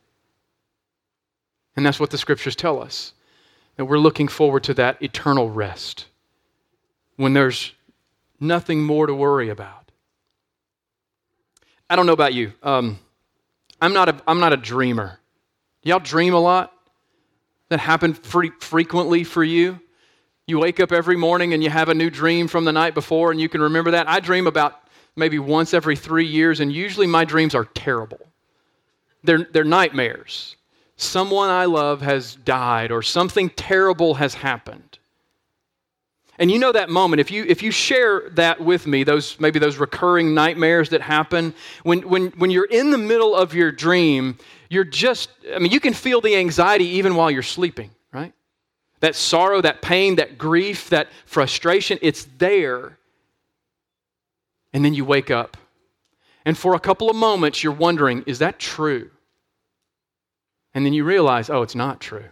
And 1.76 1.86
that's 1.86 2.00
what 2.00 2.10
the 2.10 2.18
scriptures 2.18 2.56
tell 2.56 2.82
us. 2.82 3.14
That 3.76 3.86
we're 3.86 4.00
looking 4.00 4.28
forward 4.28 4.64
to 4.64 4.74
that 4.76 5.02
eternal 5.04 5.50
rest 5.50 6.08
when 7.18 7.34
there's 7.34 7.74
nothing 8.40 8.84
more 8.84 9.06
to 9.06 9.14
worry 9.14 9.50
about. 9.50 9.92
I 11.90 11.96
don't 11.96 12.06
know 12.06 12.14
about 12.14 12.34
you. 12.34 12.54
Um, 12.64 13.00
I'm, 13.80 13.94
not 13.94 14.10
a, 14.10 14.22
I'm 14.28 14.40
not 14.40 14.54
a 14.54 14.58
dreamer. 14.58 15.20
Y'all 15.84 16.00
dream 16.00 16.34
a 16.34 16.40
lot? 16.40 16.74
That 17.70 17.80
happen 17.80 18.14
pretty 18.14 18.52
frequently 18.60 19.24
for 19.24 19.44
you? 19.44 19.80
You 20.48 20.60
wake 20.60 20.80
up 20.80 20.92
every 20.92 21.18
morning 21.18 21.54
and 21.54 21.62
you 21.62 21.70
have 21.70 21.90
a 21.90 21.94
new 21.94 22.10
dream 22.10 22.48
from 22.48 22.64
the 22.64 22.72
night 22.72 22.94
before 22.94 23.32
and 23.32 23.40
you 23.40 23.50
can 23.50 23.62
remember 23.62 23.92
that. 23.92 24.10
I 24.10 24.20
dream 24.22 24.48
about 24.48 24.88
maybe 25.18 25.40
once 25.40 25.74
every 25.74 25.96
three 25.96 26.28
years, 26.28 26.60
and 26.60 26.72
usually 26.72 27.08
my 27.08 27.26
dreams 27.26 27.56
are 27.56 27.66
terrible. 27.66 28.20
They're, 29.28 29.48
they're 29.52 29.64
nightmares 29.64 30.58
someone 30.98 31.50
I 31.50 31.66
love 31.66 32.02
has 32.02 32.36
died 32.36 32.92
or 32.92 33.02
something 33.02 33.50
terrible 33.52 34.16
has 34.16 34.34
happened. 34.34 34.98
And 36.40 36.52
you 36.52 36.60
know 36.60 36.72
that 36.72 36.90
moment, 36.90 37.20
if 37.20 37.32
you, 37.32 37.46
if 37.48 37.64
you 37.64 37.72
share 37.72 38.30
that 38.32 38.60
with 38.62 38.86
me, 38.86 39.04
those, 39.04 39.40
maybe 39.40 39.58
those 39.58 39.78
recurring 39.78 40.36
nightmares 40.36 40.90
that 40.90 41.02
happen, 41.02 41.54
when, 41.84 42.08
when, 42.08 42.28
when 42.32 42.52
you're 42.52 42.66
in 42.66 42.92
the 42.92 42.98
middle 42.98 43.36
of 43.36 43.56
your 43.56 43.72
dream, 43.72 44.38
you're 44.70 44.84
just, 44.84 45.30
I 45.56 45.60
mean, 45.60 45.72
you 45.72 45.80
can 45.80 45.94
feel 45.94 46.22
the 46.22 46.36
anxiety 46.36 46.86
even 46.86 47.16
while 47.16 47.32
you're 47.32 47.42
sleeping, 47.42 47.90
right? 48.12 48.34
That 49.00 49.16
sorrow, 49.16 49.62
that 49.62 49.82
pain, 49.82 50.18
that 50.18 50.38
grief, 50.38 50.90
that 50.90 51.08
frustration, 51.26 51.98
it's 52.02 52.28
there. 52.38 52.98
And 54.74 54.86
then 54.86 54.94
you 54.94 55.06
wake 55.06 55.32
up. 55.32 55.58
And 56.46 56.56
for 56.56 56.76
a 56.76 56.80
couple 56.80 57.10
of 57.10 57.16
moments, 57.16 57.64
you're 57.64 57.74
wondering, 57.74 58.24
is 58.28 58.40
that 58.40 58.60
true? 58.60 59.10
And 60.78 60.86
then 60.86 60.94
you 60.94 61.06
realize, 61.06 61.50
oh, 61.50 61.64
it's 61.64 61.74
not 61.74 62.00
true. 62.00 62.26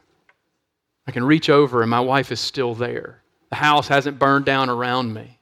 I 1.07 1.11
can 1.11 1.23
reach 1.23 1.49
over 1.49 1.81
and 1.81 1.89
my 1.89 1.99
wife 1.99 2.31
is 2.31 2.39
still 2.39 2.75
there. 2.75 3.23
The 3.49 3.55
house 3.55 3.87
hasn't 3.87 4.19
burned 4.19 4.45
down 4.45 4.69
around 4.69 5.15
me. 5.15 5.39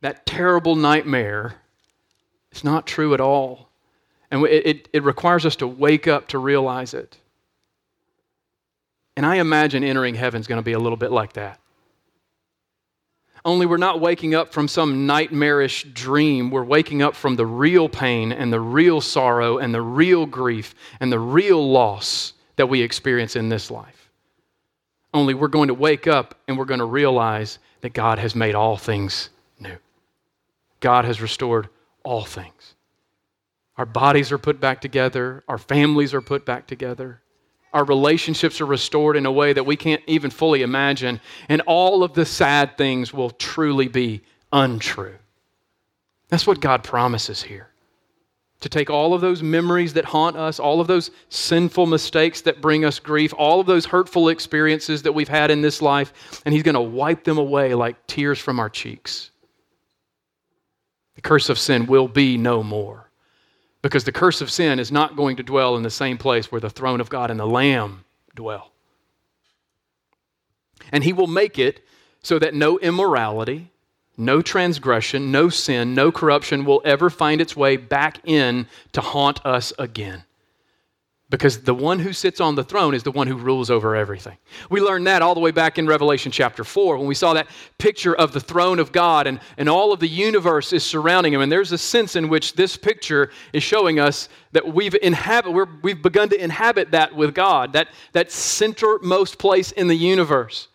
That 0.00 0.24
terrible 0.24 0.74
nightmare 0.74 1.56
is 2.50 2.64
not 2.64 2.86
true 2.86 3.12
at 3.12 3.20
all. 3.20 3.68
And 4.30 4.42
it, 4.46 4.66
it, 4.66 4.88
it 4.94 5.02
requires 5.02 5.44
us 5.44 5.56
to 5.56 5.66
wake 5.66 6.08
up 6.08 6.28
to 6.28 6.38
realize 6.38 6.94
it. 6.94 7.18
And 9.18 9.26
I 9.26 9.36
imagine 9.36 9.84
entering 9.84 10.14
heaven 10.14 10.40
is 10.40 10.46
going 10.46 10.60
to 10.60 10.64
be 10.64 10.72
a 10.72 10.78
little 10.78 10.96
bit 10.96 11.12
like 11.12 11.34
that. 11.34 11.60
Only 13.48 13.64
we're 13.64 13.78
not 13.78 13.98
waking 13.98 14.34
up 14.34 14.52
from 14.52 14.68
some 14.68 15.06
nightmarish 15.06 15.84
dream. 15.94 16.50
We're 16.50 16.64
waking 16.64 17.00
up 17.00 17.14
from 17.14 17.34
the 17.34 17.46
real 17.46 17.88
pain 17.88 18.30
and 18.30 18.52
the 18.52 18.60
real 18.60 19.00
sorrow 19.00 19.56
and 19.56 19.72
the 19.74 19.80
real 19.80 20.26
grief 20.26 20.74
and 21.00 21.10
the 21.10 21.18
real 21.18 21.66
loss 21.66 22.34
that 22.56 22.68
we 22.68 22.82
experience 22.82 23.36
in 23.36 23.48
this 23.48 23.70
life. 23.70 24.10
Only 25.14 25.32
we're 25.32 25.48
going 25.48 25.68
to 25.68 25.74
wake 25.74 26.06
up 26.06 26.34
and 26.46 26.58
we're 26.58 26.66
going 26.66 26.80
to 26.80 26.84
realize 26.84 27.58
that 27.80 27.94
God 27.94 28.18
has 28.18 28.34
made 28.34 28.54
all 28.54 28.76
things 28.76 29.30
new. 29.58 29.78
God 30.80 31.06
has 31.06 31.22
restored 31.22 31.70
all 32.02 32.26
things. 32.26 32.74
Our 33.78 33.86
bodies 33.86 34.30
are 34.30 34.36
put 34.36 34.60
back 34.60 34.82
together, 34.82 35.42
our 35.48 35.56
families 35.56 36.12
are 36.12 36.20
put 36.20 36.44
back 36.44 36.66
together. 36.66 37.22
Our 37.78 37.84
relationships 37.84 38.60
are 38.60 38.66
restored 38.66 39.14
in 39.14 39.24
a 39.24 39.30
way 39.30 39.52
that 39.52 39.62
we 39.62 39.76
can't 39.76 40.02
even 40.08 40.32
fully 40.32 40.62
imagine. 40.62 41.20
And 41.48 41.60
all 41.60 42.02
of 42.02 42.12
the 42.12 42.26
sad 42.26 42.76
things 42.76 43.14
will 43.14 43.30
truly 43.30 43.86
be 43.86 44.22
untrue. 44.52 45.14
That's 46.28 46.44
what 46.44 46.58
God 46.58 46.82
promises 46.82 47.40
here. 47.40 47.68
To 48.62 48.68
take 48.68 48.90
all 48.90 49.14
of 49.14 49.20
those 49.20 49.44
memories 49.44 49.92
that 49.92 50.06
haunt 50.06 50.36
us, 50.36 50.58
all 50.58 50.80
of 50.80 50.88
those 50.88 51.12
sinful 51.28 51.86
mistakes 51.86 52.40
that 52.40 52.60
bring 52.60 52.84
us 52.84 52.98
grief, 52.98 53.32
all 53.38 53.60
of 53.60 53.68
those 53.68 53.86
hurtful 53.86 54.28
experiences 54.28 55.02
that 55.02 55.12
we've 55.12 55.28
had 55.28 55.52
in 55.52 55.60
this 55.60 55.80
life, 55.80 56.42
and 56.44 56.52
He's 56.52 56.64
going 56.64 56.74
to 56.74 56.80
wipe 56.80 57.22
them 57.22 57.38
away 57.38 57.74
like 57.74 58.08
tears 58.08 58.40
from 58.40 58.58
our 58.58 58.68
cheeks. 58.68 59.30
The 61.14 61.20
curse 61.20 61.48
of 61.48 61.60
sin 61.60 61.86
will 61.86 62.08
be 62.08 62.38
no 62.38 62.64
more. 62.64 63.07
Because 63.82 64.04
the 64.04 64.12
curse 64.12 64.40
of 64.40 64.50
sin 64.50 64.78
is 64.78 64.90
not 64.90 65.16
going 65.16 65.36
to 65.36 65.42
dwell 65.42 65.76
in 65.76 65.82
the 65.82 65.90
same 65.90 66.18
place 66.18 66.50
where 66.50 66.60
the 66.60 66.70
throne 66.70 67.00
of 67.00 67.10
God 67.10 67.30
and 67.30 67.38
the 67.38 67.46
Lamb 67.46 68.04
dwell. 68.34 68.72
And 70.90 71.04
he 71.04 71.12
will 71.12 71.26
make 71.26 71.58
it 71.58 71.84
so 72.22 72.38
that 72.38 72.54
no 72.54 72.78
immorality, 72.78 73.70
no 74.16 74.42
transgression, 74.42 75.30
no 75.30 75.48
sin, 75.48 75.94
no 75.94 76.10
corruption 76.10 76.64
will 76.64 76.82
ever 76.84 77.08
find 77.10 77.40
its 77.40 77.56
way 77.56 77.76
back 77.76 78.20
in 78.24 78.66
to 78.92 79.00
haunt 79.00 79.44
us 79.46 79.72
again 79.78 80.24
because 81.30 81.60
the 81.60 81.74
one 81.74 81.98
who 81.98 82.12
sits 82.14 82.40
on 82.40 82.54
the 82.54 82.64
throne 82.64 82.94
is 82.94 83.02
the 83.02 83.10
one 83.10 83.26
who 83.26 83.36
rules 83.36 83.70
over 83.70 83.94
everything. 83.94 84.36
We 84.70 84.80
learned 84.80 85.06
that 85.08 85.20
all 85.20 85.34
the 85.34 85.40
way 85.40 85.50
back 85.50 85.78
in 85.78 85.86
Revelation 85.86 86.32
chapter 86.32 86.64
4 86.64 86.96
when 86.96 87.06
we 87.06 87.14
saw 87.14 87.34
that 87.34 87.48
picture 87.76 88.16
of 88.16 88.32
the 88.32 88.40
throne 88.40 88.78
of 88.78 88.92
God 88.92 89.26
and, 89.26 89.38
and 89.58 89.68
all 89.68 89.92
of 89.92 90.00
the 90.00 90.08
universe 90.08 90.72
is 90.72 90.84
surrounding 90.84 91.34
him. 91.34 91.42
And 91.42 91.52
there's 91.52 91.72
a 91.72 91.78
sense 91.78 92.16
in 92.16 92.30
which 92.30 92.54
this 92.54 92.78
picture 92.78 93.30
is 93.52 93.62
showing 93.62 94.00
us 94.00 94.30
that 94.52 94.72
we've, 94.72 94.94
inhabit, 95.02 95.52
we 95.82 95.92
have 95.92 96.02
begun 96.02 96.30
to 96.30 96.42
inhabit 96.42 96.92
that 96.92 97.14
with 97.14 97.34
God, 97.34 97.74
that, 97.74 97.88
that 98.12 98.28
centermost 98.28 99.38
place 99.38 99.70
in 99.72 99.86
the 99.86 99.96
universe. 99.96 100.68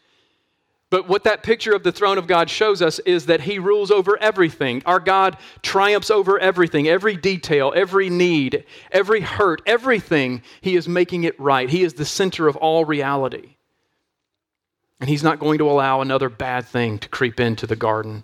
But 0.94 1.08
what 1.08 1.24
that 1.24 1.42
picture 1.42 1.74
of 1.74 1.82
the 1.82 1.92
throne 1.92 2.20
of 2.20 2.28
God 2.28 2.52
shows 2.52 2.80
us 2.80 3.00
is 3.00 3.26
that 3.26 3.42
He 3.42 3.58
rules 3.58 3.90
over 3.90 4.16
everything. 4.22 4.84
Our 4.86 5.00
God 5.00 5.38
triumphs 5.64 6.12
over 6.12 6.38
everything, 6.38 6.88
every 6.88 7.18
detail, 7.18 7.74
every 7.76 8.12
need, 8.12 8.64
every 8.92 9.22
hurt, 9.22 9.64
everything. 9.66 10.44
He 10.62 10.76
is 10.76 10.88
making 10.88 11.24
it 11.24 11.40
right. 11.40 11.68
He 11.68 11.82
is 11.82 11.96
the 11.96 12.06
center 12.06 12.48
of 12.48 12.56
all 12.58 12.86
reality. 12.86 13.56
And 15.00 15.10
He's 15.10 15.24
not 15.24 15.40
going 15.40 15.58
to 15.58 15.68
allow 15.68 16.02
another 16.02 16.30
bad 16.30 16.68
thing 16.68 17.00
to 17.00 17.10
creep 17.10 17.40
into 17.40 17.66
the 17.66 17.76
garden. 17.76 18.24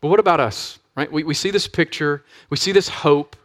But 0.00 0.08
what 0.08 0.20
about 0.20 0.40
us? 0.40 0.78
Right? 0.96 1.12
We, 1.12 1.24
we 1.24 1.34
see 1.34 1.50
this 1.50 1.68
picture, 1.68 2.24
we 2.48 2.56
see 2.56 2.72
this 2.72 2.88
hope, 2.88 3.36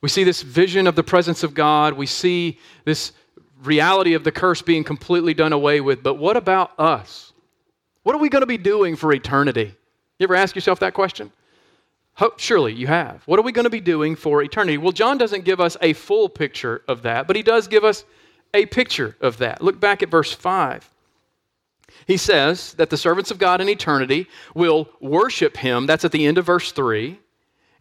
we 0.00 0.08
see 0.08 0.24
this 0.24 0.40
vision 0.40 0.86
of 0.86 0.96
the 0.96 1.04
presence 1.04 1.42
of 1.42 1.52
God, 1.52 1.92
we 1.98 2.06
see 2.06 2.58
this 2.86 3.12
reality 3.62 4.14
of 4.14 4.24
the 4.24 4.32
curse 4.32 4.62
being 4.62 4.84
completely 4.84 5.34
done 5.34 5.52
away 5.52 5.80
with, 5.80 6.02
but 6.02 6.14
what 6.14 6.36
about 6.36 6.72
us? 6.78 7.32
What 8.02 8.14
are 8.14 8.18
we 8.18 8.28
going 8.28 8.42
to 8.42 8.46
be 8.46 8.58
doing 8.58 8.96
for 8.96 9.12
eternity? 9.12 9.74
You 10.18 10.24
ever 10.24 10.34
ask 10.34 10.54
yourself 10.54 10.80
that 10.80 10.94
question? 10.94 11.30
surely 12.36 12.72
you 12.72 12.86
have. 12.86 13.22
What 13.26 13.38
are 13.38 13.42
we 13.42 13.52
going 13.52 13.64
to 13.64 13.70
be 13.70 13.80
doing 13.80 14.16
for 14.16 14.42
eternity? 14.42 14.78
Well, 14.78 14.92
John 14.92 15.18
doesn't 15.18 15.44
give 15.44 15.60
us 15.60 15.76
a 15.80 15.92
full 15.92 16.28
picture 16.28 16.82
of 16.86 17.02
that, 17.02 17.26
but 17.26 17.36
he 17.36 17.42
does 17.42 17.68
give 17.68 17.84
us 17.84 18.04
a 18.54 18.66
picture 18.66 19.16
of 19.20 19.38
that. 19.38 19.62
Look 19.62 19.80
back 19.80 20.02
at 20.02 20.10
verse 20.10 20.32
5. 20.32 20.88
He 22.06 22.16
says 22.16 22.74
that 22.74 22.90
the 22.90 22.96
servants 22.96 23.30
of 23.30 23.38
God 23.38 23.60
in 23.60 23.68
eternity 23.68 24.28
will 24.54 24.88
worship 25.00 25.56
him. 25.56 25.86
That's 25.86 26.04
at 26.04 26.12
the 26.12 26.26
end 26.26 26.38
of 26.38 26.46
verse 26.46 26.72
3. 26.72 27.18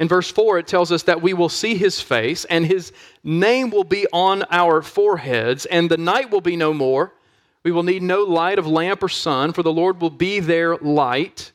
In 0.02 0.08
verse 0.08 0.32
4, 0.32 0.58
it 0.58 0.66
tells 0.66 0.92
us 0.92 1.04
that 1.04 1.22
we 1.22 1.36
will 1.36 1.48
see 1.48 1.76
his 1.76 2.02
face, 2.02 2.44
and 2.46 2.66
his 2.66 2.92
name 3.24 3.70
will 3.70 3.84
be 3.84 4.08
on 4.12 4.44
our 4.50 4.82
foreheads, 4.82 5.68
and 5.68 5.92
the 5.92 5.98
night 5.98 6.32
will 6.32 6.42
be 6.42 6.56
no 6.56 6.74
more. 6.74 7.14
We 7.62 7.72
will 7.72 7.84
need 7.84 8.02
no 8.02 8.24
light 8.24 8.58
of 8.58 8.66
lamp 8.66 9.04
or 9.04 9.10
sun, 9.10 9.54
for 9.54 9.62
the 9.62 9.72
Lord 9.72 10.02
will 10.02 10.10
be 10.10 10.40
their 10.40 10.76
light, 10.78 11.52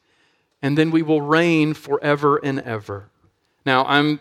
and 0.63 0.79
then 0.79 0.93
we 0.93 1.03
will 1.03 1.21
reign 1.21 1.75
forever 1.75 2.37
and 2.37 2.61
ever. 2.61 3.11
Now, 3.67 3.85
I'm 3.85 4.21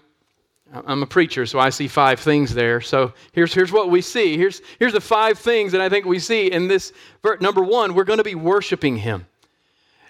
I'm 0.74 1.04
a 1.04 1.06
preacher, 1.06 1.46
so 1.46 1.60
I 1.60 1.70
see 1.70 1.88
five 1.88 2.20
things 2.20 2.52
there. 2.52 2.82
So 2.82 3.14
here's, 3.32 3.54
here's 3.54 3.72
what 3.72 3.92
we 3.92 4.02
see. 4.02 4.36
Here's, 4.36 4.62
here's 4.80 4.94
the 4.94 5.00
five 5.00 5.38
things 5.38 5.72
that 5.72 5.80
I 5.80 5.88
think 5.88 6.06
we 6.06 6.18
see 6.18 6.52
in 6.52 6.68
this. 6.68 6.92
Verse. 7.22 7.40
Number 7.40 7.62
one, 7.62 7.94
we're 7.94 8.04
going 8.04 8.18
to 8.18 8.24
be 8.24 8.36
worshiping 8.36 8.98
Him. 8.98 9.28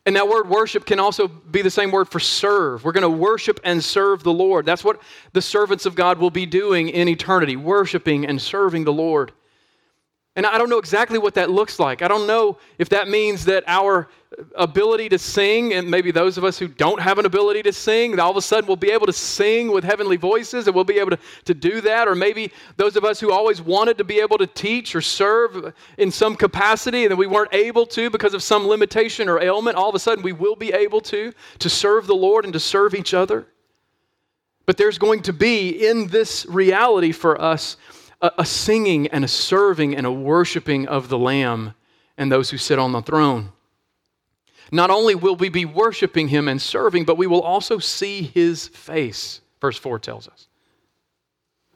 And 0.05 0.15
that 0.15 0.27
word 0.27 0.47
worship 0.47 0.85
can 0.85 0.99
also 0.99 1.27
be 1.27 1.63
the 1.63 1.71
same 1.71 1.91
word 1.91 2.07
for 2.07 2.19
serve. 2.19 2.83
We're 2.83 2.91
going 2.91 3.01
to 3.01 3.09
worship 3.09 3.59
and 3.63 3.83
serve 3.83 4.21
the 4.21 4.33
Lord. 4.33 4.65
That's 4.65 4.83
what 4.83 5.01
the 5.33 5.41
servants 5.41 5.87
of 5.87 5.95
God 5.95 6.19
will 6.19 6.29
be 6.29 6.45
doing 6.45 6.89
in 6.89 7.07
eternity, 7.07 7.55
worshiping 7.55 8.25
and 8.25 8.39
serving 8.39 8.83
the 8.83 8.93
Lord. 8.93 9.31
And 10.35 10.45
I 10.45 10.57
don't 10.57 10.69
know 10.69 10.79
exactly 10.79 11.17
what 11.17 11.33
that 11.35 11.49
looks 11.49 11.79
like. 11.79 12.01
I 12.01 12.09
don't 12.09 12.27
know 12.27 12.57
if 12.77 12.89
that 12.89 13.07
means 13.07 13.45
that 13.45 13.63
our 13.67 14.09
ability 14.55 15.07
to 15.07 15.17
sing, 15.17 15.73
and 15.73 15.89
maybe 15.89 16.11
those 16.11 16.37
of 16.37 16.43
us 16.43 16.59
who 16.59 16.67
don't 16.67 16.99
have 16.99 17.17
an 17.19 17.25
ability 17.25 17.63
to 17.63 17.71
sing, 17.71 18.19
all 18.19 18.31
of 18.31 18.35
a 18.35 18.41
sudden 18.41 18.67
we'll 18.67 18.75
be 18.75 18.91
able 18.91 19.05
to 19.05 19.13
sing 19.13 19.71
with 19.71 19.85
heavenly 19.85 20.17
voices 20.17 20.67
and 20.67 20.75
we'll 20.75 20.83
be 20.83 20.99
able 20.99 21.11
to, 21.11 21.19
to 21.45 21.53
do 21.53 21.79
that. 21.79 22.09
Or 22.09 22.15
maybe 22.15 22.51
those 22.75 22.97
of 22.97 23.05
us 23.05 23.17
who 23.17 23.31
always 23.31 23.61
wanted 23.61 23.97
to 23.97 24.03
be 24.03 24.19
able 24.19 24.37
to 24.37 24.47
teach 24.47 24.93
or 24.93 24.99
serve 24.99 25.73
in 25.97 26.11
some 26.11 26.35
capacity 26.35 27.03
and 27.03 27.11
that 27.11 27.17
we 27.17 27.27
weren't 27.27 27.53
able 27.53 27.85
to 27.87 28.09
because 28.09 28.33
of 28.33 28.43
some 28.43 28.67
limitation 28.67 29.29
or 29.29 29.41
ailment, 29.41 29.77
all 29.77 29.87
of 29.87 29.95
a 29.95 29.99
sudden 29.99 30.21
we 30.21 30.33
will 30.33 30.57
be 30.57 30.73
able 30.73 30.99
to, 30.99 31.31
to 31.59 31.69
serve 31.69 32.07
the 32.07 32.15
Lord 32.15 32.43
and 32.43 32.53
to 32.53 32.59
serve 32.59 32.93
each 32.93 33.13
other. 33.13 33.47
But 34.65 34.75
there's 34.75 34.97
going 34.97 35.21
to 35.23 35.33
be 35.33 35.87
in 35.87 36.07
this 36.07 36.45
reality 36.47 37.13
for 37.13 37.39
us 37.39 37.77
a, 38.25 38.41
a 38.41 38.45
singing 38.45 39.07
and 39.07 39.23
a 39.23 39.27
serving 39.27 39.95
and 39.95 40.05
a 40.05 40.11
worshiping 40.11 40.87
of 40.87 41.09
the 41.09 41.17
Lamb 41.17 41.73
and 42.17 42.31
those 42.31 42.49
who 42.49 42.57
sit 42.57 42.79
on 42.79 42.91
the 42.91 43.01
throne. 43.01 43.51
Not 44.71 44.89
only 44.89 45.15
will 45.15 45.35
we 45.35 45.49
be 45.49 45.65
worshiping 45.65 46.27
him 46.27 46.47
and 46.47 46.61
serving, 46.61 47.05
but 47.05 47.17
we 47.17 47.27
will 47.27 47.41
also 47.41 47.77
see 47.77 48.23
his 48.23 48.67
face, 48.67 49.41
verse 49.61 49.77
4 49.77 49.99
tells 49.99 50.27
us. 50.27 50.47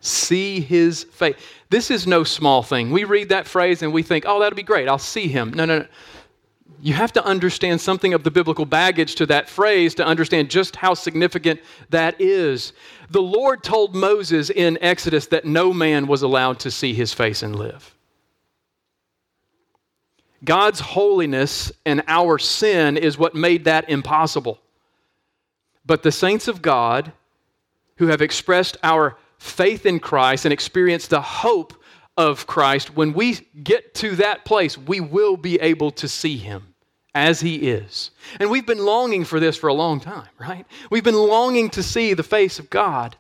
See 0.02 0.60
his 0.62 1.04
face. 1.04 1.36
This 1.70 1.92
is 1.92 2.08
no 2.08 2.24
small 2.24 2.64
thing. 2.64 2.90
We 2.90 3.04
read 3.04 3.30
that 3.30 3.48
phrase 3.48 3.84
and 3.84 3.94
we 3.94 4.02
think, 4.02 4.26
oh, 4.28 4.40
that'll 4.40 4.56
be 4.56 4.64
great. 4.64 4.88
I'll 4.88 4.98
see 4.98 5.28
him. 5.28 5.52
No, 5.52 5.66
no, 5.66 5.80
no. 5.80 5.88
You 6.82 6.94
have 6.94 7.12
to 7.14 7.26
understand 7.26 7.82
something 7.82 8.14
of 8.14 8.24
the 8.24 8.32
biblical 8.32 8.66
baggage 8.66 9.16
to 9.16 9.26
that 9.26 9.50
phrase 9.50 9.96
to 9.96 10.06
understand 10.06 10.50
just 10.50 10.78
how 10.78 10.94
significant 10.94 11.60
that 11.90 12.20
is. 12.20 12.74
The 13.10 13.22
Lord 13.22 13.64
told 13.64 13.96
Moses 13.96 14.50
in 14.50 14.78
Exodus 14.82 15.28
that 15.28 15.46
no 15.46 15.74
man 15.74 16.08
was 16.08 16.22
allowed 16.22 16.60
to 16.60 16.72
see 16.72 16.94
his 16.94 17.14
face 17.14 17.44
and 17.44 17.56
live. 17.56 17.96
God's 20.44 20.80
holiness 20.80 21.72
and 21.86 22.02
our 22.08 22.38
sin 22.38 22.96
is 22.96 23.18
what 23.18 23.36
made 23.36 23.66
that 23.66 23.90
impossible. 23.90 24.60
But 25.86 26.04
the 26.04 26.12
saints 26.12 26.48
of 26.48 26.62
God 26.62 27.12
who 27.98 28.08
have 28.08 28.22
expressed 28.22 28.78
our 28.84 29.18
faith 29.38 29.86
in 29.86 30.00
Christ 30.00 30.46
and 30.46 30.54
experienced 30.54 31.10
the 31.10 31.22
hope 31.22 31.74
of 32.18 32.48
Christ, 32.48 32.96
when 32.96 33.14
we 33.14 33.36
get 33.64 33.94
to 33.96 34.16
that 34.18 34.46
place, 34.46 34.78
we 34.78 35.00
will 35.00 35.38
be 35.38 35.60
able 35.60 35.92
to 35.92 36.08
see 36.08 36.38
him 36.38 36.74
as 37.16 37.42
he 37.42 37.70
is. 37.70 38.12
And 38.40 38.50
we've 38.50 38.66
been 38.66 38.86
longing 38.86 39.26
for 39.26 39.40
this 39.40 39.58
for 39.58 39.68
a 39.68 39.74
long 39.74 40.00
time, 40.00 40.28
right? 40.38 40.66
We've 40.90 41.04
been 41.04 41.16
longing 41.16 41.70
to 41.72 41.84
see 41.84 42.14
the 42.14 42.24
face 42.24 42.60
of 42.60 42.70
God. 42.70 43.16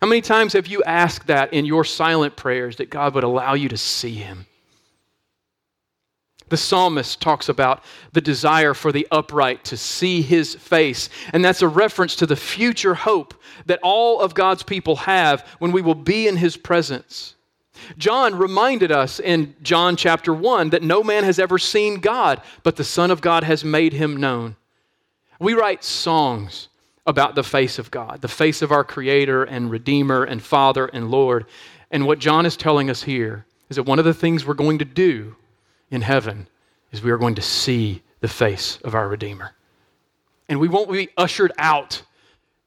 How 0.00 0.08
many 0.08 0.20
times 0.22 0.54
have 0.54 0.66
you 0.66 0.82
asked 0.84 1.26
that 1.26 1.52
in 1.52 1.66
your 1.66 1.84
silent 1.84 2.36
prayers 2.36 2.76
that 2.76 2.90
God 2.90 3.14
would 3.14 3.24
allow 3.24 3.54
you 3.54 3.68
to 3.68 3.76
see 3.76 4.14
him? 4.14 4.46
The 6.48 6.56
psalmist 6.56 7.20
talks 7.20 7.48
about 7.48 7.84
the 8.12 8.20
desire 8.20 8.74
for 8.74 8.90
the 8.90 9.06
upright 9.12 9.64
to 9.66 9.76
see 9.76 10.20
his 10.20 10.56
face. 10.56 11.08
And 11.32 11.44
that's 11.44 11.62
a 11.62 11.68
reference 11.68 12.16
to 12.16 12.26
the 12.26 12.34
future 12.34 12.94
hope 12.94 13.34
that 13.66 13.78
all 13.82 14.20
of 14.20 14.34
God's 14.34 14.64
people 14.64 14.96
have 14.96 15.46
when 15.60 15.70
we 15.70 15.80
will 15.80 15.94
be 15.94 16.26
in 16.26 16.36
his 16.36 16.56
presence. 16.56 17.36
John 17.98 18.36
reminded 18.36 18.92
us 18.92 19.20
in 19.20 19.54
John 19.62 19.96
chapter 19.96 20.32
1 20.32 20.70
that 20.70 20.82
no 20.82 21.02
man 21.02 21.24
has 21.24 21.38
ever 21.38 21.58
seen 21.58 22.00
God, 22.00 22.40
but 22.62 22.76
the 22.76 22.84
Son 22.84 23.10
of 23.10 23.20
God 23.20 23.44
has 23.44 23.64
made 23.64 23.92
him 23.92 24.16
known. 24.16 24.56
We 25.38 25.54
write 25.54 25.84
songs 25.84 26.68
about 27.06 27.34
the 27.34 27.42
face 27.42 27.78
of 27.78 27.90
God, 27.90 28.20
the 28.20 28.28
face 28.28 28.62
of 28.62 28.72
our 28.72 28.84
Creator 28.84 29.44
and 29.44 29.70
Redeemer 29.70 30.24
and 30.24 30.42
Father 30.42 30.86
and 30.86 31.10
Lord. 31.10 31.46
And 31.90 32.06
what 32.06 32.18
John 32.18 32.46
is 32.46 32.56
telling 32.56 32.90
us 32.90 33.02
here 33.02 33.46
is 33.68 33.76
that 33.76 33.84
one 33.84 33.98
of 33.98 34.04
the 34.04 34.14
things 34.14 34.44
we're 34.44 34.54
going 34.54 34.78
to 34.78 34.84
do 34.84 35.36
in 35.90 36.02
heaven 36.02 36.46
is 36.92 37.02
we 37.02 37.10
are 37.10 37.18
going 37.18 37.34
to 37.36 37.42
see 37.42 38.02
the 38.20 38.28
face 38.28 38.78
of 38.84 38.94
our 38.94 39.08
Redeemer. 39.08 39.52
And 40.48 40.60
we 40.60 40.68
won't 40.68 40.90
be 40.90 41.08
ushered 41.16 41.52
out. 41.58 42.02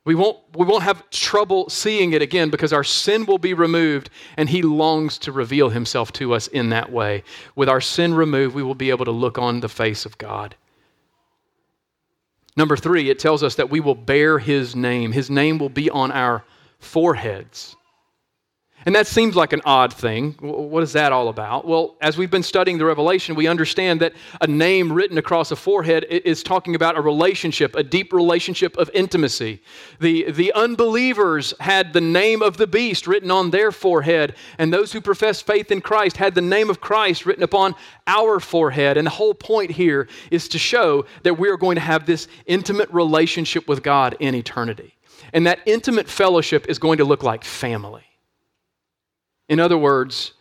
We 0.05 0.15
won't, 0.15 0.37
we 0.55 0.65
won't 0.65 0.83
have 0.83 1.09
trouble 1.11 1.69
seeing 1.69 2.11
it 2.11 2.21
again 2.21 2.49
because 2.49 2.73
our 2.73 2.83
sin 2.83 3.25
will 3.25 3.37
be 3.37 3.53
removed 3.53 4.09
and 4.35 4.49
He 4.49 4.61
longs 4.61 5.17
to 5.19 5.31
reveal 5.31 5.69
Himself 5.69 6.11
to 6.13 6.33
us 6.33 6.47
in 6.47 6.69
that 6.69 6.91
way. 6.91 7.23
With 7.55 7.69
our 7.69 7.79
sin 7.79 8.13
removed, 8.13 8.53
we 8.53 8.63
will 8.63 8.75
be 8.75 8.89
able 8.89 9.05
to 9.05 9.11
look 9.11 9.37
on 9.37 9.61
the 9.61 9.69
face 9.69 10.05
of 10.05 10.17
God. 10.17 10.55
Number 12.57 12.75
three, 12.75 13.09
it 13.09 13.17
tells 13.17 13.43
us 13.43 13.55
that 13.55 13.69
we 13.69 13.79
will 13.79 13.95
bear 13.95 14.39
His 14.39 14.75
name. 14.75 15.13
His 15.13 15.29
name 15.29 15.57
will 15.57 15.69
be 15.69 15.89
on 15.89 16.11
our 16.11 16.43
foreheads. 16.79 17.77
And 18.86 18.93
that 18.95 19.07
seems 19.07 19.36
like 19.36 19.53
an 19.53 19.61
odd 19.65 19.93
thing. 19.93 20.34
What 20.39 20.84
is 20.84 20.93
that 20.93 21.11
all 21.11 21.29
about? 21.29 21.65
Well, 21.65 21.95
as 22.01 22.17
we've 22.17 22.31
been 22.31 22.43
studying 22.43 22.77
the 22.77 22.86
Revelation, 22.86 23.36
we 23.36 23.47
understand 23.47 24.01
that 24.01 24.13
a 24.41 24.47
name 24.47 24.91
written 24.91 25.17
across 25.17 25.51
a 25.51 25.55
forehead 25.55 26.03
is 26.09 26.43
talking 26.43 26.75
about 26.75 26.97
a 26.97 27.01
relationship, 27.01 27.75
a 27.75 27.84
deep 27.84 28.11
relationship 28.11 28.75
of 28.77 28.89
intimacy. 28.93 29.61
The, 29.99 30.31
the 30.31 30.51
unbelievers 30.53 31.53
had 31.59 31.93
the 31.93 32.01
name 32.01 32.41
of 32.41 32.57
the 32.57 32.67
beast 32.67 33.07
written 33.07 33.31
on 33.31 33.51
their 33.51 33.71
forehead, 33.71 34.36
and 34.57 34.73
those 34.73 34.91
who 34.91 35.01
profess 35.01 35.41
faith 35.41 35.71
in 35.71 35.81
Christ 35.81 36.17
had 36.17 36.36
the 36.36 36.41
name 36.41 36.69
of 36.69 36.81
Christ 36.81 37.25
written 37.25 37.43
upon 37.43 37.75
our 38.07 38.39
forehead. 38.39 38.97
And 38.97 39.07
the 39.07 39.11
whole 39.11 39.34
point 39.34 39.71
here 39.71 40.07
is 40.29 40.47
to 40.49 40.59
show 40.59 41.05
that 41.23 41.38
we 41.38 41.49
are 41.49 41.57
going 41.57 41.75
to 41.75 41.81
have 41.81 42.05
this 42.05 42.27
intimate 42.45 42.89
relationship 42.91 43.67
with 43.67 43.81
God 43.81 44.17
in 44.19 44.36
eternity. 44.36 44.95
And 45.31 45.47
that 45.47 45.59
intimate 45.65 46.09
fellowship 46.09 46.67
is 46.69 46.77
going 46.79 46.97
to 46.97 47.05
look 47.05 47.23
like 47.23 47.43
family. 47.43 48.03
In 49.53 49.59
other 49.59 49.77
words, 49.77 50.33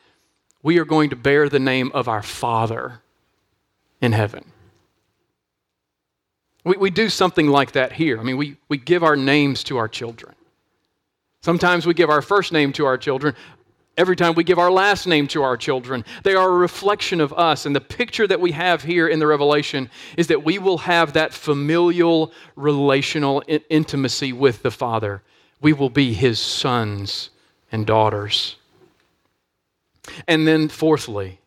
we 0.63 0.79
are 0.79 0.87
going 0.87 1.11
to 1.11 1.17
bear 1.17 1.51
the 1.51 1.59
name 1.59 1.93
of 1.93 2.09
our 2.09 2.23
Father 2.23 3.03
in 4.01 4.13
heaven. 4.13 4.43
We, 6.65 6.79
we 6.79 6.89
do 6.89 7.11
something 7.11 7.47
like 7.47 7.73
that 7.73 7.93
here. 7.93 8.19
I 8.19 8.23
mean, 8.23 8.39
we, 8.39 8.57
we 8.71 8.79
give 8.79 9.03
our 9.03 9.15
names 9.15 9.65
to 9.65 9.77
our 9.77 9.87
children. 9.87 10.35
Sometimes 11.43 11.85
we 11.85 11.93
give 11.93 12.09
our 12.09 12.23
first 12.23 12.55
name 12.55 12.73
to 12.73 12.87
our 12.87 12.97
children. 12.97 13.35
Every 13.99 14.17
time 14.17 14.33
we 14.35 14.45
give 14.45 14.59
our 14.59 14.71
last 14.71 15.07
name 15.07 15.27
to 15.29 15.43
our 15.43 15.59
children, 15.59 16.07
they 16.23 16.35
are 16.35 16.49
a 16.49 16.57
reflection 16.57 17.21
of 17.21 17.35
us. 17.35 17.67
And 17.67 17.77
the 17.77 17.83
picture 17.83 18.27
that 18.27 18.41
we 18.41 18.53
have 18.53 18.83
here 18.83 19.09
in 19.09 19.19
the 19.19 19.27
Revelation 19.27 19.91
is 20.17 20.29
that 20.29 20.43
we 20.43 20.59
will 20.59 20.79
have 20.79 21.13
that 21.13 21.35
familial, 21.35 22.33
relational 22.57 23.43
intimacy 23.69 24.33
with 24.33 24.63
the 24.63 24.71
Father. 24.71 25.21
We 25.61 25.75
will 25.75 25.91
be 25.91 26.15
His 26.15 26.41
sons 26.41 27.29
and 27.71 27.87
daughters. 27.87 28.57
And 30.27 30.47
then, 30.47 30.69
fourthly, 30.69 31.41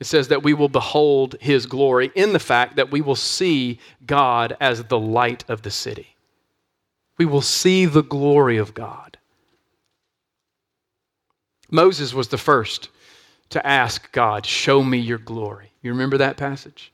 it 0.00 0.06
says 0.06 0.28
that 0.28 0.42
we 0.42 0.54
will 0.54 0.68
behold 0.68 1.36
his 1.40 1.66
glory 1.66 2.10
in 2.14 2.32
the 2.32 2.38
fact 2.38 2.76
that 2.76 2.90
we 2.90 3.00
will 3.00 3.16
see 3.16 3.78
God 4.04 4.56
as 4.60 4.84
the 4.84 4.98
light 4.98 5.44
of 5.48 5.62
the 5.62 5.70
city. 5.70 6.16
We 7.18 7.26
will 7.26 7.42
see 7.42 7.86
the 7.86 8.02
glory 8.02 8.56
of 8.56 8.74
God. 8.74 9.18
Moses 11.70 12.12
was 12.12 12.28
the 12.28 12.38
first 12.38 12.90
to 13.50 13.64
ask 13.66 14.10
God, 14.12 14.44
Show 14.44 14.82
me 14.82 14.98
your 14.98 15.18
glory. 15.18 15.72
You 15.82 15.92
remember 15.92 16.18
that 16.18 16.36
passage? 16.36 16.91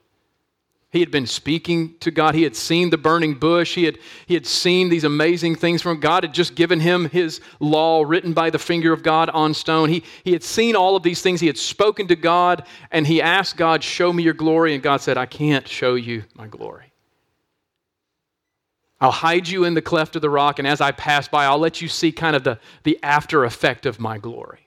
He 0.91 1.01
had 1.01 1.11
been 1.11 1.27
speaking 1.27 1.97
to 2.01 2.11
God. 2.11 2.35
He 2.35 2.45
had 2.45 2.57
seen 2.57 2.89
the 2.89 2.97
burning 2.97 3.35
bush. 3.35 3.75
He 3.75 3.85
had, 3.85 3.99
he 4.25 4.33
had 4.33 4.47
seen 4.47 4.89
these 4.89 5.05
amazing 5.05 5.57
things 5.57 5.83
from 5.83 6.01
God, 6.01 6.25
had 6.25 6.33
just 6.33 6.55
given 6.55 6.81
him 6.81 7.11
his 7.11 7.43
law 7.61 8.03
written 8.03 8.33
by 8.33 8.49
the 8.49 8.59
finger 8.59 8.95
of 8.95 9.03
God 9.03 9.29
on 9.31 9.53
stone. 9.53 9.91
He, 9.91 10.03
he 10.25 10.33
had 10.33 10.43
seen 10.43 10.75
all 10.75 10.97
of 10.97 11.03
these 11.03 11.21
things. 11.21 11.41
He 11.41 11.47
had 11.47 11.59
spoken 11.59 12.09
to 12.09 12.17
God, 12.17 12.67
and 12.91 13.07
he 13.07 13.21
asked 13.21 13.59
God, 13.59 13.85
Show 13.85 14.15
me 14.15 14.23
your 14.23 14.33
glory. 14.33 14.73
And 14.73 14.83
God 14.83 15.03
said, 15.03 15.19
I 15.19 15.27
can't 15.27 15.69
show 15.69 15.95
you 15.95 16.25
my 16.35 16.47
glory. 16.47 16.91
I'll 18.99 19.11
hide 19.11 19.47
you 19.47 19.65
in 19.65 19.75
the 19.75 19.83
cleft 19.83 20.17
of 20.17 20.23
the 20.23 20.31
rock, 20.31 20.59
and 20.59 20.67
as 20.67 20.81
I 20.81 20.93
pass 20.93 21.29
by, 21.29 21.45
I'll 21.45 21.59
let 21.59 21.83
you 21.83 21.89
see 21.89 22.13
kind 22.13 22.35
of 22.35 22.45
the, 22.45 22.59
the 22.83 22.99
after 23.03 23.45
effect 23.45 23.85
of 23.85 24.01
my 24.01 24.17
glory. 24.17 24.67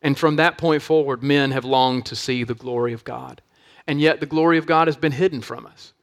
And 0.00 0.16
from 0.16 0.36
that 0.36 0.58
point 0.58 0.80
forward, 0.80 1.24
men 1.24 1.50
have 1.50 1.64
longed 1.64 2.06
to 2.06 2.16
see 2.16 2.44
the 2.44 2.54
glory 2.54 2.92
of 2.92 3.02
God 3.02 3.42
and 3.88 4.00
yet 4.00 4.20
the 4.20 4.26
glory 4.26 4.58
of 4.58 4.66
God 4.66 4.86
has 4.86 4.96
been 4.96 5.12
hidden 5.12 5.40
from 5.40 5.66
us. 5.66 5.94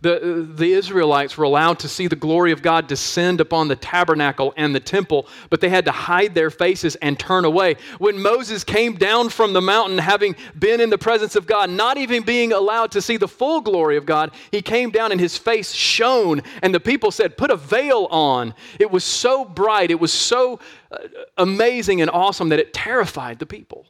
The, 0.00 0.46
the 0.48 0.74
Israelites 0.74 1.36
were 1.36 1.44
allowed 1.44 1.80
to 1.80 1.88
see 1.88 2.06
the 2.06 2.14
glory 2.14 2.52
of 2.52 2.62
God 2.62 2.86
descend 2.86 3.40
upon 3.40 3.66
the 3.66 3.74
tabernacle 3.74 4.54
and 4.56 4.72
the 4.72 4.80
temple, 4.80 5.26
but 5.50 5.60
they 5.60 5.70
had 5.70 5.86
to 5.86 5.90
hide 5.90 6.34
their 6.34 6.50
faces 6.50 6.94
and 6.96 7.18
turn 7.18 7.44
away. 7.44 7.76
When 7.98 8.22
Moses 8.22 8.62
came 8.62 8.94
down 8.94 9.30
from 9.30 9.54
the 9.54 9.60
mountain, 9.60 9.98
having 9.98 10.36
been 10.56 10.80
in 10.80 10.90
the 10.90 10.98
presence 10.98 11.34
of 11.34 11.48
God, 11.48 11.70
not 11.70 11.96
even 11.96 12.22
being 12.22 12.52
allowed 12.52 12.92
to 12.92 13.02
see 13.02 13.16
the 13.16 13.26
full 13.26 13.60
glory 13.60 13.96
of 13.96 14.06
God, 14.06 14.30
he 14.52 14.62
came 14.62 14.90
down 14.90 15.10
and 15.10 15.20
his 15.20 15.36
face 15.36 15.72
shone, 15.72 16.42
and 16.62 16.72
the 16.72 16.78
people 16.78 17.10
said, 17.10 17.36
Put 17.36 17.50
a 17.50 17.56
veil 17.56 18.06
on. 18.10 18.54
It 18.78 18.92
was 18.92 19.02
so 19.02 19.44
bright, 19.44 19.90
it 19.90 19.98
was 19.98 20.12
so 20.12 20.60
uh, 20.92 20.98
amazing 21.38 22.00
and 22.02 22.10
awesome 22.10 22.50
that 22.50 22.60
it 22.60 22.72
terrified 22.72 23.40
the 23.40 23.46
people. 23.46 23.86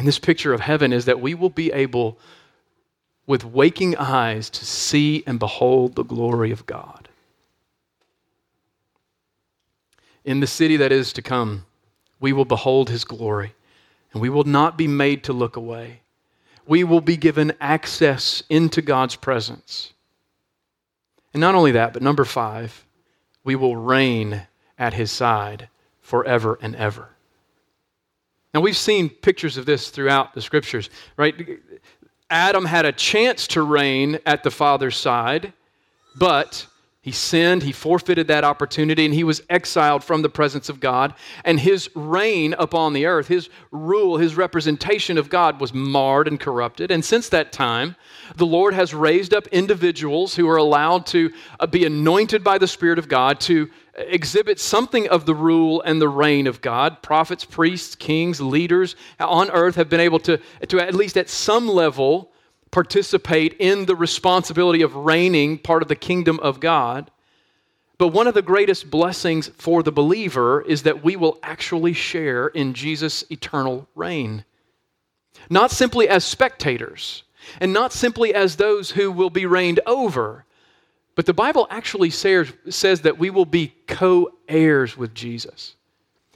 And 0.00 0.08
this 0.08 0.18
picture 0.18 0.54
of 0.54 0.62
heaven 0.62 0.94
is 0.94 1.04
that 1.04 1.20
we 1.20 1.34
will 1.34 1.50
be 1.50 1.70
able 1.72 2.18
with 3.26 3.44
waking 3.44 3.98
eyes 3.98 4.48
to 4.48 4.64
see 4.64 5.22
and 5.26 5.38
behold 5.38 5.94
the 5.94 6.04
glory 6.04 6.50
of 6.52 6.64
God. 6.64 7.10
In 10.24 10.40
the 10.40 10.46
city 10.46 10.78
that 10.78 10.90
is 10.90 11.12
to 11.12 11.20
come, 11.20 11.66
we 12.18 12.32
will 12.32 12.46
behold 12.46 12.88
his 12.88 13.04
glory, 13.04 13.54
and 14.14 14.22
we 14.22 14.30
will 14.30 14.44
not 14.44 14.78
be 14.78 14.88
made 14.88 15.22
to 15.24 15.34
look 15.34 15.56
away. 15.56 16.00
We 16.66 16.82
will 16.82 17.02
be 17.02 17.18
given 17.18 17.52
access 17.60 18.42
into 18.48 18.80
God's 18.80 19.16
presence. 19.16 19.92
And 21.34 21.42
not 21.42 21.54
only 21.54 21.72
that, 21.72 21.92
but 21.92 22.00
number 22.00 22.24
five, 22.24 22.86
we 23.44 23.54
will 23.54 23.76
reign 23.76 24.46
at 24.78 24.94
his 24.94 25.12
side 25.12 25.68
forever 26.00 26.58
and 26.62 26.74
ever. 26.74 27.10
Now, 28.52 28.60
we've 28.60 28.76
seen 28.76 29.08
pictures 29.08 29.56
of 29.56 29.66
this 29.66 29.90
throughout 29.90 30.34
the 30.34 30.42
scriptures, 30.42 30.90
right? 31.16 31.34
Adam 32.30 32.64
had 32.64 32.84
a 32.84 32.92
chance 32.92 33.46
to 33.48 33.62
reign 33.62 34.18
at 34.26 34.42
the 34.42 34.50
Father's 34.50 34.96
side, 34.96 35.52
but 36.16 36.66
he 37.02 37.12
sinned, 37.12 37.62
he 37.62 37.72
forfeited 37.72 38.26
that 38.26 38.44
opportunity, 38.44 39.06
and 39.06 39.14
he 39.14 39.24
was 39.24 39.42
exiled 39.48 40.04
from 40.04 40.20
the 40.20 40.28
presence 40.28 40.68
of 40.68 40.80
God. 40.80 41.14
And 41.44 41.58
his 41.58 41.88
reign 41.94 42.54
upon 42.58 42.92
the 42.92 43.06
earth, 43.06 43.26
his 43.26 43.48
rule, 43.70 44.18
his 44.18 44.36
representation 44.36 45.16
of 45.16 45.30
God 45.30 45.60
was 45.60 45.72
marred 45.72 46.28
and 46.28 46.38
corrupted. 46.38 46.90
And 46.90 47.02
since 47.02 47.30
that 47.30 47.52
time, 47.52 47.96
the 48.36 48.44
Lord 48.44 48.74
has 48.74 48.92
raised 48.92 49.32
up 49.32 49.46
individuals 49.46 50.34
who 50.34 50.46
are 50.48 50.58
allowed 50.58 51.06
to 51.06 51.32
uh, 51.58 51.66
be 51.66 51.86
anointed 51.86 52.44
by 52.44 52.58
the 52.58 52.68
Spirit 52.68 52.98
of 52.98 53.08
God 53.08 53.40
to 53.40 53.70
exhibit 54.08 54.60
something 54.60 55.08
of 55.08 55.26
the 55.26 55.34
rule 55.34 55.82
and 55.82 56.00
the 56.00 56.08
reign 56.08 56.46
of 56.46 56.60
God. 56.60 57.02
Prophets, 57.02 57.44
priests, 57.44 57.94
kings, 57.94 58.40
leaders 58.40 58.96
on 59.18 59.50
earth 59.50 59.76
have 59.76 59.88
been 59.88 60.00
able 60.00 60.20
to, 60.20 60.38
to 60.68 60.80
at 60.80 60.94
least 60.94 61.16
at 61.16 61.28
some 61.28 61.68
level, 61.68 62.30
participate 62.70 63.56
in 63.58 63.86
the 63.86 63.96
responsibility 63.96 64.82
of 64.82 64.94
reigning 64.94 65.58
part 65.58 65.82
of 65.82 65.88
the 65.88 65.96
kingdom 65.96 66.38
of 66.40 66.60
God. 66.60 67.10
But 67.98 68.08
one 68.08 68.26
of 68.26 68.34
the 68.34 68.42
greatest 68.42 68.90
blessings 68.90 69.48
for 69.58 69.82
the 69.82 69.92
believer 69.92 70.62
is 70.62 70.84
that 70.84 71.04
we 71.04 71.16
will 71.16 71.38
actually 71.42 71.92
share 71.92 72.48
in 72.48 72.72
Jesus' 72.72 73.24
eternal 73.30 73.88
reign. 73.94 74.44
Not 75.50 75.70
simply 75.70 76.08
as 76.08 76.24
spectators, 76.24 77.24
and 77.60 77.72
not 77.72 77.92
simply 77.92 78.34
as 78.34 78.56
those 78.56 78.92
who 78.92 79.10
will 79.12 79.30
be 79.30 79.46
reigned 79.46 79.80
over, 79.86 80.44
but 81.20 81.26
the 81.26 81.34
Bible 81.34 81.66
actually 81.68 82.08
says, 82.08 82.50
says 82.70 83.02
that 83.02 83.18
we 83.18 83.28
will 83.28 83.44
be 83.44 83.74
co 83.86 84.32
heirs 84.48 84.96
with 84.96 85.12
Jesus. 85.12 85.74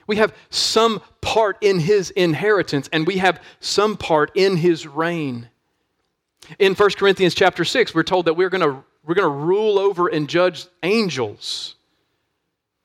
We 0.07 0.16
have 0.16 0.35
some 0.51 1.01
part 1.22 1.57
in 1.62 1.78
his 1.78 2.11
inheritance, 2.11 2.91
and 2.93 3.07
we 3.07 3.16
have 3.16 3.41
some 3.61 3.97
part 3.97 4.30
in 4.35 4.59
his 4.59 4.87
reign. 4.87 5.49
In 6.59 6.74
1 6.74 6.91
Corinthians 6.99 7.35
chapter 7.35 7.64
6, 7.64 7.95
we're 7.95 8.03
told 8.03 8.26
that 8.26 8.35
we're 8.35 8.51
going 8.51 8.61
to 8.61 8.85
we're 9.07 9.14
going 9.14 9.24
to 9.24 9.47
rule 9.47 9.78
over 9.78 10.09
and 10.09 10.28
judge 10.28 10.66
angels. 10.82 11.76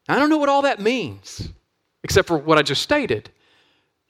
I 0.08 0.18
don't 0.18 0.30
know 0.30 0.38
what 0.38 0.48
all 0.48 0.62
that 0.62 0.80
means, 0.80 1.50
except 2.06 2.30
for 2.30 2.38
what 2.38 2.58
I 2.58 2.62
just 2.62 2.82
stated. 2.82 3.30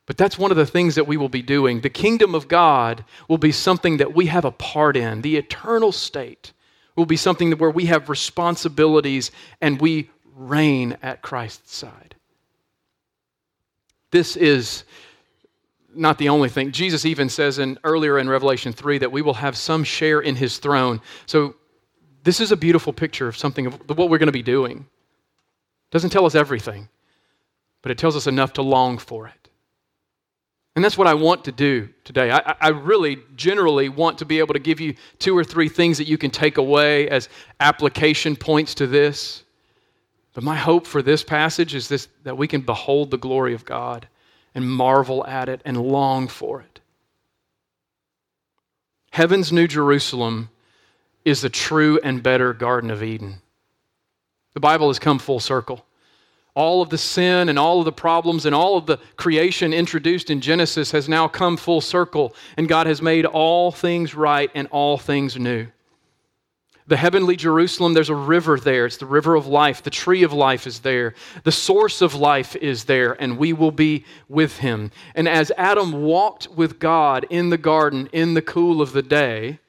But 0.06 0.16
that's 0.16 0.38
one 0.38 0.52
of 0.52 0.58
the 0.58 0.68
things 0.68 0.94
that 0.94 1.08
we 1.08 1.18
will 1.18 1.28
be 1.28 1.42
doing. 1.42 1.82
The 1.82 1.90
kingdom 1.90 2.36
of 2.36 2.48
God 2.48 3.04
will 3.28 3.40
be 3.40 3.52
something 3.52 3.98
that 3.98 4.14
we 4.14 4.28
have 4.28 4.46
a 4.46 4.52
part 4.52 4.96
in, 4.96 5.24
the 5.24 5.38
eternal 5.38 5.92
state 5.92 6.54
will 7.00 7.06
be 7.06 7.18
something 7.18 7.52
where 7.54 7.72
we 7.72 7.86
have 7.86 8.10
responsibilities 8.10 9.32
and 9.62 9.80
we 9.80 10.10
reign 10.36 10.98
at 11.02 11.22
Christ's 11.22 11.74
side. 11.74 12.16
This 14.12 14.36
is 14.36 14.84
not 15.96 16.18
the 16.18 16.30
only 16.30 16.50
thing. 16.50 16.72
Jesus 16.72 17.06
even 17.06 17.30
says 17.30 17.58
in 17.58 17.80
earlier 17.84 18.20
in 18.20 18.30
Revelation 18.30 18.74
3 18.74 18.98
that 19.00 19.12
we 19.12 19.22
will 19.22 19.34
have 19.34 19.56
some 19.56 19.84
share 19.84 20.20
in 20.20 20.36
his 20.36 20.58
throne. 20.58 21.02
So 21.26 21.56
this 22.24 22.42
is 22.42 22.52
a 22.52 22.58
beautiful 22.58 22.92
picture 22.92 23.28
of 23.28 23.38
something 23.38 23.68
of 23.68 23.98
what 23.98 24.10
we're 24.10 24.18
going 24.18 24.28
to 24.28 24.34
be 24.34 24.44
doing. 24.44 24.80
It 24.80 25.92
doesn't 25.92 26.10
tell 26.10 26.26
us 26.26 26.36
everything, 26.36 26.90
but 27.82 27.92
it 27.92 27.98
tells 27.98 28.16
us 28.16 28.28
enough 28.28 28.54
to 28.54 28.62
long 28.62 28.98
for 28.98 29.28
it. 29.28 29.39
And 30.80 30.84
that's 30.86 30.98
what 30.98 31.08
I 31.08 31.14
want 31.14 31.44
to 31.44 31.52
do 31.52 31.90
today. 32.06 32.32
I, 32.32 32.56
I, 32.62 32.70
really 32.70 33.18
generally 33.36 33.90
want 33.90 34.20
to 34.20 34.26
be 34.26 34.40
able 34.40 34.54
to 34.54 34.62
give 34.62 34.80
you 34.80 34.96
two 35.18 35.38
or 35.38 35.44
three 35.44 35.68
things 35.68 35.98
that 35.98 36.08
you 36.08 36.18
can 36.18 36.32
take 36.32 36.58
away 36.58 37.10
as 37.10 37.28
application 37.60 38.38
points 38.38 38.76
to 38.76 38.88
this. 38.88 39.44
But 40.34 40.46
my 40.46 40.56
hope 40.56 40.88
for 40.88 41.02
this 41.02 41.22
passage 41.22 41.76
is 41.76 41.90
this 41.90 42.08
that 42.24 42.38
we 42.38 42.48
can 42.48 42.62
behold 42.62 43.12
the 43.12 43.18
glory 43.18 43.54
of 43.54 43.66
God 43.66 44.08
and 44.56 44.72
marvel 44.72 45.28
at 45.28 45.50
it 45.50 45.62
and 45.66 45.76
long 45.76 46.30
for 46.30 46.62
it. 46.62 46.80
Heaven's 49.12 49.52
New 49.52 49.68
Jerusalem 49.68 50.48
is 51.26 51.42
the 51.42 51.50
true 51.50 52.00
and 52.06 52.24
better 52.24 52.54
Garden 52.54 52.90
of 52.90 53.04
Eden. 53.04 53.42
The 54.54 54.62
Bible 54.62 54.88
has 54.88 54.98
come 54.98 55.20
full 55.20 55.42
circle 55.42 55.86
all 56.56 56.82
of 56.82 56.90
the 56.90 56.98
sin 56.98 57.50
and 57.50 57.58
all 57.58 57.80
of 57.80 57.86
the 57.86 57.92
problems 57.92 58.46
and 58.46 58.56
all 58.56 58.78
of 58.78 58.86
the 58.86 58.98
creation 59.16 59.74
introduced 59.74 60.30
in 60.30 60.42
Genesis 60.42 60.92
has 60.92 61.08
now 61.08 61.28
come 61.28 61.58
full 61.58 61.82
circle, 61.82 62.36
and 62.58 62.68
God 62.68 62.88
has 62.88 63.02
made 63.02 63.26
all 63.26 63.72
things 63.72 64.16
right 64.16 64.52
and 64.56 64.68
all 64.72 64.98
things 64.98 65.38
new. 65.38 65.68
The 66.88 66.98
heavenly 66.98 67.36
Jerusalem, 67.36 67.94
there's 67.94 68.10
a 68.10 68.16
river 68.16 68.60
there. 68.60 68.88
It's 68.88 68.98
the 68.98 69.06
river 69.06 69.36
of 69.36 69.46
life. 69.46 69.84
The 69.84 69.92
tree 69.92 70.24
of 70.24 70.34
life 70.34 70.66
is 70.66 70.80
there. 70.80 71.14
The 71.44 71.52
source 71.52 72.02
of 72.02 72.16
life 72.16 72.56
is 72.56 72.86
there, 72.86 73.14
and 73.22 73.38
we 73.38 73.54
will 73.54 73.72
be 73.72 74.06
with 74.28 74.58
him. 74.58 74.90
And 75.14 75.30
as 75.30 75.52
Adam 75.56 76.02
walked 76.02 76.48
with 76.48 76.80
God 76.80 77.28
in 77.30 77.52
the 77.52 77.60
garden 77.60 78.10
in 78.12 78.34
the 78.34 78.42
cool 78.42 78.82
of 78.82 78.94
the 78.94 79.04
day, 79.04 79.60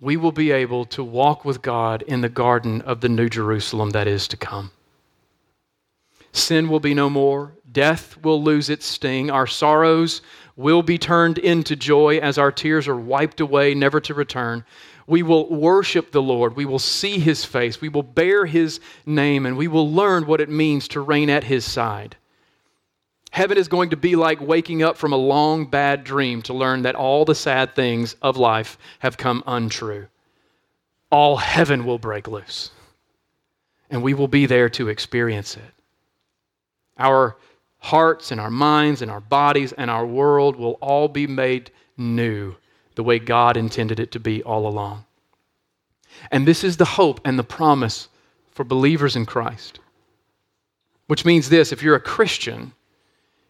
we 0.00 0.16
will 0.16 0.30
be 0.30 0.52
able 0.52 0.84
to 0.86 1.02
walk 1.02 1.44
with 1.44 1.60
God 1.60 2.02
in 2.02 2.20
the 2.20 2.28
garden 2.28 2.82
of 2.82 3.00
the 3.00 3.08
New 3.08 3.28
Jerusalem 3.28 3.90
that 3.90 4.06
is 4.06 4.28
to 4.28 4.36
come. 4.36 4.70
Sin 6.32 6.68
will 6.68 6.80
be 6.80 6.94
no 6.94 7.10
more. 7.10 7.52
Death 7.70 8.16
will 8.22 8.42
lose 8.42 8.70
its 8.70 8.86
sting. 8.86 9.30
Our 9.30 9.46
sorrows 9.46 10.22
will 10.56 10.82
be 10.82 10.98
turned 10.98 11.38
into 11.38 11.76
joy 11.76 12.18
as 12.18 12.38
our 12.38 12.52
tears 12.52 12.86
are 12.88 12.96
wiped 12.96 13.40
away, 13.40 13.74
never 13.74 14.00
to 14.00 14.14
return. 14.14 14.64
We 15.06 15.22
will 15.22 15.48
worship 15.48 16.12
the 16.12 16.22
Lord. 16.22 16.54
We 16.54 16.66
will 16.66 16.78
see 16.78 17.18
his 17.18 17.44
face. 17.44 17.80
We 17.80 17.88
will 17.88 18.02
bear 18.02 18.46
his 18.46 18.80
name, 19.06 19.46
and 19.46 19.56
we 19.56 19.68
will 19.68 19.90
learn 19.90 20.26
what 20.26 20.40
it 20.40 20.48
means 20.48 20.86
to 20.88 21.00
reign 21.00 21.30
at 21.30 21.44
his 21.44 21.64
side. 21.64 22.16
Heaven 23.32 23.58
is 23.58 23.68
going 23.68 23.90
to 23.90 23.96
be 23.96 24.16
like 24.16 24.40
waking 24.40 24.82
up 24.82 24.96
from 24.96 25.12
a 25.12 25.16
long, 25.16 25.66
bad 25.66 26.04
dream 26.04 26.42
to 26.42 26.54
learn 26.54 26.82
that 26.82 26.96
all 26.96 27.24
the 27.24 27.34
sad 27.34 27.74
things 27.74 28.14
of 28.22 28.36
life 28.36 28.76
have 29.00 29.16
come 29.16 29.42
untrue. 29.46 30.06
All 31.10 31.36
heaven 31.36 31.84
will 31.84 31.98
break 31.98 32.28
loose, 32.28 32.70
and 33.88 34.02
we 34.02 34.14
will 34.14 34.28
be 34.28 34.46
there 34.46 34.68
to 34.70 34.88
experience 34.88 35.56
it. 35.56 35.79
Our 37.00 37.36
hearts 37.78 38.30
and 38.30 38.40
our 38.40 38.50
minds 38.50 39.02
and 39.02 39.10
our 39.10 39.20
bodies 39.20 39.72
and 39.72 39.90
our 39.90 40.06
world 40.06 40.56
will 40.56 40.78
all 40.80 41.08
be 41.08 41.26
made 41.26 41.70
new 41.96 42.54
the 42.94 43.02
way 43.02 43.18
God 43.18 43.56
intended 43.56 43.98
it 43.98 44.12
to 44.12 44.20
be 44.20 44.42
all 44.42 44.66
along. 44.66 45.04
And 46.30 46.46
this 46.46 46.62
is 46.62 46.76
the 46.76 46.84
hope 46.84 47.20
and 47.24 47.38
the 47.38 47.44
promise 47.44 48.08
for 48.50 48.64
believers 48.64 49.16
in 49.16 49.26
Christ. 49.26 49.80
Which 51.06 51.24
means 51.24 51.48
this 51.48 51.72
if 51.72 51.82
you're 51.82 51.96
a 51.96 52.00
Christian, 52.00 52.72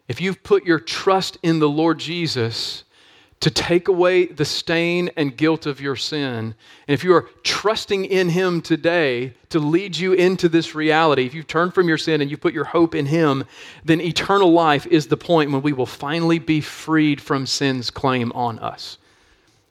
if 0.09 0.21
you've 0.21 0.43
put 0.43 0.65
your 0.65 0.79
trust 0.79 1.39
in 1.43 1.59
the 1.59 1.69
Lord 1.69 1.99
Jesus, 1.99 2.85
to 3.41 3.51
take 3.51 3.89
away 3.89 4.27
the 4.27 4.45
stain 4.45 5.11
and 5.17 5.35
guilt 5.35 5.65
of 5.65 5.81
your 5.81 5.97
sin. 5.97 6.29
And 6.29 6.55
if 6.89 7.03
you 7.03 7.15
are 7.15 7.29
trusting 7.43 8.05
in 8.05 8.29
Him 8.29 8.61
today 8.61 9.33
to 9.49 9.59
lead 9.59 9.97
you 9.97 10.13
into 10.13 10.49
this 10.49 10.75
reality, 10.75 11.25
if 11.25 11.33
you've 11.33 11.47
turned 11.47 11.73
from 11.73 11.89
your 11.89 11.97
sin 11.97 12.21
and 12.21 12.31
you 12.31 12.37
put 12.37 12.53
your 12.53 12.65
hope 12.65 12.95
in 12.95 13.07
Him, 13.07 13.45
then 13.83 14.01
eternal 14.01 14.53
life 14.53 14.87
is 14.87 15.07
the 15.07 15.17
point 15.17 15.51
when 15.51 15.63
we 15.63 15.73
will 15.73 15.87
finally 15.87 16.39
be 16.39 16.61
freed 16.61 17.19
from 17.21 17.47
sin's 17.47 17.91
claim 17.91 18.31
on 18.33 18.59
us. 18.59 18.99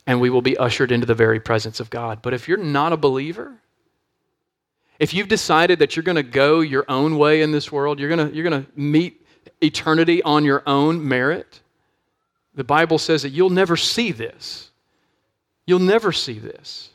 And 0.08 0.20
we 0.20 0.32
will 0.32 0.42
be 0.42 0.58
ushered 0.58 0.92
into 0.92 1.06
the 1.06 1.14
very 1.14 1.40
presence 1.40 1.80
of 1.80 1.92
God. 1.92 2.24
But 2.24 2.34
if 2.34 2.48
you're 2.48 2.58
not 2.58 2.92
a 2.92 2.98
believer, 2.98 3.54
if 4.98 5.14
you've 5.14 5.28
decided 5.28 5.78
that 5.80 5.96
you're 5.96 6.04
going 6.04 6.16
to 6.16 6.24
go 6.24 6.62
your 6.62 6.86
own 6.90 7.20
way 7.20 7.44
in 7.44 7.52
this 7.52 7.72
world, 7.72 8.00
you're 8.00 8.10
going 8.10 8.30
to, 8.30 8.36
you're 8.36 8.50
going 8.50 8.66
to 8.66 8.72
meet 8.76 9.26
eternity 9.62 10.24
on 10.24 10.44
your 10.44 10.64
own 10.66 11.08
merit, 11.08 11.62
the 12.60 12.66
Bible 12.66 12.98
says 12.98 13.22
that 13.22 13.30
you'll 13.30 13.50
never 13.50 13.78
see 13.78 14.12
this. 14.12 14.70
You'll 15.66 15.80
never 15.80 16.12
see 16.12 16.40
this. 16.40 16.90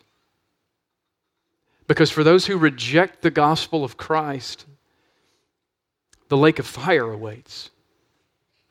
Because 1.88 2.10
for 2.10 2.22
those 2.22 2.44
who 2.44 2.58
reject 2.58 3.22
the 3.22 3.30
gospel 3.30 3.82
of 3.82 3.96
Christ, 3.96 4.66
the 6.28 6.36
lake 6.36 6.58
of 6.58 6.66
fire 6.66 7.10
awaits. 7.10 7.70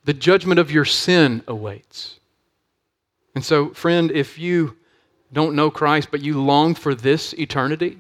The 0.04 0.14
judgment 0.14 0.60
of 0.60 0.70
your 0.70 0.86
sin 0.86 1.41
awaits. 1.48 2.20
And 3.34 3.44
so, 3.44 3.70
friend, 3.70 4.12
if 4.12 4.38
you 4.38 4.78
don't 5.32 5.56
know 5.56 5.72
Christ, 5.72 6.10
but 6.12 6.22
you 6.22 6.39
long 6.39 6.76
for 6.76 6.94
this 6.94 7.34
eternity, 7.34 7.98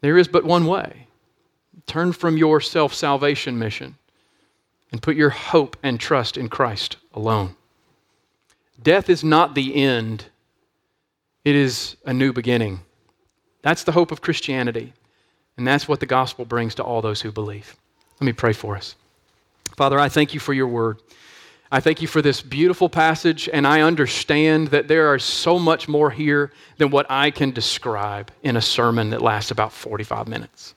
there 0.00 0.18
is 0.18 0.26
but 0.26 0.42
one 0.42 0.66
way. 0.66 1.06
Turn 1.86 2.12
from 2.12 2.36
your 2.36 2.60
self 2.60 2.92
salvation 2.92 3.56
mission 3.56 3.94
and 4.90 5.00
put 5.00 5.14
your 5.14 5.30
hope 5.30 5.76
and 5.84 6.00
trust 6.00 6.36
in 6.36 6.48
Christ 6.48 6.96
alone. 7.14 7.54
Death 8.82 9.08
is 9.08 9.24
not 9.24 9.54
the 9.54 9.74
end, 9.74 10.26
it 11.44 11.54
is 11.54 11.96
a 12.04 12.12
new 12.12 12.32
beginning. 12.32 12.80
That's 13.62 13.84
the 13.84 13.92
hope 13.92 14.12
of 14.12 14.20
Christianity, 14.20 14.92
and 15.56 15.66
that's 15.66 15.88
what 15.88 16.00
the 16.00 16.06
gospel 16.06 16.44
brings 16.44 16.74
to 16.76 16.84
all 16.84 17.02
those 17.02 17.20
who 17.20 17.32
believe. 17.32 17.76
Let 18.20 18.26
me 18.26 18.32
pray 18.32 18.52
for 18.52 18.76
us. 18.76 18.94
Father, 19.76 19.98
I 19.98 20.08
thank 20.08 20.34
you 20.34 20.40
for 20.40 20.54
your 20.54 20.68
word. 20.68 21.00
I 21.70 21.80
thank 21.80 22.00
you 22.00 22.06
for 22.06 22.22
this 22.22 22.42
beautiful 22.42 22.88
passage, 22.88 23.48
and 23.52 23.66
I 23.66 23.80
understand 23.80 24.68
that 24.68 24.86
there 24.86 25.12
are 25.12 25.18
so 25.18 25.58
much 25.58 25.88
more 25.88 26.10
here 26.10 26.52
than 26.78 26.90
what 26.90 27.06
I 27.10 27.30
can 27.30 27.50
describe 27.50 28.30
in 28.42 28.56
a 28.56 28.62
sermon 28.62 29.10
that 29.10 29.20
lasts 29.20 29.50
about 29.50 29.72
45 29.72 30.28
minutes. 30.28 30.74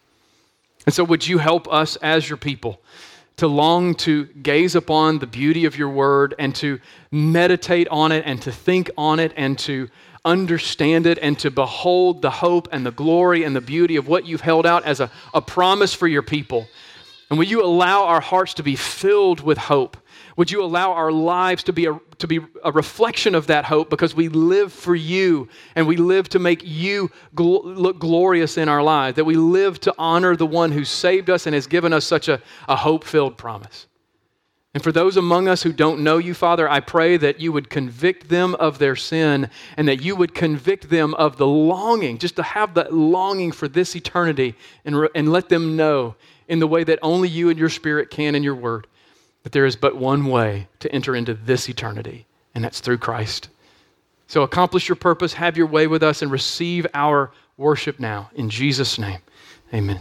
And 0.85 0.95
so, 0.95 1.03
would 1.03 1.27
you 1.27 1.37
help 1.37 1.71
us 1.71 1.95
as 1.97 2.27
your 2.27 2.37
people 2.37 2.81
to 3.39 3.47
long 3.47 3.95
to 3.95 4.25
gaze 4.25 4.75
upon 4.75 5.19
the 5.19 5.27
beauty 5.27 5.65
of 5.65 5.77
your 5.77 5.89
word 5.89 6.35
and 6.37 6.53
to 6.55 6.79
meditate 7.11 7.87
on 7.89 8.11
it 8.11 8.23
and 8.25 8.41
to 8.41 8.51
think 8.51 8.91
on 8.97 9.19
it 9.19 9.33
and 9.35 9.57
to 9.59 9.89
understand 10.25 11.05
it 11.05 11.17
and 11.19 11.39
to 11.39 11.49
behold 11.49 12.21
the 12.21 12.29
hope 12.29 12.67
and 12.71 12.85
the 12.85 12.91
glory 12.91 13.43
and 13.43 13.55
the 13.55 13.61
beauty 13.61 13.95
of 13.95 14.07
what 14.07 14.25
you've 14.25 14.41
held 14.41 14.65
out 14.65 14.83
as 14.83 14.99
a, 14.99 15.09
a 15.33 15.41
promise 15.41 15.93
for 15.93 16.07
your 16.07 16.21
people? 16.21 16.67
And 17.29 17.39
will 17.39 17.45
you 17.45 17.63
allow 17.63 18.05
our 18.05 18.21
hearts 18.21 18.55
to 18.55 18.63
be 18.63 18.75
filled 18.75 19.39
with 19.39 19.57
hope? 19.57 19.95
Would 20.37 20.51
you 20.51 20.63
allow 20.63 20.93
our 20.93 21.11
lives 21.11 21.63
to 21.63 21.73
be 21.73 21.85
a, 21.85 21.99
to 22.19 22.27
be 22.27 22.39
a 22.63 22.71
reflection 22.71 23.35
of 23.35 23.47
that 23.47 23.65
hope 23.65 23.89
because 23.89 24.15
we 24.15 24.29
live 24.29 24.71
for 24.71 24.95
you 24.95 25.49
and 25.75 25.87
we 25.87 25.97
live 25.97 26.29
to 26.29 26.39
make 26.39 26.61
you 26.63 27.09
gl- 27.35 27.63
look 27.63 27.99
glorious 27.99 28.57
in 28.57 28.69
our 28.69 28.83
lives, 28.83 29.15
that 29.15 29.25
we 29.25 29.35
live 29.35 29.79
to 29.81 29.93
honor 29.97 30.35
the 30.35 30.45
one 30.45 30.71
who 30.71 30.85
saved 30.85 31.29
us 31.29 31.45
and 31.45 31.53
has 31.53 31.67
given 31.67 31.93
us 31.93 32.05
such 32.05 32.27
a, 32.27 32.41
a 32.67 32.75
hope 32.75 33.03
filled 33.03 33.37
promise? 33.37 33.87
And 34.73 34.83
for 34.83 34.91
those 34.91 35.17
among 35.17 35.47
us 35.47 35.63
who 35.63 35.73
don't 35.73 36.01
know 36.01 36.19
you, 36.19 36.35
Father, 36.35 36.69
I 36.69 36.79
pray 36.79 37.17
that 37.17 37.39
you 37.39 37.51
would 37.51 37.71
convict 37.71 38.29
them 38.29 38.53
of 38.55 38.77
their 38.77 38.95
sin 38.95 39.49
and 39.75 39.87
that 39.87 40.01
you 40.01 40.15
would 40.15 40.35
convict 40.35 40.89
them 40.89 41.15
of 41.15 41.37
the 41.37 41.47
longing, 41.47 42.19
just 42.19 42.35
to 42.35 42.43
have 42.43 42.75
that 42.75 42.93
longing 42.93 43.51
for 43.51 43.67
this 43.67 43.95
eternity 43.95 44.55
and, 44.85 44.99
re- 44.99 45.09
and 45.15 45.31
let 45.31 45.49
them 45.49 45.75
know 45.75 46.15
in 46.47 46.59
the 46.59 46.67
way 46.67 46.83
that 46.83 46.99
only 47.01 47.27
you 47.27 47.49
and 47.49 47.57
your 47.57 47.69
Spirit 47.69 48.11
can 48.11 48.35
in 48.35 48.43
your 48.43 48.55
word 48.55 48.85
that 49.43 49.51
there 49.51 49.65
is 49.65 49.75
but 49.75 49.95
one 49.95 50.25
way 50.25 50.67
to 50.79 50.91
enter 50.91 51.15
into 51.15 51.33
this 51.33 51.69
eternity, 51.69 52.25
and 52.53 52.63
that's 52.63 52.79
through 52.79 52.97
Christ. 52.97 53.49
So 54.27 54.43
accomplish 54.43 54.87
your 54.87 54.95
purpose, 54.95 55.33
have 55.33 55.57
your 55.57 55.67
way 55.67 55.87
with 55.87 56.03
us, 56.03 56.21
and 56.21 56.31
receive 56.31 56.85
our 56.93 57.31
worship 57.57 57.99
now. 57.99 58.29
In 58.35 58.49
Jesus' 58.49 58.99
name, 58.99 59.19
amen. 59.73 59.99